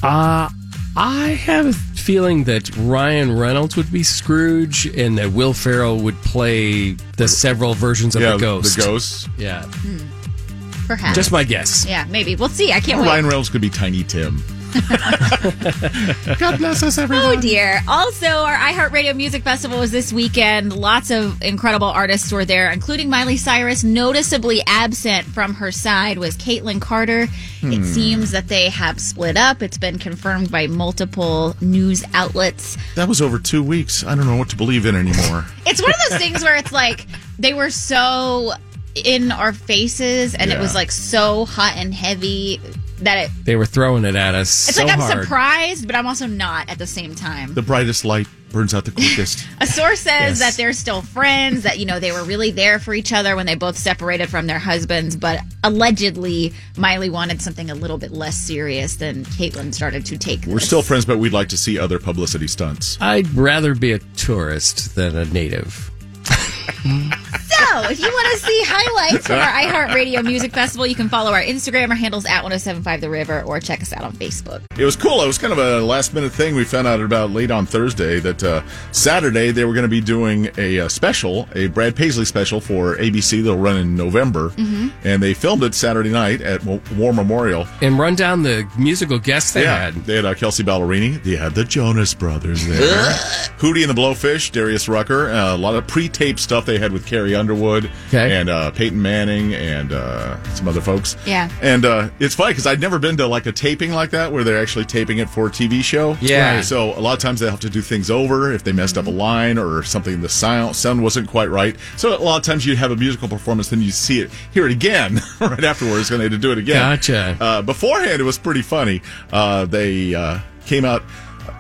Uh, 0.02 0.49
I 0.96 1.30
have 1.30 1.66
a 1.66 1.74
feeling 1.74 2.44
that 2.44 2.76
Ryan 2.78 3.38
Reynolds 3.38 3.76
would 3.76 3.92
be 3.92 4.04
Scrooge 4.04 4.86
and 4.86 5.18
that 5.18 5.32
Will 5.32 5.54
Ferrell 5.54 5.98
would 6.00 6.16
play 6.22 6.92
the 7.18 7.28
several 7.28 7.74
versions 7.74 8.16
of 8.16 8.22
yeah, 8.22 8.34
the 8.34 8.38
ghost. 8.38 8.76
The 8.76 8.84
ghost. 8.84 9.30
Yeah. 9.38 9.64
Hmm. 9.66 10.88
Perhaps. 10.88 11.16
Just 11.16 11.32
my 11.32 11.44
guess. 11.44 11.86
Yeah, 11.86 12.06
maybe. 12.10 12.36
We'll 12.36 12.50
see. 12.50 12.72
I 12.72 12.80
can't 12.80 13.00
wait. 13.00 13.08
Ryan 13.08 13.26
Reynolds 13.26 13.50
could 13.50 13.62
be 13.62 13.70
Tiny 13.70 14.04
Tim. 14.04 14.44
God 16.40 16.58
bless 16.58 16.84
us, 16.84 16.98
everyone. 16.98 17.26
Oh 17.38 17.40
dear. 17.42 17.82
Also, 17.88 18.28
our 18.28 18.56
iHeartRadio 18.56 19.16
Music 19.16 19.44
Festival 19.44 19.80
was 19.80 19.92
this 19.92 20.12
weekend. 20.12 20.74
Lots 20.76 21.12
of 21.12 21.42
incredible 21.42 21.88
artists 21.88 22.32
were 22.32 22.46
there, 22.46 22.72
including 22.72 23.10
Miley 23.10 23.38
Cyrus. 23.38 23.84
Noticeably 23.84 24.62
absent 24.68 25.26
from 25.28 25.54
her 25.56 25.72
side 25.72 26.18
was 26.18 26.36
Kaitlynn 26.38 26.82
Carter. 26.82 27.24
It 27.62 27.78
Hmm. 27.78 27.84
seems 27.84 28.32
that 28.32 28.48
they 28.48 28.70
have 28.70 29.00
split 29.00 29.38
up. 29.38 29.62
It's 29.62 29.78
been 29.78 30.00
confirmed 30.00 30.52
by 30.52 30.68
multiple 30.68 31.56
news 31.62 32.04
outlets. 32.14 32.78
That 32.96 33.08
was 33.08 33.22
over 33.22 33.40
two 33.40 33.64
weeks. 33.64 34.04
I 34.04 34.16
don't 34.16 34.28
know 34.28 34.36
what 34.38 34.50
to 34.50 34.56
believe 34.56 34.86
in 34.86 34.96
anymore. 34.96 35.46
It's 35.66 35.82
one 35.82 35.92
of 35.92 35.98
those 36.10 36.20
things 36.20 36.44
where 36.44 36.56
it's 36.56 36.72
like 36.74 37.08
they 37.40 37.54
were 37.54 37.70
so 37.72 38.52
in 38.96 39.32
our 39.32 39.54
faces 39.54 40.36
and 40.36 40.52
it 40.52 40.60
was 40.60 40.76
like 40.76 40.92
so 40.92 41.46
hot 41.46 41.74
and 41.78 41.92
heavy 41.94 42.60
that 43.04 43.26
it 43.26 43.32
They 43.44 43.56
were 43.56 43.66
throwing 43.66 44.06
it 44.06 44.16
at 44.16 44.36
us 44.36 44.68
it's 44.70 44.78
so 44.78 44.84
like 44.86 44.94
I'm 44.94 45.00
hard. 45.00 45.24
surprised, 45.24 45.86
but 45.88 45.96
I'm 45.96 46.08
also 46.08 46.28
not 46.28 46.70
at 46.70 46.78
the 46.78 46.88
same 46.88 47.16
time. 47.16 47.54
The 47.54 47.62
brightest 47.62 48.04
light 48.06 48.28
burns 48.52 48.74
out 48.74 48.86
the 48.86 48.92
quickest. 49.02 49.48
A 49.62 49.66
source 49.68 50.02
says 50.02 50.39
Yes. 50.39 50.39
that 50.39 50.54
they're 50.58 50.74
still 50.74 51.02
friends, 51.02 51.63
that, 51.63 51.80
you 51.80 51.86
know, 51.86 52.00
they 52.00 52.12
were 52.12 52.24
really 52.24 52.52
there 52.52 52.78
for 52.80 52.94
each 52.94 53.12
other 53.12 53.36
when 53.36 53.46
they 53.48 53.56
both 53.56 53.78
separated 53.78 54.30
from 54.30 54.46
their 54.48 54.60
husbands, 54.60 55.16
but 55.16 55.39
allegedly 55.63 56.54
Miley 56.78 57.10
wanted 57.10 57.42
something 57.42 57.72
a 57.72 57.76
little 57.76 57.98
bit 57.98 58.12
less 58.12 58.36
serious 58.38 58.98
than 58.98 59.26
Kaitlynn 59.26 59.74
started 59.74 60.06
to 60.08 60.18
take. 60.18 60.46
We're 60.46 60.56
this. 60.56 60.68
still 60.68 60.82
friends, 60.84 61.06
but 61.06 61.18
we'd 61.18 61.34
like 61.34 61.50
to 61.50 61.58
see 61.58 61.80
other 61.80 61.98
publicity 62.00 62.48
stunts. 62.48 62.98
I'd 63.02 63.34
rather 63.34 63.74
be 63.76 63.92
a 63.94 64.00
tourist 64.00 64.94
than 64.96 65.16
a 65.16 65.26
native. 65.26 65.89
So, 67.58 67.89
if 67.89 68.00
you 68.00 68.06
want 68.08 68.28
to 68.39 68.46
see 68.46 68.62
highlights 68.66 69.28
from 69.28 69.36
our 69.38 69.48
iHeartRadio 69.88 70.24
Music 70.24 70.54
Festival, 70.54 70.86
you 70.88 70.96
can 70.96 71.10
follow 71.10 71.32
our 71.32 71.42
Instagram. 71.42 71.89
Our 71.89 71.96
handle's 71.96 72.26
at 72.26 72.44
1075 72.44 73.02
The 73.02 73.10
River 73.10 73.42
or 73.44 73.60
check 73.60 73.82
us 73.82 73.94
out 73.94 74.04
on 74.04 74.13
Facebook. 74.13 74.62
It 74.78 74.86
was 74.86 74.96
cool. 74.96 75.22
It 75.22 75.28
was 75.28 75.38
kind 75.38 75.54
of 75.54 75.60
a 75.60 75.82
last 75.82 76.13
minute 76.13 76.32
thing 76.32 76.56
we 76.56 76.63
found 76.63 76.88
out 76.88 77.00
about 77.02 77.32
late 77.32 77.52
on 77.52 77.66
Thursday 77.66 78.20
that 78.20 78.44
uh, 78.44 78.62
Saturday 78.92 79.52
they 79.52 79.66
were 79.66 79.74
going 79.74 79.84
to 79.84 79.89
be 79.89 80.02
doing 80.02 80.50
a, 80.58 80.80
uh 80.82 80.88
special, 80.89 81.48
a 81.56 81.68
Brad 81.68 81.96
Paisley 81.96 82.26
special 82.26 82.60
for 82.62 82.96
ABC. 82.98 83.44
They'll 83.44 83.58
run 83.58 83.78
in 83.78 83.96
November. 83.96 84.50
Mhm. 84.52 84.92
And 85.04 85.22
they 85.24 85.34
filmed 85.34 85.63
it 85.63 85.74
Saturday 85.76 86.10
night 86.12 86.42
at 86.42 86.63
War 86.66 87.13
Memorial. 87.13 87.68
And 87.82 87.98
run 87.98 88.16
down 88.16 88.44
the 88.44 88.68
musical 88.78 89.20
guests 89.20 89.54
they 89.54 89.63
yeah, 89.63 89.78
had. 89.86 89.94
they 90.06 90.16
had 90.16 90.26
uh, 90.26 90.34
Kelsea 90.34 90.63
Ballerini. 90.63 91.22
They 91.24 91.36
had 91.36 91.56
the 91.56 91.63
Jonas 91.63 92.13
Brothers 92.13 92.66
there. 92.68 92.80
Hootie 93.60 93.82
and 93.88 93.89
the 93.89 94.00
Blowfish, 94.00 94.52
Darius 94.52 94.88
Rucker. 94.88 95.30
Uh, 95.30 95.56
a 95.56 95.58
lot 95.58 95.76
of 95.76 95.88
pre-tape 95.88 96.39
stuff 96.39 96.66
they 96.66 96.78
had 96.78 96.92
with 96.92 97.06
Carrie 97.06 97.36
Underwood 97.36 97.53
Underwood 97.54 97.89
Okay. 98.08 98.36
and 98.36 98.50
uh, 98.50 98.72
Peyton 98.72 99.02
Manning 99.02 99.54
and 99.54 99.92
uh, 99.94 100.42
some 100.56 100.68
other 100.68 100.82
folks. 100.82 101.16
Yeah. 101.26 101.50
And 101.62 101.86
uh, 101.86 102.10
it's 102.20 102.36
funny 102.36 102.52
because 102.52 102.66
I'd 102.68 102.80
never 102.80 103.00
been 103.00 103.18
to 103.18 103.28
like 103.28 103.46
a 103.46 103.52
taping 103.52 103.92
like 103.92 104.10
that 104.12 104.32
where 104.32 104.44
they're 104.44 104.62
actually 104.62 104.86
taping 104.86 105.20
it 105.20 105.30
for 105.30 105.48
a 105.48 105.50
TV 105.50 105.84
show. 105.84 106.18
Yeah. 106.22 106.56
Right. 106.56 106.66
So 106.66 106.98
a 106.98 107.00
lot 107.02 107.13
of 107.13 107.20
times 107.20 107.39
they 107.39 107.50
have 107.50 107.60
to 107.62 107.70
do 107.70 107.82
things 107.82 108.10
over 108.10 108.52
if 108.52 108.63
they 108.63 108.72
messed 108.72 108.98
up 108.98 109.06
a 109.08 109.12
line 109.12 109.58
or 109.58 109.84
something 109.84 110.22
the 110.22 110.30
sound 110.30 110.76
sound 110.76 111.02
wasn't 111.04 111.30
quite 111.30 111.50
right. 111.50 111.76
So 111.98 112.16
a 112.16 112.20
lot 112.20 112.38
of 112.38 112.44
times 112.44 112.66
you'd 112.66 112.78
have 112.78 112.92
a 112.92 112.96
musical 112.96 113.28
performance, 113.28 113.70
then 113.70 113.82
you 113.82 113.92
see 113.92 114.22
it, 114.22 114.32
hear 114.54 114.66
it 114.66 114.72
again 114.72 115.20
right 115.39 115.63
afterwards, 115.63 116.10
and 116.12 116.20
they 116.20 116.24
had 116.26 116.32
to 116.32 116.38
do 116.38 116.52
it 116.52 116.58
again. 116.58 116.76
Gotcha. 116.98 117.38
Uh, 117.39 117.62
beforehand, 117.62 118.20
it 118.22 118.26
was 118.26 118.38
pretty 118.38 118.62
funny. 118.62 119.02
Uh, 119.32 119.66
they 119.66 120.16
uh, 120.16 120.39
came 120.66 120.86
out 120.86 121.04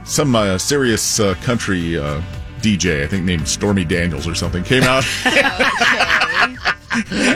some 0.05 0.35
uh, 0.35 0.57
serious 0.57 1.19
uh, 1.19 1.33
country 1.35 1.97
uh, 1.97 2.21
DJ, 2.63 3.03
I 3.03 3.07
think 3.07 3.25
named 3.25 3.47
Stormy 3.47 3.83
Daniels 3.83 4.27
or 4.27 4.33
something, 4.35 4.63
came 4.63 4.83
out. 4.83 5.03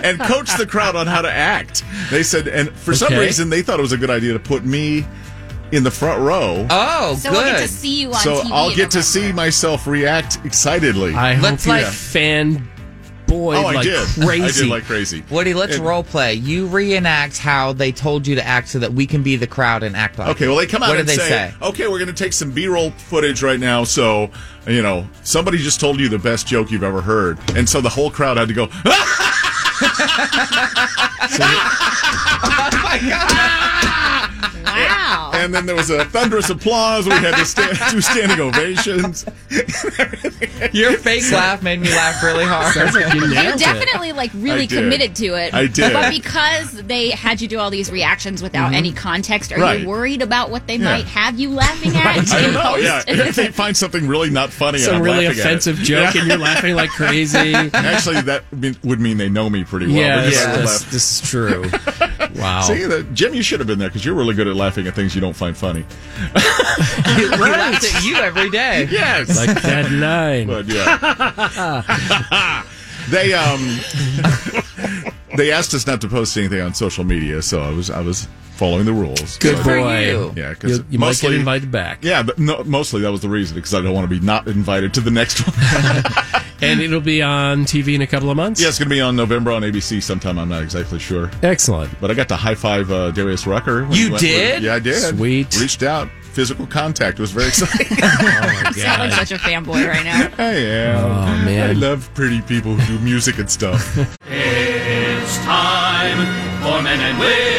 and 0.03 0.19
coached 0.21 0.57
the 0.57 0.65
crowd 0.67 0.95
on 0.95 1.05
how 1.07 1.21
to 1.21 1.31
act. 1.31 1.83
They 2.09 2.23
said, 2.23 2.47
and 2.47 2.69
for 2.71 2.95
some 2.95 3.13
reason, 3.13 3.49
they 3.49 3.61
thought 3.61 3.79
it 3.79 3.81
was 3.83 3.91
a 3.91 3.97
good 3.97 4.09
idea 4.09 4.33
to 4.33 4.39
put 4.39 4.63
me 4.63 5.05
in 5.71 5.83
the 5.83 5.91
front 5.91 6.21
row. 6.21 6.65
Oh, 6.69 7.15
So 7.15 7.31
we'll 7.31 7.43
get 7.43 7.59
to 7.59 7.67
see 7.67 8.01
you 8.01 8.13
on 8.13 8.19
so 8.21 8.41
TV. 8.41 8.51
I'll 8.51 8.73
get 8.75 8.89
to 8.91 9.03
see 9.03 9.31
myself 9.33 9.85
react 9.85 10.39
excitedly. 10.45 11.13
I 11.13 11.33
hope 11.33 11.43
Let's 11.43 11.65
you 11.65 11.73
like- 11.73 11.85
fan 11.87 12.69
boy 13.27 13.55
oh, 13.55 13.65
I 13.65 13.73
like 13.73 13.83
did. 13.83 14.07
crazy. 14.23 14.43
I 14.43 14.51
did 14.51 14.67
like 14.69 14.83
crazy. 14.85 15.23
Woody, 15.29 15.53
let's 15.53 15.75
And- 15.75 15.85
role 15.85 16.03
play. 16.03 16.33
You 16.33 16.67
reenact 16.67 17.37
how 17.37 17.73
they 17.73 17.91
told 17.91 18.25
you 18.25 18.35
to 18.35 18.45
act 18.45 18.69
so 18.69 18.79
that 18.79 18.93
we 18.93 19.05
can 19.05 19.21
be 19.23 19.35
the 19.35 19.47
crowd 19.47 19.83
and 19.83 19.95
act 19.95 20.17
like. 20.17 20.29
Okay, 20.29 20.45
it. 20.45 20.47
well, 20.47 20.57
they 20.57 20.65
come 20.65 20.81
out 20.83 20.89
What 20.89 20.99
and 20.99 21.07
they 21.07 21.15
say, 21.15 21.27
say? 21.29 21.53
okay, 21.61 21.87
we're 21.87 21.99
going 21.99 22.07
to 22.07 22.13
take 22.23 22.33
some 22.33 22.51
B-roll 22.51 22.91
footage 22.91 23.43
right 23.43 23.59
now. 23.59 23.83
So, 23.83 24.31
you 24.65 24.81
know, 24.81 25.07
somebody 25.23 25.57
just 25.57 25.79
told 25.79 25.99
you 25.99 26.09
the 26.09 26.19
best 26.19 26.47
joke 26.47 26.71
you've 26.71 26.83
ever 26.83 27.01
heard. 27.01 27.37
And 27.55 27.67
so 27.69 27.81
the 27.81 27.89
whole 27.89 28.09
crowd 28.09 28.37
had 28.37 28.47
to 28.47 28.53
go, 28.53 28.67
oh 31.39 32.69
my 32.83 32.99
god! 33.07 33.86
Wow. 34.63 35.31
and 35.33 35.53
then 35.53 35.65
there 35.65 35.75
was 35.75 35.89
a 35.89 36.05
thunderous 36.05 36.49
applause. 36.49 37.05
We 37.05 37.13
had 37.13 37.35
to 37.35 37.45
stand, 37.45 37.77
do 37.91 38.01
standing 38.01 38.39
ovations. 38.39 39.25
Your 40.73 40.93
fake 40.97 41.29
laugh 41.31 41.63
made 41.63 41.79
me 41.79 41.89
laugh 41.89 42.21
really 42.23 42.45
hard. 42.45 42.75
Like 42.75 43.13
you 43.13 43.25
You 43.27 43.57
definitely 43.57 44.11
like 44.13 44.31
really 44.35 44.67
committed 44.67 45.15
to 45.17 45.25
it. 45.35 45.53
I 45.53 45.67
did. 45.67 45.93
But 45.93 46.11
because 46.11 46.71
they 46.83 47.11
had 47.11 47.41
you 47.41 47.47
do 47.47 47.59
all 47.59 47.69
these 47.69 47.91
reactions 47.91 48.41
without 48.43 48.73
any 48.73 48.91
context, 48.91 49.51
are 49.51 49.55
Mm-hmm. 49.57 49.63
Right. 49.63 49.81
you 49.81 49.87
worried 49.87 50.21
about 50.21 50.49
what 50.51 50.67
they 50.67 50.75
Yeah. 50.75 50.83
might 50.97 51.05
have 51.05 51.39
you 51.39 51.49
laughing 51.51 51.95
at? 51.95 52.05
I 52.05 52.37
in 52.47 52.53
don't 52.53 52.53
know. 52.53 52.75
Yeah, 52.77 53.01
if 53.07 53.35
they 53.35 53.47
find 53.47 53.75
something 53.75 54.07
really 54.07 54.29
not 54.29 54.51
funny, 54.51 54.77
and 54.77 54.85
Some 54.85 54.95
I'm 54.97 55.01
really 55.01 55.25
laughing 55.25 55.39
at 55.41 55.45
it. 55.45 55.49
offensive 55.49 55.77
joke, 55.77 56.13
Yeah. 56.13 56.21
and 56.21 56.29
you're 56.29 56.37
laughing 56.37 56.75
like 56.75 56.89
crazy. 56.91 57.53
Actually, 57.73 58.21
that 58.21 58.43
would 58.83 58.99
mean 58.99 59.17
they 59.17 59.29
know 59.29 59.49
me 59.49 59.63
pretty 59.63 59.87
well. 59.87 59.95
yeah, 59.95 60.25
because 60.25 60.33
this, 60.33 60.45
I 60.45 60.61
this, 60.61 60.83
this 60.91 61.21
is 61.23 61.29
true. 61.29 61.63
Wow. 62.35 62.61
See, 62.61 62.83
that, 62.85 63.13
Jim, 63.13 63.33
you 63.33 63.41
should 63.43 63.59
have 63.59 63.67
been 63.67 63.79
there 63.79 63.89
because 63.89 64.05
you're 64.05 64.15
really 64.15 64.33
good 64.35 64.47
at 64.47 64.55
laughing 64.55 64.87
at 64.87 64.93
things 64.95 65.13
you 65.15 65.21
don't 65.21 65.35
find 65.35 65.55
funny. 65.55 65.85
He 67.15 67.25
laughs 67.27 67.95
at 67.95 68.03
you 68.03 68.15
every 68.17 68.49
day. 68.51 68.87
Yes, 68.91 69.35
like 69.35 69.61
that 69.61 69.91
line. 69.91 70.47
but 70.47 70.67
yeah. 70.67 71.83
they 73.09 73.33
um 73.33 73.79
they 75.37 75.51
asked 75.51 75.73
us 75.73 75.87
not 75.87 76.01
to 76.01 76.07
post 76.07 76.37
anything 76.37 76.61
on 76.61 76.73
social 76.73 77.03
media, 77.03 77.41
so 77.41 77.61
I 77.61 77.71
was 77.71 77.89
I 77.89 78.01
was 78.01 78.27
following 78.57 78.85
the 78.85 78.93
rules. 78.93 79.37
Good 79.37 79.57
So- 79.57 79.63
for 79.63 79.77
boy. 79.77 80.05
you. 80.05 80.33
Yeah, 80.35 80.49
because 80.49 80.79
You, 80.79 80.85
you 80.91 80.99
might 80.99 81.19
get 81.19 81.33
invited 81.33 81.71
back. 81.71 82.03
Yeah, 82.03 82.23
but 82.23 82.37
no, 82.39 82.63
mostly 82.65 83.01
that 83.01 83.11
was 83.11 83.21
the 83.21 83.29
reason 83.29 83.55
because 83.55 83.73
I 83.73 83.81
don't 83.81 83.93
want 83.93 84.09
to 84.09 84.19
be 84.19 84.25
not 84.25 84.47
invited 84.47 84.93
to 84.95 85.01
the 85.01 85.11
next 85.11 85.39
one. 85.47 86.03
And 86.59 86.81
it'll 86.81 87.01
be 87.01 87.21
on 87.21 87.65
TV 87.65 87.93
in 87.93 88.01
a 88.01 88.07
couple 88.07 88.31
of 88.31 88.35
months? 88.35 88.59
yeah, 88.59 88.67
it's 88.69 88.79
going 88.79 88.89
to 88.89 88.95
be 88.95 88.99
on 88.99 89.15
November 89.15 89.51
on 89.51 89.61
ABC 89.61 90.01
sometime. 90.01 90.39
I'm 90.39 90.49
not 90.49 90.63
exactly 90.63 90.97
sure. 90.97 91.29
Excellent. 91.43 91.91
But 92.01 92.09
I 92.09 92.15
got 92.15 92.29
to 92.29 92.35
high 92.35 92.55
five 92.55 92.89
uh, 92.91 93.11
Darius 93.11 93.45
Rucker. 93.45 93.81
You 93.91 94.05
he 94.05 94.09
went- 94.09 94.21
did? 94.21 94.63
Yeah, 94.63 94.73
I 94.73 94.79
did. 94.79 94.95
Sweet. 94.95 95.55
Reached 95.59 95.83
out. 95.83 96.09
Physical 96.23 96.65
contact. 96.65 97.19
It 97.19 97.21
was 97.21 97.29
very 97.31 97.49
exciting. 97.49 97.85
Oh, 98.01 98.17
my 98.23 98.53
Sounds 98.71 98.81
God. 98.83 98.99
like 99.01 99.11
such 99.11 99.31
a 99.33 99.35
fanboy 99.37 99.87
right 99.87 100.03
now. 100.03 100.31
I 100.39 100.53
am. 100.55 101.05
Oh, 101.05 101.45
man. 101.45 101.69
I 101.69 101.73
love 101.73 102.09
pretty 102.15 102.41
people 102.41 102.73
who 102.73 102.97
do 102.97 103.03
music 103.05 103.37
and 103.37 103.51
stuff. 103.51 103.95
It's 104.27 105.37
time 105.45 106.17
for 106.63 106.81
men 106.81 106.99
and 106.99 107.19
women 107.19 107.56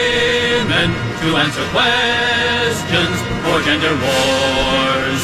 to 1.28 1.36
answer 1.36 1.62
questions 1.72 3.20
for 3.44 3.60
gender 3.60 3.90
wars. 3.90 5.22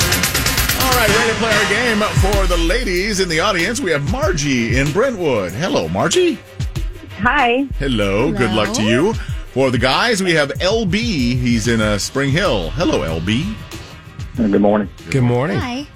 All 0.83 0.93
right, 0.93 1.09
ready 1.09 1.31
to 1.31 1.39
play 1.39 1.51
our 1.51 1.69
game 1.71 2.01
for 2.21 2.47
the 2.47 2.59
ladies 2.59 3.21
in 3.21 3.29
the 3.31 3.41
audience. 3.41 3.81
We 3.81 3.91
have 3.91 4.11
Margie 4.13 4.77
in 4.77 4.93
Brentwood. 4.93 5.53
Hello, 5.53 5.89
Margie. 5.89 6.39
Hi. 7.21 7.67
Hello. 7.79 8.31
Good 8.33 8.51
luck 8.53 8.75
to 8.75 8.83
you. 8.83 9.15
For 9.55 9.71
the 9.71 9.79
guys, 9.79 10.23
we 10.23 10.33
have 10.33 10.51
LB. 10.51 10.95
He's 10.95 11.69
in 11.69 11.81
uh, 11.81 11.97
Spring 11.97 12.31
Hill. 12.31 12.69
Hello, 12.71 13.01
LB. 13.01 13.55
Good 14.37 14.61
morning. 14.61 14.91
Good 15.11 15.23
morning. 15.23 15.59
Hi. 15.59 15.87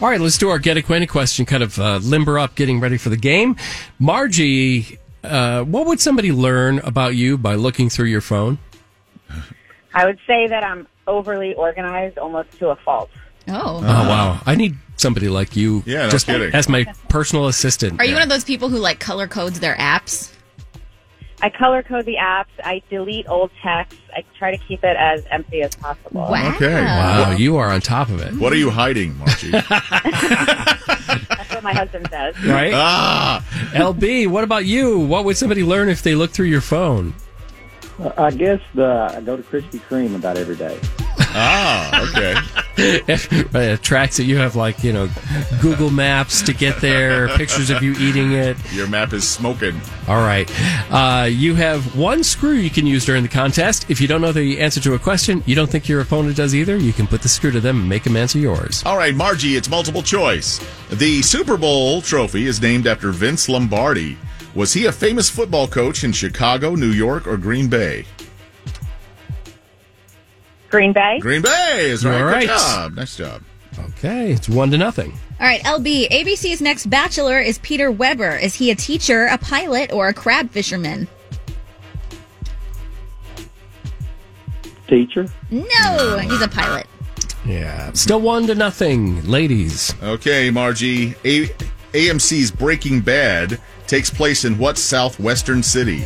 All 0.00 0.08
right, 0.08 0.20
let's 0.20 0.38
do 0.38 0.48
our 0.48 0.60
get 0.60 0.76
acquainted 0.76 1.08
question. 1.08 1.44
Kind 1.44 1.64
of 1.64 1.76
uh, 1.80 1.96
limber 1.96 2.38
up, 2.38 2.54
getting 2.54 2.78
ready 2.78 2.98
for 2.98 3.08
the 3.08 3.16
game. 3.16 3.56
Margie, 3.98 5.00
uh, 5.24 5.64
what 5.64 5.86
would 5.86 5.98
somebody 5.98 6.30
learn 6.30 6.78
about 6.80 7.16
you 7.16 7.36
by 7.36 7.56
looking 7.56 7.90
through 7.90 8.06
your 8.06 8.20
phone? 8.20 8.58
I 9.96 10.04
would 10.04 10.18
say 10.26 10.46
that 10.46 10.62
I'm 10.62 10.86
overly 11.06 11.54
organized 11.54 12.18
almost 12.18 12.52
to 12.58 12.68
a 12.68 12.76
fault. 12.76 13.08
Oh. 13.48 13.78
Oh 13.78 13.82
wow, 13.82 14.40
I 14.44 14.54
need 14.54 14.76
somebody 14.96 15.28
like 15.28 15.56
you. 15.56 15.82
Yeah, 15.86 16.04
no 16.04 16.10
just 16.10 16.26
kidding. 16.26 16.54
as 16.54 16.68
my 16.68 16.84
personal 17.08 17.48
assistant. 17.48 17.98
Are 17.98 18.04
you 18.04 18.12
one 18.12 18.22
of 18.22 18.28
those 18.28 18.44
people 18.44 18.68
who 18.68 18.76
like 18.76 19.00
color 19.00 19.26
codes 19.26 19.60
their 19.60 19.74
apps? 19.76 20.32
I 21.40 21.48
color 21.50 21.82
code 21.82 22.04
the 22.04 22.16
apps. 22.16 22.46
I 22.62 22.82
delete 22.90 23.28
old 23.28 23.50
text. 23.62 23.98
I 24.14 24.24
try 24.38 24.50
to 24.50 24.58
keep 24.58 24.84
it 24.84 24.96
as 24.98 25.24
empty 25.30 25.62
as 25.62 25.74
possible. 25.76 26.22
Wow. 26.22 26.54
Okay. 26.56 26.74
Wow, 26.82 27.30
you 27.32 27.56
are 27.56 27.70
on 27.70 27.80
top 27.80 28.08
of 28.08 28.20
it, 28.20 28.34
What 28.34 28.52
are 28.52 28.56
you 28.56 28.70
hiding, 28.70 29.16
Margie? 29.18 29.50
That's 29.50 31.54
what 31.54 31.62
my 31.62 31.74
husband 31.74 32.08
says. 32.10 32.34
right? 32.44 32.72
ah, 32.74 33.44
LB, 33.72 34.28
what 34.28 34.44
about 34.44 34.64
you? 34.64 34.98
What 34.98 35.24
would 35.24 35.36
somebody 35.36 35.62
learn 35.62 35.88
if 35.88 36.02
they 36.02 36.14
looked 36.14 36.34
through 36.34 36.46
your 36.46 36.62
phone? 36.62 37.14
I 38.16 38.30
guess 38.30 38.60
the, 38.74 39.10
I 39.14 39.20
go 39.20 39.36
to 39.36 39.42
Krispy 39.42 39.80
Kreme 39.80 40.14
about 40.16 40.36
every 40.36 40.56
day. 40.56 40.78
ah, 41.18 42.08
okay. 42.10 42.34
it 42.78 43.82
tracks 43.82 44.18
that 44.18 44.24
you 44.24 44.36
have 44.36 44.54
like 44.54 44.84
you 44.84 44.92
know 44.92 45.08
Google 45.62 45.88
Maps 45.88 46.42
to 46.42 46.52
get 46.52 46.80
there, 46.82 47.28
pictures 47.36 47.70
of 47.70 47.82
you 47.82 47.92
eating 47.98 48.32
it. 48.32 48.56
Your 48.72 48.86
map 48.86 49.14
is 49.14 49.26
smoking. 49.26 49.80
All 50.08 50.16
right. 50.16 50.50
Uh, 50.90 51.24
you 51.24 51.54
have 51.54 51.96
one 51.96 52.22
screw 52.22 52.52
you 52.52 52.68
can 52.68 52.86
use 52.86 53.06
during 53.06 53.22
the 53.22 53.30
contest. 53.30 53.90
If 53.90 54.00
you 54.00 54.06
don't 54.06 54.20
know 54.20 54.32
the 54.32 54.60
answer 54.60 54.80
to 54.80 54.92
a 54.92 54.98
question, 54.98 55.42
you 55.46 55.54
don't 55.54 55.70
think 55.70 55.88
your 55.88 56.02
opponent 56.02 56.36
does 56.36 56.54
either, 56.54 56.76
you 56.76 56.92
can 56.92 57.06
put 57.06 57.22
the 57.22 57.30
screw 57.30 57.50
to 57.50 57.60
them 57.60 57.80
and 57.80 57.88
make 57.88 58.04
them 58.04 58.16
answer 58.16 58.38
yours. 58.38 58.82
All 58.84 58.98
right, 58.98 59.14
Margie, 59.14 59.56
it's 59.56 59.70
multiple 59.70 60.02
choice. 60.02 60.60
The 60.90 61.22
Super 61.22 61.56
Bowl 61.56 62.02
trophy 62.02 62.46
is 62.46 62.60
named 62.60 62.86
after 62.86 63.10
Vince 63.10 63.48
Lombardi. 63.48 64.18
Was 64.56 64.72
he 64.72 64.86
a 64.86 64.92
famous 64.92 65.28
football 65.28 65.68
coach 65.68 66.02
in 66.02 66.12
Chicago, 66.12 66.74
New 66.74 66.90
York, 66.90 67.26
or 67.26 67.36
Green 67.36 67.68
Bay? 67.68 68.06
Green 70.70 70.94
Bay. 70.94 71.18
Green 71.20 71.42
Bay 71.42 71.90
is 71.90 72.06
right. 72.06 72.16
All 72.18 72.24
right. 72.24 72.40
Good 72.40 72.58
job. 72.58 72.94
Nice 72.94 73.16
job. 73.16 73.42
Okay, 73.78 74.32
it's 74.32 74.48
one 74.48 74.70
to 74.70 74.78
nothing. 74.78 75.12
All 75.38 75.46
right, 75.46 75.60
LB. 75.60 76.08
ABC's 76.08 76.62
next 76.62 76.86
bachelor 76.86 77.38
is 77.38 77.58
Peter 77.58 77.90
Weber. 77.90 78.34
Is 78.38 78.54
he 78.54 78.70
a 78.70 78.74
teacher, 78.74 79.26
a 79.26 79.36
pilot, 79.36 79.92
or 79.92 80.08
a 80.08 80.14
crab 80.14 80.50
fisherman? 80.50 81.06
Teacher? 84.88 85.26
No, 85.50 86.18
he's 86.18 86.40
a 86.40 86.48
pilot. 86.48 86.86
Yeah, 87.44 87.92
still 87.92 88.22
one 88.22 88.46
to 88.46 88.54
nothing, 88.54 89.22
ladies. 89.28 89.94
Okay, 90.02 90.50
Margie. 90.50 91.14
A- 91.26 91.50
AMC's 91.92 92.50
Breaking 92.50 93.02
Bad 93.02 93.60
takes 93.86 94.10
place 94.10 94.44
in 94.44 94.58
what 94.58 94.78
southwestern 94.78 95.62
city? 95.62 96.04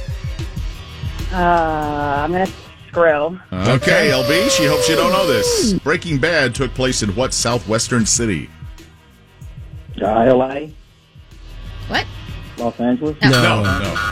Uh, 1.32 2.22
I'm 2.24 2.32
gonna 2.32 2.46
screw. 2.88 3.38
Okay, 3.52 4.10
LB. 4.10 4.50
She 4.50 4.64
hopes 4.66 4.88
you 4.88 4.96
don't 4.96 5.12
know 5.12 5.26
this. 5.26 5.74
Breaking 5.74 6.18
Bad 6.18 6.54
took 6.54 6.74
place 6.74 7.02
in 7.02 7.10
what 7.14 7.32
southwestern 7.32 8.04
city? 8.06 8.50
Uh, 10.00 10.06
L.A., 10.20 10.72
What? 11.88 12.06
Los 12.58 12.78
Angeles? 12.80 13.16
No, 13.22 13.62
No, 13.62 13.78
no. 13.80 14.10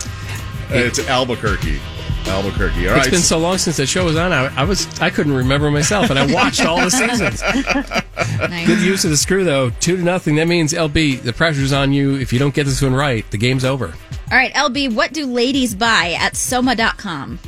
It's 0.71 0.99
Albuquerque. 1.09 1.81
Albuquerque. 2.29 2.89
All 2.89 2.95
It's 2.97 3.07
right. 3.07 3.11
been 3.11 3.21
so 3.21 3.39
long 3.39 3.59
since 3.59 3.77
that 3.79 3.87
show 3.87 4.05
was 4.05 4.17
on. 4.17 4.33
I, 4.33 4.47
I 4.61 4.65
was 4.65 4.87
I 5.01 5.11
couldn't 5.11 5.33
remember 5.35 5.71
myself, 5.71 6.11
and 6.11 6.19
I 6.19 6.33
watched 6.33 6.65
all 6.65 6.79
the 6.81 6.91
seasons. 6.91 7.43
Good 8.67 8.81
use 8.81 9.05
of 9.05 9.11
the 9.11 9.17
screw 9.17 9.45
though. 9.45 9.71
Two 9.71 9.97
to 9.97 10.03
nothing. 10.03 10.37
That 10.37 10.49
means 10.49 10.73
LB. 10.73 11.23
The 11.23 11.33
pressure's 11.33 11.73
on 11.73 11.93
you. 11.93 12.17
If 12.17 12.33
you 12.33 12.39
don't 12.39 12.55
get 12.55 12.65
this 12.65 12.83
one 12.83 12.95
right, 12.95 13.29
the 13.31 13.39
game's 13.39 13.65
over. 13.65 13.87
All 14.31 14.37
right, 14.37 14.53
LB. 14.55 14.95
What 14.95 15.13
do 15.13 15.27
ladies 15.27 15.75
buy 15.75 16.17
at 16.19 16.37
Soma.com? 16.37 17.39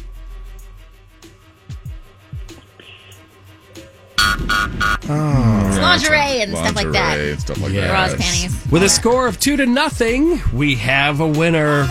Oh, 5.12 5.78
lingerie 5.80 6.42
and 6.42 6.52
stuff 6.56 6.76
like 6.76 6.90
that. 6.92 7.10
Lingerie 7.16 7.30
and 7.32 7.40
stuff 7.40 7.60
like 7.60 7.72
Yeah. 7.72 7.80
that. 7.82 7.90
Bras, 7.90 8.10
panties. 8.26 8.66
With 8.70 8.82
a 8.82 8.88
score 8.88 9.26
of 9.26 9.40
two 9.40 9.56
to 9.56 9.66
nothing, 9.66 10.40
we 10.52 10.76
have 10.76 11.20
a 11.20 11.26
winner. 11.26 11.88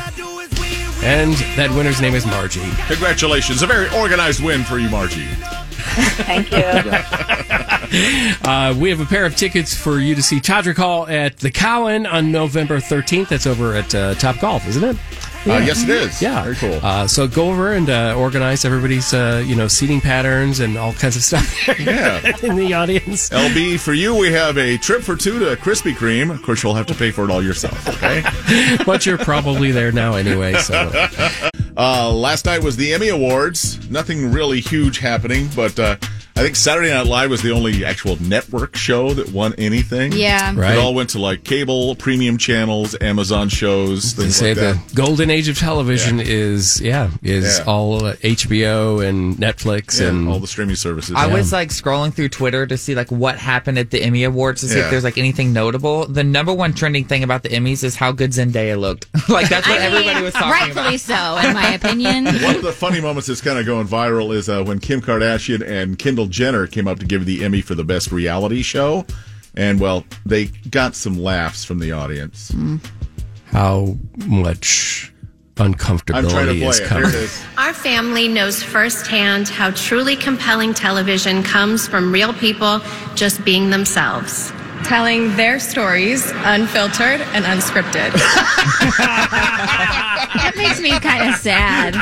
And 1.01 1.33
that 1.55 1.71
winner's 1.75 2.01
name 2.01 2.13
is 2.13 2.25
Margie. 2.25 2.69
Congratulations. 2.87 3.61
A 3.61 3.67
very 3.67 3.89
organized 3.95 4.43
win 4.43 4.63
for 4.63 4.79
you, 4.79 4.89
Margie. 4.89 5.27
Thank 6.23 6.51
you. 6.51 6.59
Uh, 8.43 8.75
we 8.77 8.91
have 8.91 8.99
a 8.99 9.05
pair 9.05 9.25
of 9.25 9.35
tickets 9.35 9.73
for 9.73 9.99
you 9.99 10.13
to 10.13 10.21
see 10.21 10.39
Todrick 10.39 10.77
Hall 10.77 11.07
at 11.07 11.37
the 11.37 11.49
Cowan 11.49 12.05
on 12.05 12.31
November 12.31 12.77
13th. 12.77 13.29
That's 13.29 13.47
over 13.47 13.73
at 13.73 13.95
uh, 13.95 14.13
Top 14.13 14.39
Golf, 14.39 14.67
isn't 14.67 14.83
it? 14.83 14.95
Uh, 15.49 15.57
yes, 15.59 15.83
it 15.83 15.89
is. 15.89 16.21
Yeah, 16.21 16.43
Very 16.43 16.55
cool. 16.55 16.79
Uh, 16.83 17.07
so 17.07 17.27
go 17.27 17.49
over 17.51 17.73
and 17.73 17.89
uh, 17.89 18.15
organize 18.17 18.65
everybody's, 18.65 19.13
uh, 19.13 19.43
you 19.45 19.55
know, 19.55 19.67
seating 19.67 19.99
patterns 20.01 20.59
and 20.59 20.77
all 20.77 20.93
kinds 20.93 21.15
of 21.15 21.23
stuff 21.23 21.67
Yeah. 21.79 22.21
in 22.43 22.55
the 22.55 22.73
audience. 22.73 23.29
LB, 23.29 23.79
for 23.79 23.93
you, 23.93 24.15
we 24.15 24.31
have 24.31 24.57
a 24.57 24.77
trip 24.77 25.01
for 25.01 25.15
two 25.15 25.39
to 25.39 25.55
Krispy 25.57 25.93
Kreme. 25.93 26.31
Of 26.31 26.41
course, 26.43 26.63
you'll 26.63 26.75
have 26.75 26.87
to 26.87 26.95
pay 26.95 27.11
for 27.11 27.23
it 27.25 27.31
all 27.31 27.43
yourself, 27.43 27.87
okay? 27.87 28.23
but 28.85 29.05
you're 29.05 29.17
probably 29.17 29.71
there 29.71 29.91
now 29.91 30.15
anyway. 30.15 30.53
So 30.55 30.91
Uh, 31.77 32.11
last 32.11 32.43
night 32.45 32.61
was 32.61 32.75
the 32.75 32.93
Emmy 32.93 33.07
Awards. 33.07 33.89
Nothing 33.89 34.33
really 34.33 34.59
huge 34.59 34.97
happening, 34.99 35.47
but 35.55 35.79
uh, 35.79 35.95
I 36.39 36.43
think 36.43 36.55
Saturday 36.55 36.89
Night 36.89 37.05
Live 37.05 37.29
was 37.29 37.41
the 37.41 37.51
only 37.51 37.83
actual 37.83 38.15
network 38.21 38.77
show 38.77 39.13
that 39.13 39.33
won 39.33 39.53
anything. 39.57 40.13
Yeah. 40.13 40.53
Right. 40.55 40.71
It 40.75 40.77
all 40.79 40.93
went 40.93 41.09
to 41.09 41.19
like 41.19 41.43
cable, 41.43 41.95
premium 41.95 42.37
channels, 42.37 42.95
Amazon 43.01 43.49
shows, 43.49 44.15
they 44.15 44.23
things 44.23 44.37
say 44.37 44.53
like 44.53 44.57
that. 44.57 44.87
the 44.87 44.95
golden 44.95 45.29
age 45.29 45.49
of 45.49 45.57
television 45.57 46.21
is 46.21 46.79
yeah 46.79 47.09
is 47.21 47.57
Yeah. 47.59 47.65
all 47.65 48.05
uh, 48.05 48.13
HBO 48.15 49.05
and 49.05 49.35
Netflix 49.35 49.99
Yeah, 49.99 50.07
and 50.07 50.29
all 50.29 50.39
the 50.39 50.47
streaming 50.47 50.77
services. 50.77 51.13
I 51.13 51.27
was 51.27 51.51
like 51.51 51.69
scrolling 51.71 52.13
through 52.13 52.29
Twitter 52.29 52.65
to 52.65 52.77
see 52.77 52.95
like 52.95 53.11
what 53.11 53.37
happened 53.37 53.77
at 53.77 53.91
the 53.91 54.01
Emmy 54.01 54.23
Awards 54.23 54.61
to 54.61 54.69
see 54.69 54.77
Yeah. 54.77 54.85
if 54.85 54.91
there's 54.91 55.03
like 55.03 55.17
anything 55.17 55.51
notable. 55.51 56.07
The 56.07 56.23
number 56.23 56.53
one 56.53 56.73
trending 56.73 57.03
thing 57.03 57.23
about 57.23 57.43
the 57.43 57.49
Emmys 57.49 57.83
is 57.83 57.97
how 57.97 58.13
good 58.13 58.31
Zendaya 58.31 58.79
looked. 58.79 59.07
like 59.29 59.49
that's 59.49 59.67
what 59.67 59.81
I 59.81 59.89
mean, 59.89 59.97
everybody 59.97 60.23
was 60.23 60.33
talking 60.35 60.51
rightfully 60.51 60.95
about. 60.95 61.41
so, 61.41 61.47
in 61.49 61.53
my 61.53 61.73
opinion. 61.73 62.25
One 62.43 62.55
of 62.55 62.61
the 62.61 62.71
funny 62.71 63.01
moments 63.01 63.27
that's 63.27 63.41
kind 63.41 63.59
of 63.59 63.65
going 63.65 63.87
viral 63.89 64.33
is 64.33 64.47
uh, 64.47 64.63
when 64.63 64.79
Kim 64.79 65.01
Kardashian 65.01 65.67
and 65.67 65.99
Kendall 65.99 66.28
Jenner 66.29 66.67
came 66.67 66.87
up 66.87 66.99
to 66.99 67.05
give 67.05 67.25
the 67.25 67.43
Emmy 67.43 67.61
for 67.61 67.75
the 67.75 67.83
best 67.83 68.11
reality 68.11 68.61
show. 68.61 69.05
And, 69.55 69.79
well, 69.79 70.05
they 70.25 70.45
got 70.45 70.95
some 70.95 71.19
laughs 71.19 71.65
from 71.65 71.79
the 71.79 71.91
audience. 71.91 72.53
how 73.45 73.97
much 74.25 75.11
I'm 75.57 75.73
trying 75.73 75.95
to 75.95 76.03
uncomfortability 76.13 76.69
is 76.69 76.79
it. 76.79 76.87
Coming. 76.87 77.09
it 77.09 77.15
is. 77.15 77.45
Our 77.57 77.73
family 77.73 78.27
knows 78.27 78.63
firsthand 78.63 79.49
how 79.49 79.71
truly 79.71 80.15
compelling 80.15 80.73
television 80.73 81.43
comes 81.43 81.87
from 81.87 82.13
real 82.13 82.33
people 82.33 82.81
just 83.15 83.43
being 83.43 83.69
themselves. 83.69 84.53
Telling 84.89 85.35
their 85.37 85.59
stories 85.59 86.31
unfiltered 86.33 87.21
and 87.21 87.45
unscripted. 87.45 88.11
That 90.31 90.53
makes 90.55 90.79
me 90.79 90.91
kind 90.99 91.29
of 91.29 91.35
sad. 91.39 91.93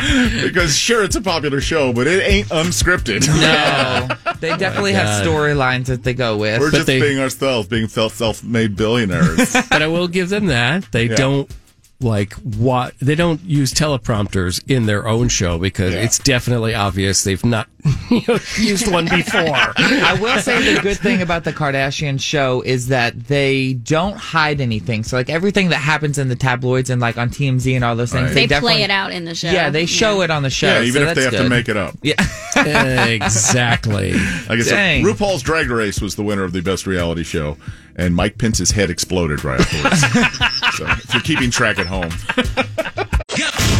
Because, 0.43 0.75
sure, 0.75 1.03
it's 1.03 1.15
a 1.15 1.21
popular 1.21 1.61
show, 1.61 1.93
but 1.93 2.07
it 2.07 2.21
ain't 2.27 2.47
unscripted. 2.49 3.25
No, 3.27 4.07
they 4.41 4.51
oh 4.51 4.57
definitely 4.57 4.93
have 4.93 5.25
storylines 5.25 5.85
that 5.85 6.03
they 6.03 6.13
go 6.13 6.35
with. 6.37 6.59
We're 6.59 6.71
But 6.71 6.77
just 6.77 6.87
they- 6.87 6.99
being 6.99 7.19
ourselves, 7.19 7.67
being 7.67 7.87
self 7.87 8.13
self 8.13 8.43
made 8.43 8.75
billionaires. 8.75 9.53
but 9.69 9.81
I 9.81 9.87
will 9.87 10.07
give 10.09 10.29
them 10.29 10.47
that 10.47 10.91
they 10.91 11.05
Yeah. 11.05 11.15
don't 11.15 11.51
like 11.99 12.33
what 12.33 12.93
they 12.99 13.15
don't 13.15 13.41
use 13.43 13.73
teleprompters 13.73 14.63
in 14.69 14.85
their 14.85 15.07
own 15.07 15.29
show 15.29 15.57
because 15.57 15.95
Yeah. 15.95 16.01
it's 16.01 16.19
definitely 16.19 16.75
obvious 16.75 17.23
they've 17.23 17.43
not 17.43 17.67
you 18.11 18.21
know, 18.27 18.37
used 18.59 18.91
one 18.91 19.05
before. 19.05 19.41
I 19.77 20.15
will 20.21 20.37
say 20.39 20.75
the 20.75 20.81
good 20.81 20.97
thing 20.99 21.21
about 21.23 21.43
the 21.43 21.53
Kardashian 21.53 22.19
show 22.21 22.61
is 22.61 22.89
that 22.89 23.27
they 23.27 23.73
don't 23.73 24.15
hide 24.17 24.61
anything. 24.61 25.03
So 25.03 25.17
like 25.17 25.29
everything 25.31 25.69
that 25.69 25.77
happens 25.77 26.17
in 26.19 26.27
the 26.27 26.35
tabloids 26.35 26.89
and 26.91 27.01
like 27.01 27.17
on 27.17 27.29
TMZ 27.29 27.73
and 27.73 27.83
all 27.83 27.95
those 27.95 28.11
things, 28.11 28.25
Right. 28.27 28.33
They, 28.35 28.45
definitely- 28.47 28.73
play 28.75 28.83
it 28.83 28.91
out 28.91 29.11
in 29.11 29.25
the 29.25 29.33
show. 29.33 29.49
Yeah, 29.49 29.69
they 29.71 29.85
show 29.87 30.21
it 30.21 30.29
on 30.29 30.43
the 30.43 30.49
show. 30.51 30.67
yeah, 30.67 30.81
even 30.83 31.01
so 31.03 31.09
if 31.09 31.15
they 31.15 31.23
have 31.23 31.31
that's 31.31 31.43
to 31.43 31.49
make 31.49 31.67
it 31.69 31.77
up. 31.77 31.95
Yeah, 32.03 32.21
exactly. 33.05 34.13
Like 34.13 34.49
I 34.59 34.61
said, 34.61 34.71
Dang. 34.75 35.03
RuPaul's 35.03 35.41
Drag 35.41 35.69
Race 35.69 36.01
was 36.01 36.15
the 36.15 36.23
winner 36.23 36.43
of 36.43 36.53
the 36.53 36.61
best 36.61 36.85
reality 36.85 37.23
show, 37.23 37.57
and 37.95 38.15
Mike 38.15 38.37
Pence's 38.37 38.71
head 38.71 38.89
exploded 38.89 39.43
right 39.43 39.59
afterwards. 39.59 40.03
so, 40.77 40.85
if 40.85 41.11
you're 41.11 41.23
keeping 41.23 41.49
track 41.49 41.79
at 41.79 41.87
home, 41.87 42.11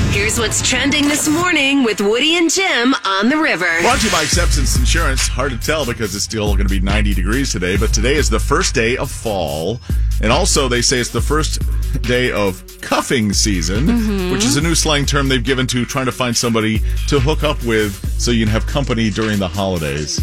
Here's 0.09 0.39
what's 0.39 0.67
trending 0.67 1.07
this 1.07 1.27
morning 1.29 1.83
with 1.83 2.01
Woody 2.01 2.37
and 2.37 2.49
Jim 2.49 2.95
on 3.05 3.29
the 3.29 3.37
river. 3.37 3.67
brought 3.81 3.99
to 3.99 4.07
you 4.07 4.11
by 4.11 4.23
Acceptance 4.23 4.75
Insurance. 4.75 5.27
Hard 5.27 5.51
to 5.51 5.59
tell 5.59 5.85
because 5.85 6.15
it's 6.15 6.23
still 6.23 6.55
going 6.55 6.67
to 6.67 6.73
be 6.73 6.79
90 6.79 7.13
degrees 7.13 7.51
today, 7.51 7.77
but 7.77 7.93
today 7.93 8.15
is 8.15 8.31
the 8.31 8.39
first 8.39 8.73
day 8.73 8.97
of 8.97 9.11
fall, 9.11 9.79
and 10.23 10.31
also 10.31 10.67
they 10.67 10.81
say 10.81 10.97
it's 10.97 11.11
the 11.11 11.21
first 11.21 11.61
day 12.01 12.31
of 12.31 12.63
cuffing 12.81 13.33
season, 13.33 13.87
mm-hmm. 13.87 14.31
which 14.31 14.43
is 14.45 14.57
a 14.57 14.61
new 14.61 14.75
slang 14.75 15.05
term 15.05 15.27
they've 15.27 15.43
given 15.43 15.67
to 15.67 15.85
trying 15.85 16.05
to 16.05 16.11
find 16.11 16.35
somebody 16.35 16.79
to 17.07 17.19
hook 17.19 17.43
up 17.43 17.61
with 17.63 17.93
so 18.19 18.31
you 18.31 18.45
can 18.45 18.51
have 18.51 18.65
company 18.67 19.09
during 19.09 19.39
the 19.39 19.47
holidays. 19.47 20.19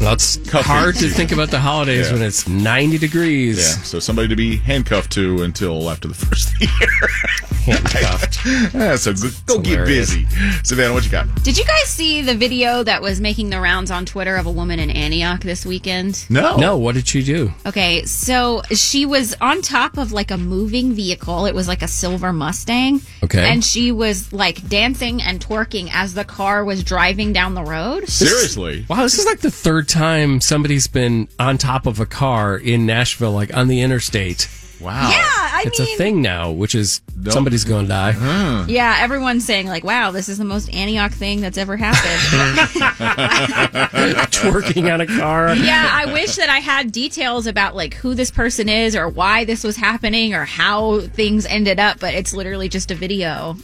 Well, 0.00 0.12
it's 0.12 0.36
Cuffing 0.36 0.62
hard 0.62 0.94
to 0.96 1.08
think 1.08 1.32
about 1.32 1.50
the 1.50 1.58
holidays 1.58 2.08
Yeah. 2.08 2.12
when 2.14 2.22
it's 2.22 2.46
90 2.46 2.98
degrees. 2.98 3.56
Yeah, 3.58 3.82
so 3.82 3.98
somebody 3.98 4.28
to 4.28 4.36
be 4.36 4.56
handcuffed 4.56 5.10
to 5.12 5.42
until 5.42 5.88
after 5.90 6.06
the 6.08 6.14
first 6.26 6.50
the 6.58 6.66
year. 6.66 7.76
Handcuffed. 7.76 8.36
Yeah, 8.74 8.94
so 8.96 9.12
go, 9.12 9.28
go 9.46 9.58
get 9.58 9.86
busy. 9.86 10.26
Savannah, 10.62 10.92
what 10.92 11.04
you 11.04 11.10
got? 11.10 11.26
Did 11.42 11.58
you 11.58 11.64
guys 11.64 11.84
see 11.86 12.22
the 12.22 12.34
video 12.34 12.82
that 12.84 13.02
was 13.02 13.20
making 13.20 13.50
the 13.50 13.60
rounds 13.60 13.90
on 13.90 14.06
Twitter 14.06 14.36
of 14.36 14.46
a 14.46 14.50
woman 14.50 14.78
in 14.78 14.88
Antioch 14.90 15.40
this 15.40 15.66
weekend? 15.66 16.24
No. 16.30 16.56
No, 16.56 16.76
what 16.76 16.94
did 16.94 17.08
she 17.08 17.22
do? 17.24 17.52
Okay, 17.64 18.04
so 18.04 18.62
she 18.70 19.04
was 19.04 19.34
on 19.40 19.62
top 19.62 19.98
of 19.98 20.12
like 20.12 20.30
a 20.30 20.36
moving 20.36 20.92
vehicle. 20.92 21.46
It 21.46 21.54
was 21.56 21.66
like 21.66 21.82
a 21.82 21.85
silver 21.88 22.32
Mustang. 22.32 23.00
Okay. 23.22 23.50
And 23.50 23.64
she 23.64 23.92
was 23.92 24.32
like 24.32 24.68
dancing 24.68 25.22
and 25.22 25.40
twerking 25.40 25.90
as 25.92 26.14
the 26.14 26.24
car 26.24 26.64
was 26.64 26.84
driving 26.84 27.32
down 27.32 27.54
the 27.54 27.64
road. 27.64 28.08
Seriously? 28.08 28.84
Wow, 28.88 29.02
this 29.02 29.18
is 29.18 29.26
like 29.26 29.40
the 29.40 29.50
third 29.50 29.88
time 29.88 30.40
somebody's 30.40 30.86
been 30.86 31.28
on 31.38 31.58
top 31.58 31.86
of 31.86 32.00
a 32.00 32.06
car 32.06 32.56
in 32.56 32.86
Nashville, 32.86 33.32
like 33.32 33.56
on 33.56 33.68
the 33.68 33.80
interstate. 33.80 34.48
Wow. 34.80 35.08
Yeah, 35.10 35.16
I 35.18 35.64
it's 35.66 35.78
mean, 35.78 35.94
a 35.94 35.96
thing 35.96 36.22
now, 36.22 36.50
which 36.50 36.74
is 36.74 37.00
somebody's 37.28 37.64
going 37.64 37.86
to 37.86 37.88
die. 37.88 38.10
Uh-huh. 38.10 38.66
yeah, 38.68 38.96
everyone's 39.00 39.44
saying 39.44 39.66
like, 39.68 39.84
"Wow, 39.84 40.10
this 40.10 40.28
is 40.28 40.38
the 40.38 40.44
most 40.44 40.72
Antioch 40.74 41.12
thing 41.12 41.40
that's 41.40 41.56
ever 41.58 41.76
happened." 41.76 42.58
Twerking 44.32 44.92
on 44.92 45.00
a 45.00 45.06
car. 45.06 45.54
yeah, 45.54 45.88
I 45.92 46.12
wish 46.12 46.36
that 46.36 46.48
I 46.50 46.58
had 46.58 46.92
details 46.92 47.46
about 47.46 47.74
like 47.74 47.94
who 47.94 48.14
this 48.14 48.30
person 48.30 48.68
is 48.68 48.94
or 48.94 49.08
why 49.08 49.44
this 49.44 49.64
was 49.64 49.76
happening 49.76 50.34
or 50.34 50.44
how 50.44 51.00
things 51.00 51.46
ended 51.46 51.80
up, 51.80 51.98
but 52.00 52.14
it's 52.14 52.34
literally 52.34 52.68
just 52.68 52.90
a 52.90 52.94
video. 52.94 53.56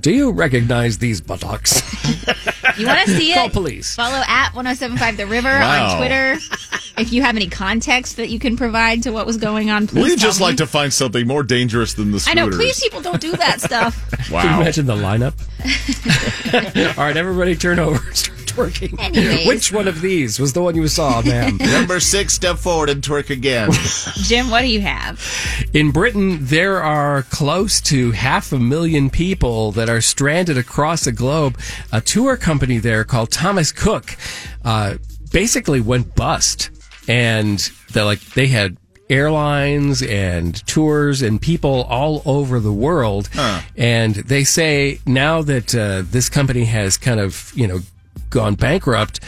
Do 0.00 0.12
you 0.12 0.30
recognize 0.30 0.98
these 0.98 1.20
buttocks? 1.20 1.80
You 2.78 2.86
want 2.86 3.00
to 3.06 3.14
see 3.16 3.32
it? 3.32 3.34
Call 3.34 3.50
police. 3.50 3.94
Follow 3.94 4.22
at 4.26 4.54
1075 4.54 5.16
The 5.18 5.26
River 5.26 5.48
Wow. 5.50 5.90
on 5.90 5.98
Twitter. 5.98 6.38
If 6.96 7.12
you 7.12 7.20
have 7.20 7.36
any 7.36 7.48
context 7.48 8.16
that 8.16 8.30
you 8.30 8.38
can 8.38 8.56
provide 8.56 9.02
to 9.02 9.10
what 9.12 9.26
was 9.26 9.36
going 9.36 9.68
on, 9.70 9.86
please. 9.86 10.02
We 10.04 10.08
tell 10.10 10.16
just 10.16 10.40
me. 10.40 10.46
like 10.46 10.56
to 10.58 10.66
find 10.66 10.90
something 10.90 11.26
more 11.26 11.42
dangerous 11.42 11.92
than 11.94 12.10
the 12.10 12.24
I 12.26 12.32
know, 12.32 12.48
please, 12.48 12.80
people 12.80 13.02
don't 13.02 13.20
do 13.20 13.32
that 13.32 13.60
stuff. 13.60 14.10
Can 14.12 14.24
you 14.28 14.34
Wow. 14.34 14.60
imagine 14.62 14.86
the 14.86 14.94
lineup? 14.94 15.34
All 16.98 17.04
right, 17.04 17.16
everybody 17.16 17.54
turn 17.54 17.78
over 17.80 17.98
start 18.14 18.39
twerking. 18.56 18.98
Anyways. 18.98 19.46
Which 19.46 19.72
one 19.72 19.88
of 19.88 20.00
these 20.00 20.38
was 20.38 20.52
the 20.52 20.62
one 20.62 20.74
you 20.74 20.88
saw, 20.88 21.22
ma'am? 21.22 21.56
Number 21.60 22.00
six, 22.00 22.34
step 22.34 22.58
forward 22.58 22.90
and 22.90 23.02
twerk 23.02 23.30
again. 23.30 23.70
Jim, 24.14 24.50
what 24.50 24.62
do 24.62 24.68
you 24.68 24.80
have? 24.80 25.20
In 25.72 25.90
Britain, 25.90 26.38
there 26.40 26.82
are 26.82 27.22
close 27.24 27.80
to 27.82 28.12
half 28.12 28.52
a 28.52 28.58
million 28.58 29.10
people 29.10 29.72
that 29.72 29.88
are 29.88 30.00
stranded 30.00 30.58
across 30.58 31.04
the 31.04 31.12
globe. 31.12 31.58
A 31.92 32.00
tour 32.00 32.36
company 32.36 32.78
there 32.78 33.04
called 33.04 33.30
Thomas 33.30 33.72
Cook 33.72 34.16
uh, 34.64 34.96
basically 35.32 35.80
went 35.80 36.14
bust, 36.14 36.70
and 37.08 37.58
they're 37.92 38.04
like 38.04 38.20
they 38.20 38.48
had 38.48 38.76
airlines 39.08 40.02
and 40.02 40.64
tours 40.68 41.20
and 41.20 41.42
people 41.42 41.82
all 41.84 42.22
over 42.24 42.60
the 42.60 42.72
world, 42.72 43.28
and 43.76 44.14
they 44.14 44.44
say 44.44 45.00
now 45.06 45.42
that 45.42 45.74
uh, 45.74 46.02
this 46.06 46.28
company 46.28 46.64
has 46.64 46.96
kind 46.96 47.20
of 47.20 47.52
you 47.54 47.66
know 47.66 47.80
gone 48.30 48.54
bankrupt. 48.54 49.20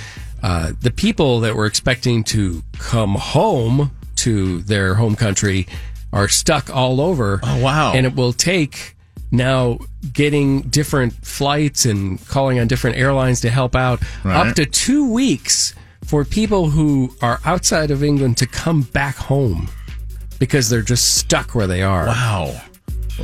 Uh, 0.43 0.73
the 0.81 0.91
people 0.91 1.41
that 1.41 1.55
were 1.55 1.67
expecting 1.67 2.25
to 2.25 2.63
come 2.79 3.15
home 3.15 3.91
to 4.17 4.61
their 4.63 4.95
home 4.95 5.15
country 5.17 5.67
are 6.13 6.29
stuck 6.29 6.69
all 6.75 7.01
over. 7.01 7.41
Oh, 7.43 7.63
wow. 7.63 7.93
And 7.95 8.07
it 8.07 8.15
will 8.15 8.33
take 8.33 8.95
now 9.31 9.79
getting 10.13 10.63
different 10.63 11.13
flights 11.25 11.85
and 11.87 12.25
calling 12.29 12.59
on 12.59 12.67
different 12.69 12.97
airlines 12.97 13.41
to 13.41 13.51
help 13.51 13.75
out 13.75 14.01
Right. 14.25 14.49
up 14.49 14.57
to 14.57 14.67
two 14.67 15.11
weeks 15.11 15.75
for 16.05 16.25
people 16.25 16.71
who 16.71 17.15
are 17.23 17.41
outside 17.45 17.91
of 17.91 18.03
England 18.05 18.37
to 18.39 18.47
come 18.47 18.83
back 18.83 19.17
home 19.17 19.69
because 20.39 20.69
they're 20.69 20.83
just 20.83 21.17
stuck 21.17 21.55
where 21.55 21.67
they 21.69 21.83
are. 21.83 22.07
wow. 22.07 22.61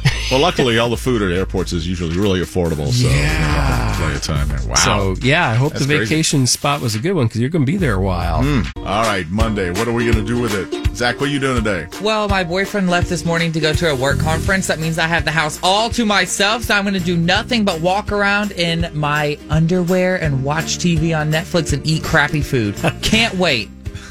Well, 0.30 0.40
luckily, 0.40 0.76
all 0.76 0.90
the 0.90 0.96
food 0.98 1.22
at 1.22 1.32
airports 1.32 1.72
is 1.72 1.88
usually 1.88 2.14
really 2.18 2.40
affordable, 2.42 2.92
so 2.92 3.08
yeah. 3.08 3.96
plenty 3.96 4.16
of 4.16 4.22
time 4.22 4.46
there. 4.48 4.60
Wow. 4.68 4.74
So 4.74 5.14
yeah, 5.22 5.48
I 5.48 5.54
hope 5.54 5.72
That's 5.72 5.86
the 5.86 5.96
crazy. 5.96 6.04
vacation 6.04 6.46
spot 6.46 6.82
was 6.82 6.94
a 6.94 6.98
good 6.98 7.14
one 7.14 7.28
because 7.28 7.40
you're 7.40 7.48
going 7.48 7.64
to 7.64 7.72
be 7.72 7.78
there 7.78 7.94
a 7.94 8.00
while. 8.00 8.42
Hmm. 8.42 8.60
All 8.80 9.04
right, 9.04 9.26
Monday. 9.30 9.70
What 9.70 9.88
are 9.88 9.92
we 9.92 10.04
going 10.04 10.18
to 10.18 10.26
do 10.26 10.38
with 10.38 10.52
it? 10.52 10.94
Zach, 10.94 11.18
what 11.18 11.30
are 11.30 11.32
you 11.32 11.38
doing 11.38 11.64
today? 11.64 11.86
Well, 12.02 12.28
my 12.28 12.44
boyfriend 12.44 12.90
left 12.90 13.08
this 13.08 13.24
morning 13.24 13.52
to 13.52 13.60
go 13.60 13.72
to 13.72 13.90
a 13.90 13.94
work 13.96 14.18
conference. 14.18 14.66
That 14.66 14.80
means 14.80 14.98
I 14.98 15.06
have 15.06 15.24
the 15.24 15.30
house 15.30 15.58
all 15.62 15.88
to 15.90 16.04
myself. 16.04 16.64
So 16.64 16.74
I'm 16.74 16.84
going 16.84 16.92
to 16.92 17.00
do 17.00 17.16
nothing 17.16 17.64
but 17.64 17.80
walk 17.80 18.12
around 18.12 18.50
in 18.52 18.90
my 18.92 19.38
underwear 19.48 20.16
and 20.16 20.44
watch 20.44 20.76
TV 20.76 21.18
on 21.18 21.30
Netflix 21.32 21.72
and 21.72 21.86
eat 21.86 22.02
crappy 22.04 22.42
food. 22.42 22.74
Can't 23.02 23.34
wait. 23.38 23.70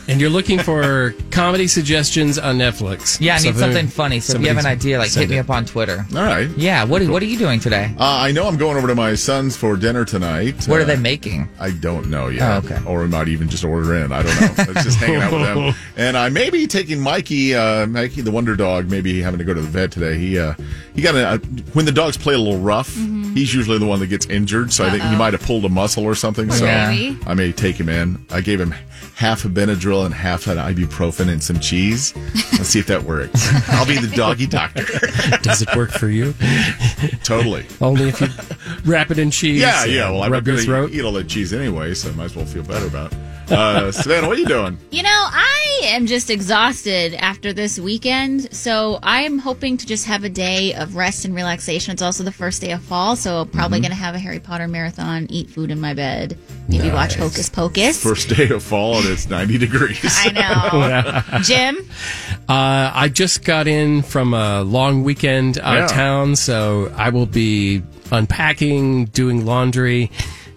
And 0.09 0.21
you're 0.21 0.29
looking 0.29 0.57
for 0.59 1.13
comedy 1.31 1.67
suggestions 1.67 2.39
on 2.39 2.57
Netflix. 2.57 3.19
Yeah, 3.19 3.35
I 3.35 3.39
need 3.39 3.55
So 3.55 3.59
something 3.59 3.87
funny. 3.87 4.21
So 4.21 4.35
if 4.37 4.41
you 4.41 4.47
have 4.47 4.57
an 4.57 4.65
idea, 4.65 4.97
like 4.99 5.11
hit 5.11 5.29
me 5.29 5.35
it. 5.37 5.39
up 5.41 5.49
on 5.49 5.65
Twitter. 5.65 6.05
All 6.15 6.21
right. 6.23 6.49
Yeah. 6.57 6.85
What 6.85 7.01
are, 7.01 7.11
What 7.11 7.21
are 7.21 7.25
you 7.25 7.37
doing 7.37 7.59
today? 7.59 7.93
Uh, 7.99 8.03
I 8.05 8.31
know 8.31 8.47
I'm 8.47 8.55
going 8.57 8.77
over 8.77 8.87
to 8.87 8.95
my 8.95 9.15
son's 9.15 9.57
for 9.57 9.75
dinner 9.75 10.05
tonight. 10.05 10.65
What 10.67 10.79
are 10.79 10.83
Uh, 10.83 10.85
they 10.85 10.95
making? 10.95 11.49
I 11.59 11.71
don't 11.71 12.09
know 12.09 12.29
yet. 12.29 12.41
Oh, 12.49 12.57
okay. 12.65 12.79
Or 12.85 13.01
we 13.01 13.07
might 13.07 13.27
even 13.27 13.49
just 13.49 13.65
order 13.65 13.95
in. 13.95 14.11
I 14.13 14.23
don't 14.23 14.41
know. 14.41 14.63
It's 14.73 14.83
just 14.85 14.97
hanging 14.99 15.21
out 15.21 15.31
with 15.33 15.41
them. 15.41 15.75
And 15.97 16.15
I 16.15 16.29
may 16.29 16.49
be 16.51 16.67
taking 16.67 17.01
Mikey, 17.01 17.55
uh, 17.55 17.85
Mikey 17.87 18.21
the 18.21 18.31
Wonder 18.31 18.55
Dog, 18.55 18.89
maybe 18.89 19.21
having 19.21 19.39
to 19.39 19.43
go 19.43 19.53
to 19.53 19.59
the 19.61 19.67
vet 19.67 19.91
today. 19.91 20.17
He 20.17 20.37
uh, 20.39 20.53
he 20.95 21.01
got 21.01 21.15
a 21.15 21.39
when 21.73 21.85
the 21.85 21.91
dogs 21.91 22.17
play 22.17 22.33
a 22.33 22.37
little 22.39 22.59
rough. 22.59 22.95
He's 22.95 23.53
usually 23.53 23.77
the 23.77 23.85
one 23.87 23.99
that 23.99 24.07
gets 24.07 24.25
injured, 24.27 24.71
so 24.73 24.85
I 24.85 24.89
think 24.89 25.03
he 25.03 25.15
might 25.15 25.33
have 25.33 25.41
pulled 25.43 25.65
a 25.65 25.69
muscle 25.69 26.03
or 26.05 26.15
something. 26.15 26.49
So 26.51 26.65
Maybe. 26.65 27.17
I 27.27 27.33
may 27.33 27.51
take 27.51 27.75
him 27.79 27.89
in. 27.89 28.25
I 28.31 28.41
gave 28.41 28.59
him 28.59 28.73
half 29.15 29.43
a 29.45 29.47
Benadryl 29.49 29.96
and 30.05 30.13
half 30.13 30.47
an 30.47 30.57
ibuprofen 30.57 31.29
and 31.29 31.41
some 31.41 31.59
cheese. 31.59 32.13
Let's 32.53 32.69
see 32.69 32.79
if 32.79 32.87
that 32.87 33.03
works. 33.03 33.47
I'll 33.69 33.85
be 33.85 33.97
the 33.97 34.13
doggy 34.15 34.47
doctor. 34.47 34.85
Does 35.41 35.61
it 35.61 35.75
work 35.75 35.91
for 35.91 36.09
you? 36.09 36.33
totally. 37.23 37.65
Only 37.81 38.09
if 38.09 38.21
you 38.21 38.27
wrap 38.85 39.11
it 39.11 39.19
in 39.19 39.31
cheese. 39.31 39.61
Yeah, 39.61 39.85
yeah. 39.85 40.09
Well, 40.11 40.23
I'm 40.23 40.31
rub 40.31 40.45
your 40.47 40.55
going 40.55 40.65
throat. 40.65 40.91
eat 40.91 41.03
all 41.03 41.11
that 41.13 41.27
cheese 41.27 41.53
anyway, 41.53 41.93
so 41.93 42.09
I 42.09 42.13
might 42.13 42.25
as 42.25 42.35
well 42.35 42.45
feel 42.45 42.63
better 42.63 42.87
about 42.87 43.13
it. 43.13 43.19
Uh, 43.49 43.91
Savannah, 43.91 44.27
what 44.27 44.37
are 44.37 44.41
you 44.41 44.45
doing? 44.47 44.77
You 44.91 45.03
know, 45.03 45.09
I 45.09 45.81
am 45.85 46.05
just 46.05 46.29
exhausted 46.29 47.13
after 47.13 47.53
this 47.53 47.79
weekend, 47.79 48.53
so 48.53 48.99
I'm 49.01 49.39
hoping 49.39 49.77
to 49.77 49.85
just 49.85 50.05
have 50.05 50.23
a 50.25 50.29
day 50.29 50.73
of 50.73 50.95
rest 50.95 51.23
and 51.23 51.33
relaxation. 51.33 51.93
It's 51.93 52.01
also 52.01 52.23
the 52.23 52.31
first 52.31 52.61
day 52.61 52.71
of 52.71 52.81
fall, 52.81 53.15
so 53.15 53.45
probably 53.45 53.79
Mhm. 53.79 53.83
going 53.83 53.91
to 53.91 53.97
have 53.97 54.15
a 54.15 54.19
Harry 54.19 54.39
Potter 54.39 54.67
marathon, 54.67 55.27
eat 55.29 55.49
food 55.49 55.71
in 55.71 55.79
my 55.79 55.93
bed, 55.93 56.37
maybe 56.67 56.89
watch 56.89 57.15
Hocus 57.15 57.47
Pocus. 57.49 58.01
First 58.03 58.29
day 58.35 58.49
of 58.49 58.63
fall 58.63 58.97
and 58.99 59.07
it's 59.07 59.29
90 59.29 59.57
degrees. 59.65 59.99
I 60.03 60.31
know. 61.31 61.39
Jim? 61.43 61.77
Uh, 62.49 62.91
I 62.93 63.07
just 63.07 63.45
got 63.45 63.67
in 63.67 64.01
from 64.01 64.33
a 64.33 64.61
long 64.63 65.03
weekend 65.03 65.57
out 65.59 65.77
of 65.83 65.89
town, 65.89 66.35
so 66.35 66.91
I 66.97 67.09
will 67.09 67.25
be 67.25 67.81
unpacking, 68.11 69.05
doing 69.05 69.45
laundry, 69.45 70.11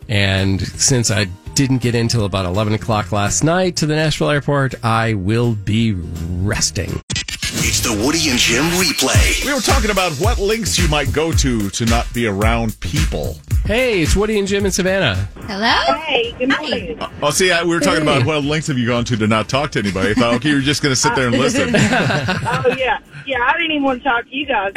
and 0.08 0.60
since 0.60 1.10
I 1.10 1.26
didn't 1.60 1.82
get 1.82 1.94
in 1.94 2.08
till 2.08 2.24
about 2.24 2.46
11 2.46 2.72
o'clock 2.72 3.12
last 3.12 3.44
night 3.44 3.76
to 3.76 3.84
the 3.84 3.94
Nashville 3.94 4.30
airport, 4.30 4.82
I 4.82 5.12
will 5.12 5.54
be 5.54 5.92
resting. 5.92 6.88
It's 7.12 7.80
the 7.80 7.92
Woody 8.02 8.30
and 8.30 8.38
Jim 8.38 8.64
replay. 8.80 9.44
We 9.44 9.52
were 9.52 9.60
talking 9.60 9.90
about 9.90 10.12
what 10.12 10.38
links 10.38 10.78
you 10.78 10.88
might 10.88 11.12
go 11.12 11.32
to 11.32 11.68
to 11.68 11.84
not 11.84 12.10
be 12.14 12.26
around 12.26 12.80
people. 12.80 13.36
Hey, 13.66 14.00
it's 14.00 14.16
Woody 14.16 14.38
and 14.38 14.48
Jim 14.48 14.64
in 14.64 14.72
Savannah. 14.72 15.16
Hello? 15.48 15.98
Hey, 15.98 16.32
good 16.38 16.48
morning. 16.48 16.98
Oh, 17.22 17.28
see, 17.28 17.52
I, 17.52 17.62
we 17.62 17.74
were 17.74 17.80
talking 17.80 18.00
about 18.00 18.24
what 18.24 18.42
links 18.42 18.68
have 18.68 18.78
you 18.78 18.86
gone 18.86 19.04
to 19.04 19.16
to 19.18 19.26
not 19.26 19.50
talk 19.50 19.70
to 19.72 19.80
anybody. 19.80 20.12
I 20.12 20.14
thought, 20.14 20.34
okay, 20.36 20.48
you're 20.48 20.62
just 20.62 20.82
going 20.82 20.92
to 20.92 20.96
sit 20.96 21.14
there 21.14 21.26
and 21.26 21.36
listen. 21.36 21.68
oh 21.76 22.74
yeah, 22.78 23.00
yeah. 23.26 23.44
I 23.44 23.52
didn't 23.58 23.72
even 23.72 23.82
want 23.82 24.02
to 24.02 24.08
talk 24.08 24.24
to 24.24 24.34
you 24.34 24.46
guys. 24.46 24.72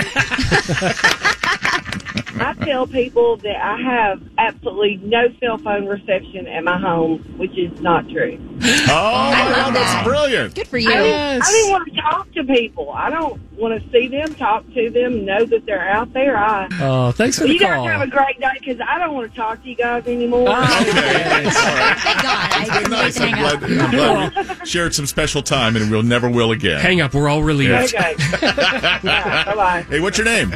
I 2.40 2.54
tell 2.54 2.88
people 2.88 3.38
that 3.38 3.56
I 3.64 3.78
have 3.82 4.22
absolutely 4.38 4.98
no 5.04 5.28
cell 5.40 5.58
phone 5.58 5.86
reception 5.86 6.48
at 6.48 6.64
my 6.64 6.80
home, 6.80 7.20
which 7.38 7.58
is 7.58 7.80
not 7.82 8.10
true. 8.10 8.38
Oh, 8.40 9.32
my 9.32 9.52
God, 9.56 9.76
that's 9.76 10.08
brilliant. 10.08 10.56
Good 10.56 10.68
for 10.68 10.78
I 10.78 10.82
didn't, 10.82 11.42
I 11.42 11.52
didn't 11.52 11.72
want 11.72 11.94
to 11.94 12.02
talk 12.02 12.32
to 12.34 12.44
people. 12.44 12.92
I 12.92 13.10
don't 13.10 13.40
want 13.58 13.82
to 13.82 13.90
see 13.92 14.08
them, 14.08 14.34
talk 14.36 14.66
to 14.74 14.90
them, 14.90 15.26
know 15.26 15.46
that 15.46 15.66
they're 15.66 15.88
out 15.88 16.14
there. 16.14 16.38
I. 16.38 16.68
Oh, 16.80 17.12
thanks 17.12 17.38
for 17.38 17.46
the 17.46 17.54
you 17.54 17.60
guys 17.60 17.86
have 17.86 18.02
a 18.02 18.08
great 18.10 18.40
day 18.40 18.52
because 18.60 18.80
I 18.86 18.98
don't 18.98 19.14
want 19.14 19.32
to 19.32 19.38
talk 19.38 19.62
to 19.64 19.70
you 19.70 19.76
guys 19.76 20.08
anymore. 20.08 20.48
Oh, 20.50 20.82
okay. 20.82 21.24
Thank 21.24 21.54
God. 21.54 22.50
I 22.52 22.82
Been 22.82 22.92
nice. 22.92 23.20
I'm 23.20 23.32
glad, 23.32 23.64
I'm 23.64 23.92
glad 23.92 24.60
we 24.60 24.66
shared 24.66 24.96
some 24.96 25.06
special 25.06 25.42
time 25.42 25.76
and 25.76 25.92
we'll 25.92 26.04
never 26.04 26.30
will 26.30 26.52
again. 26.52 26.80
Hang 26.80 27.02
up, 27.02 27.14
we're 27.14 27.30
all 27.30 27.44
relieved. 27.44 27.94
Okay. 27.94 28.16
bye 28.42 29.54
bye. 29.56 29.86
Hey, 29.90 30.00
what's 30.00 30.18
your 30.18 30.26
name? 30.26 30.56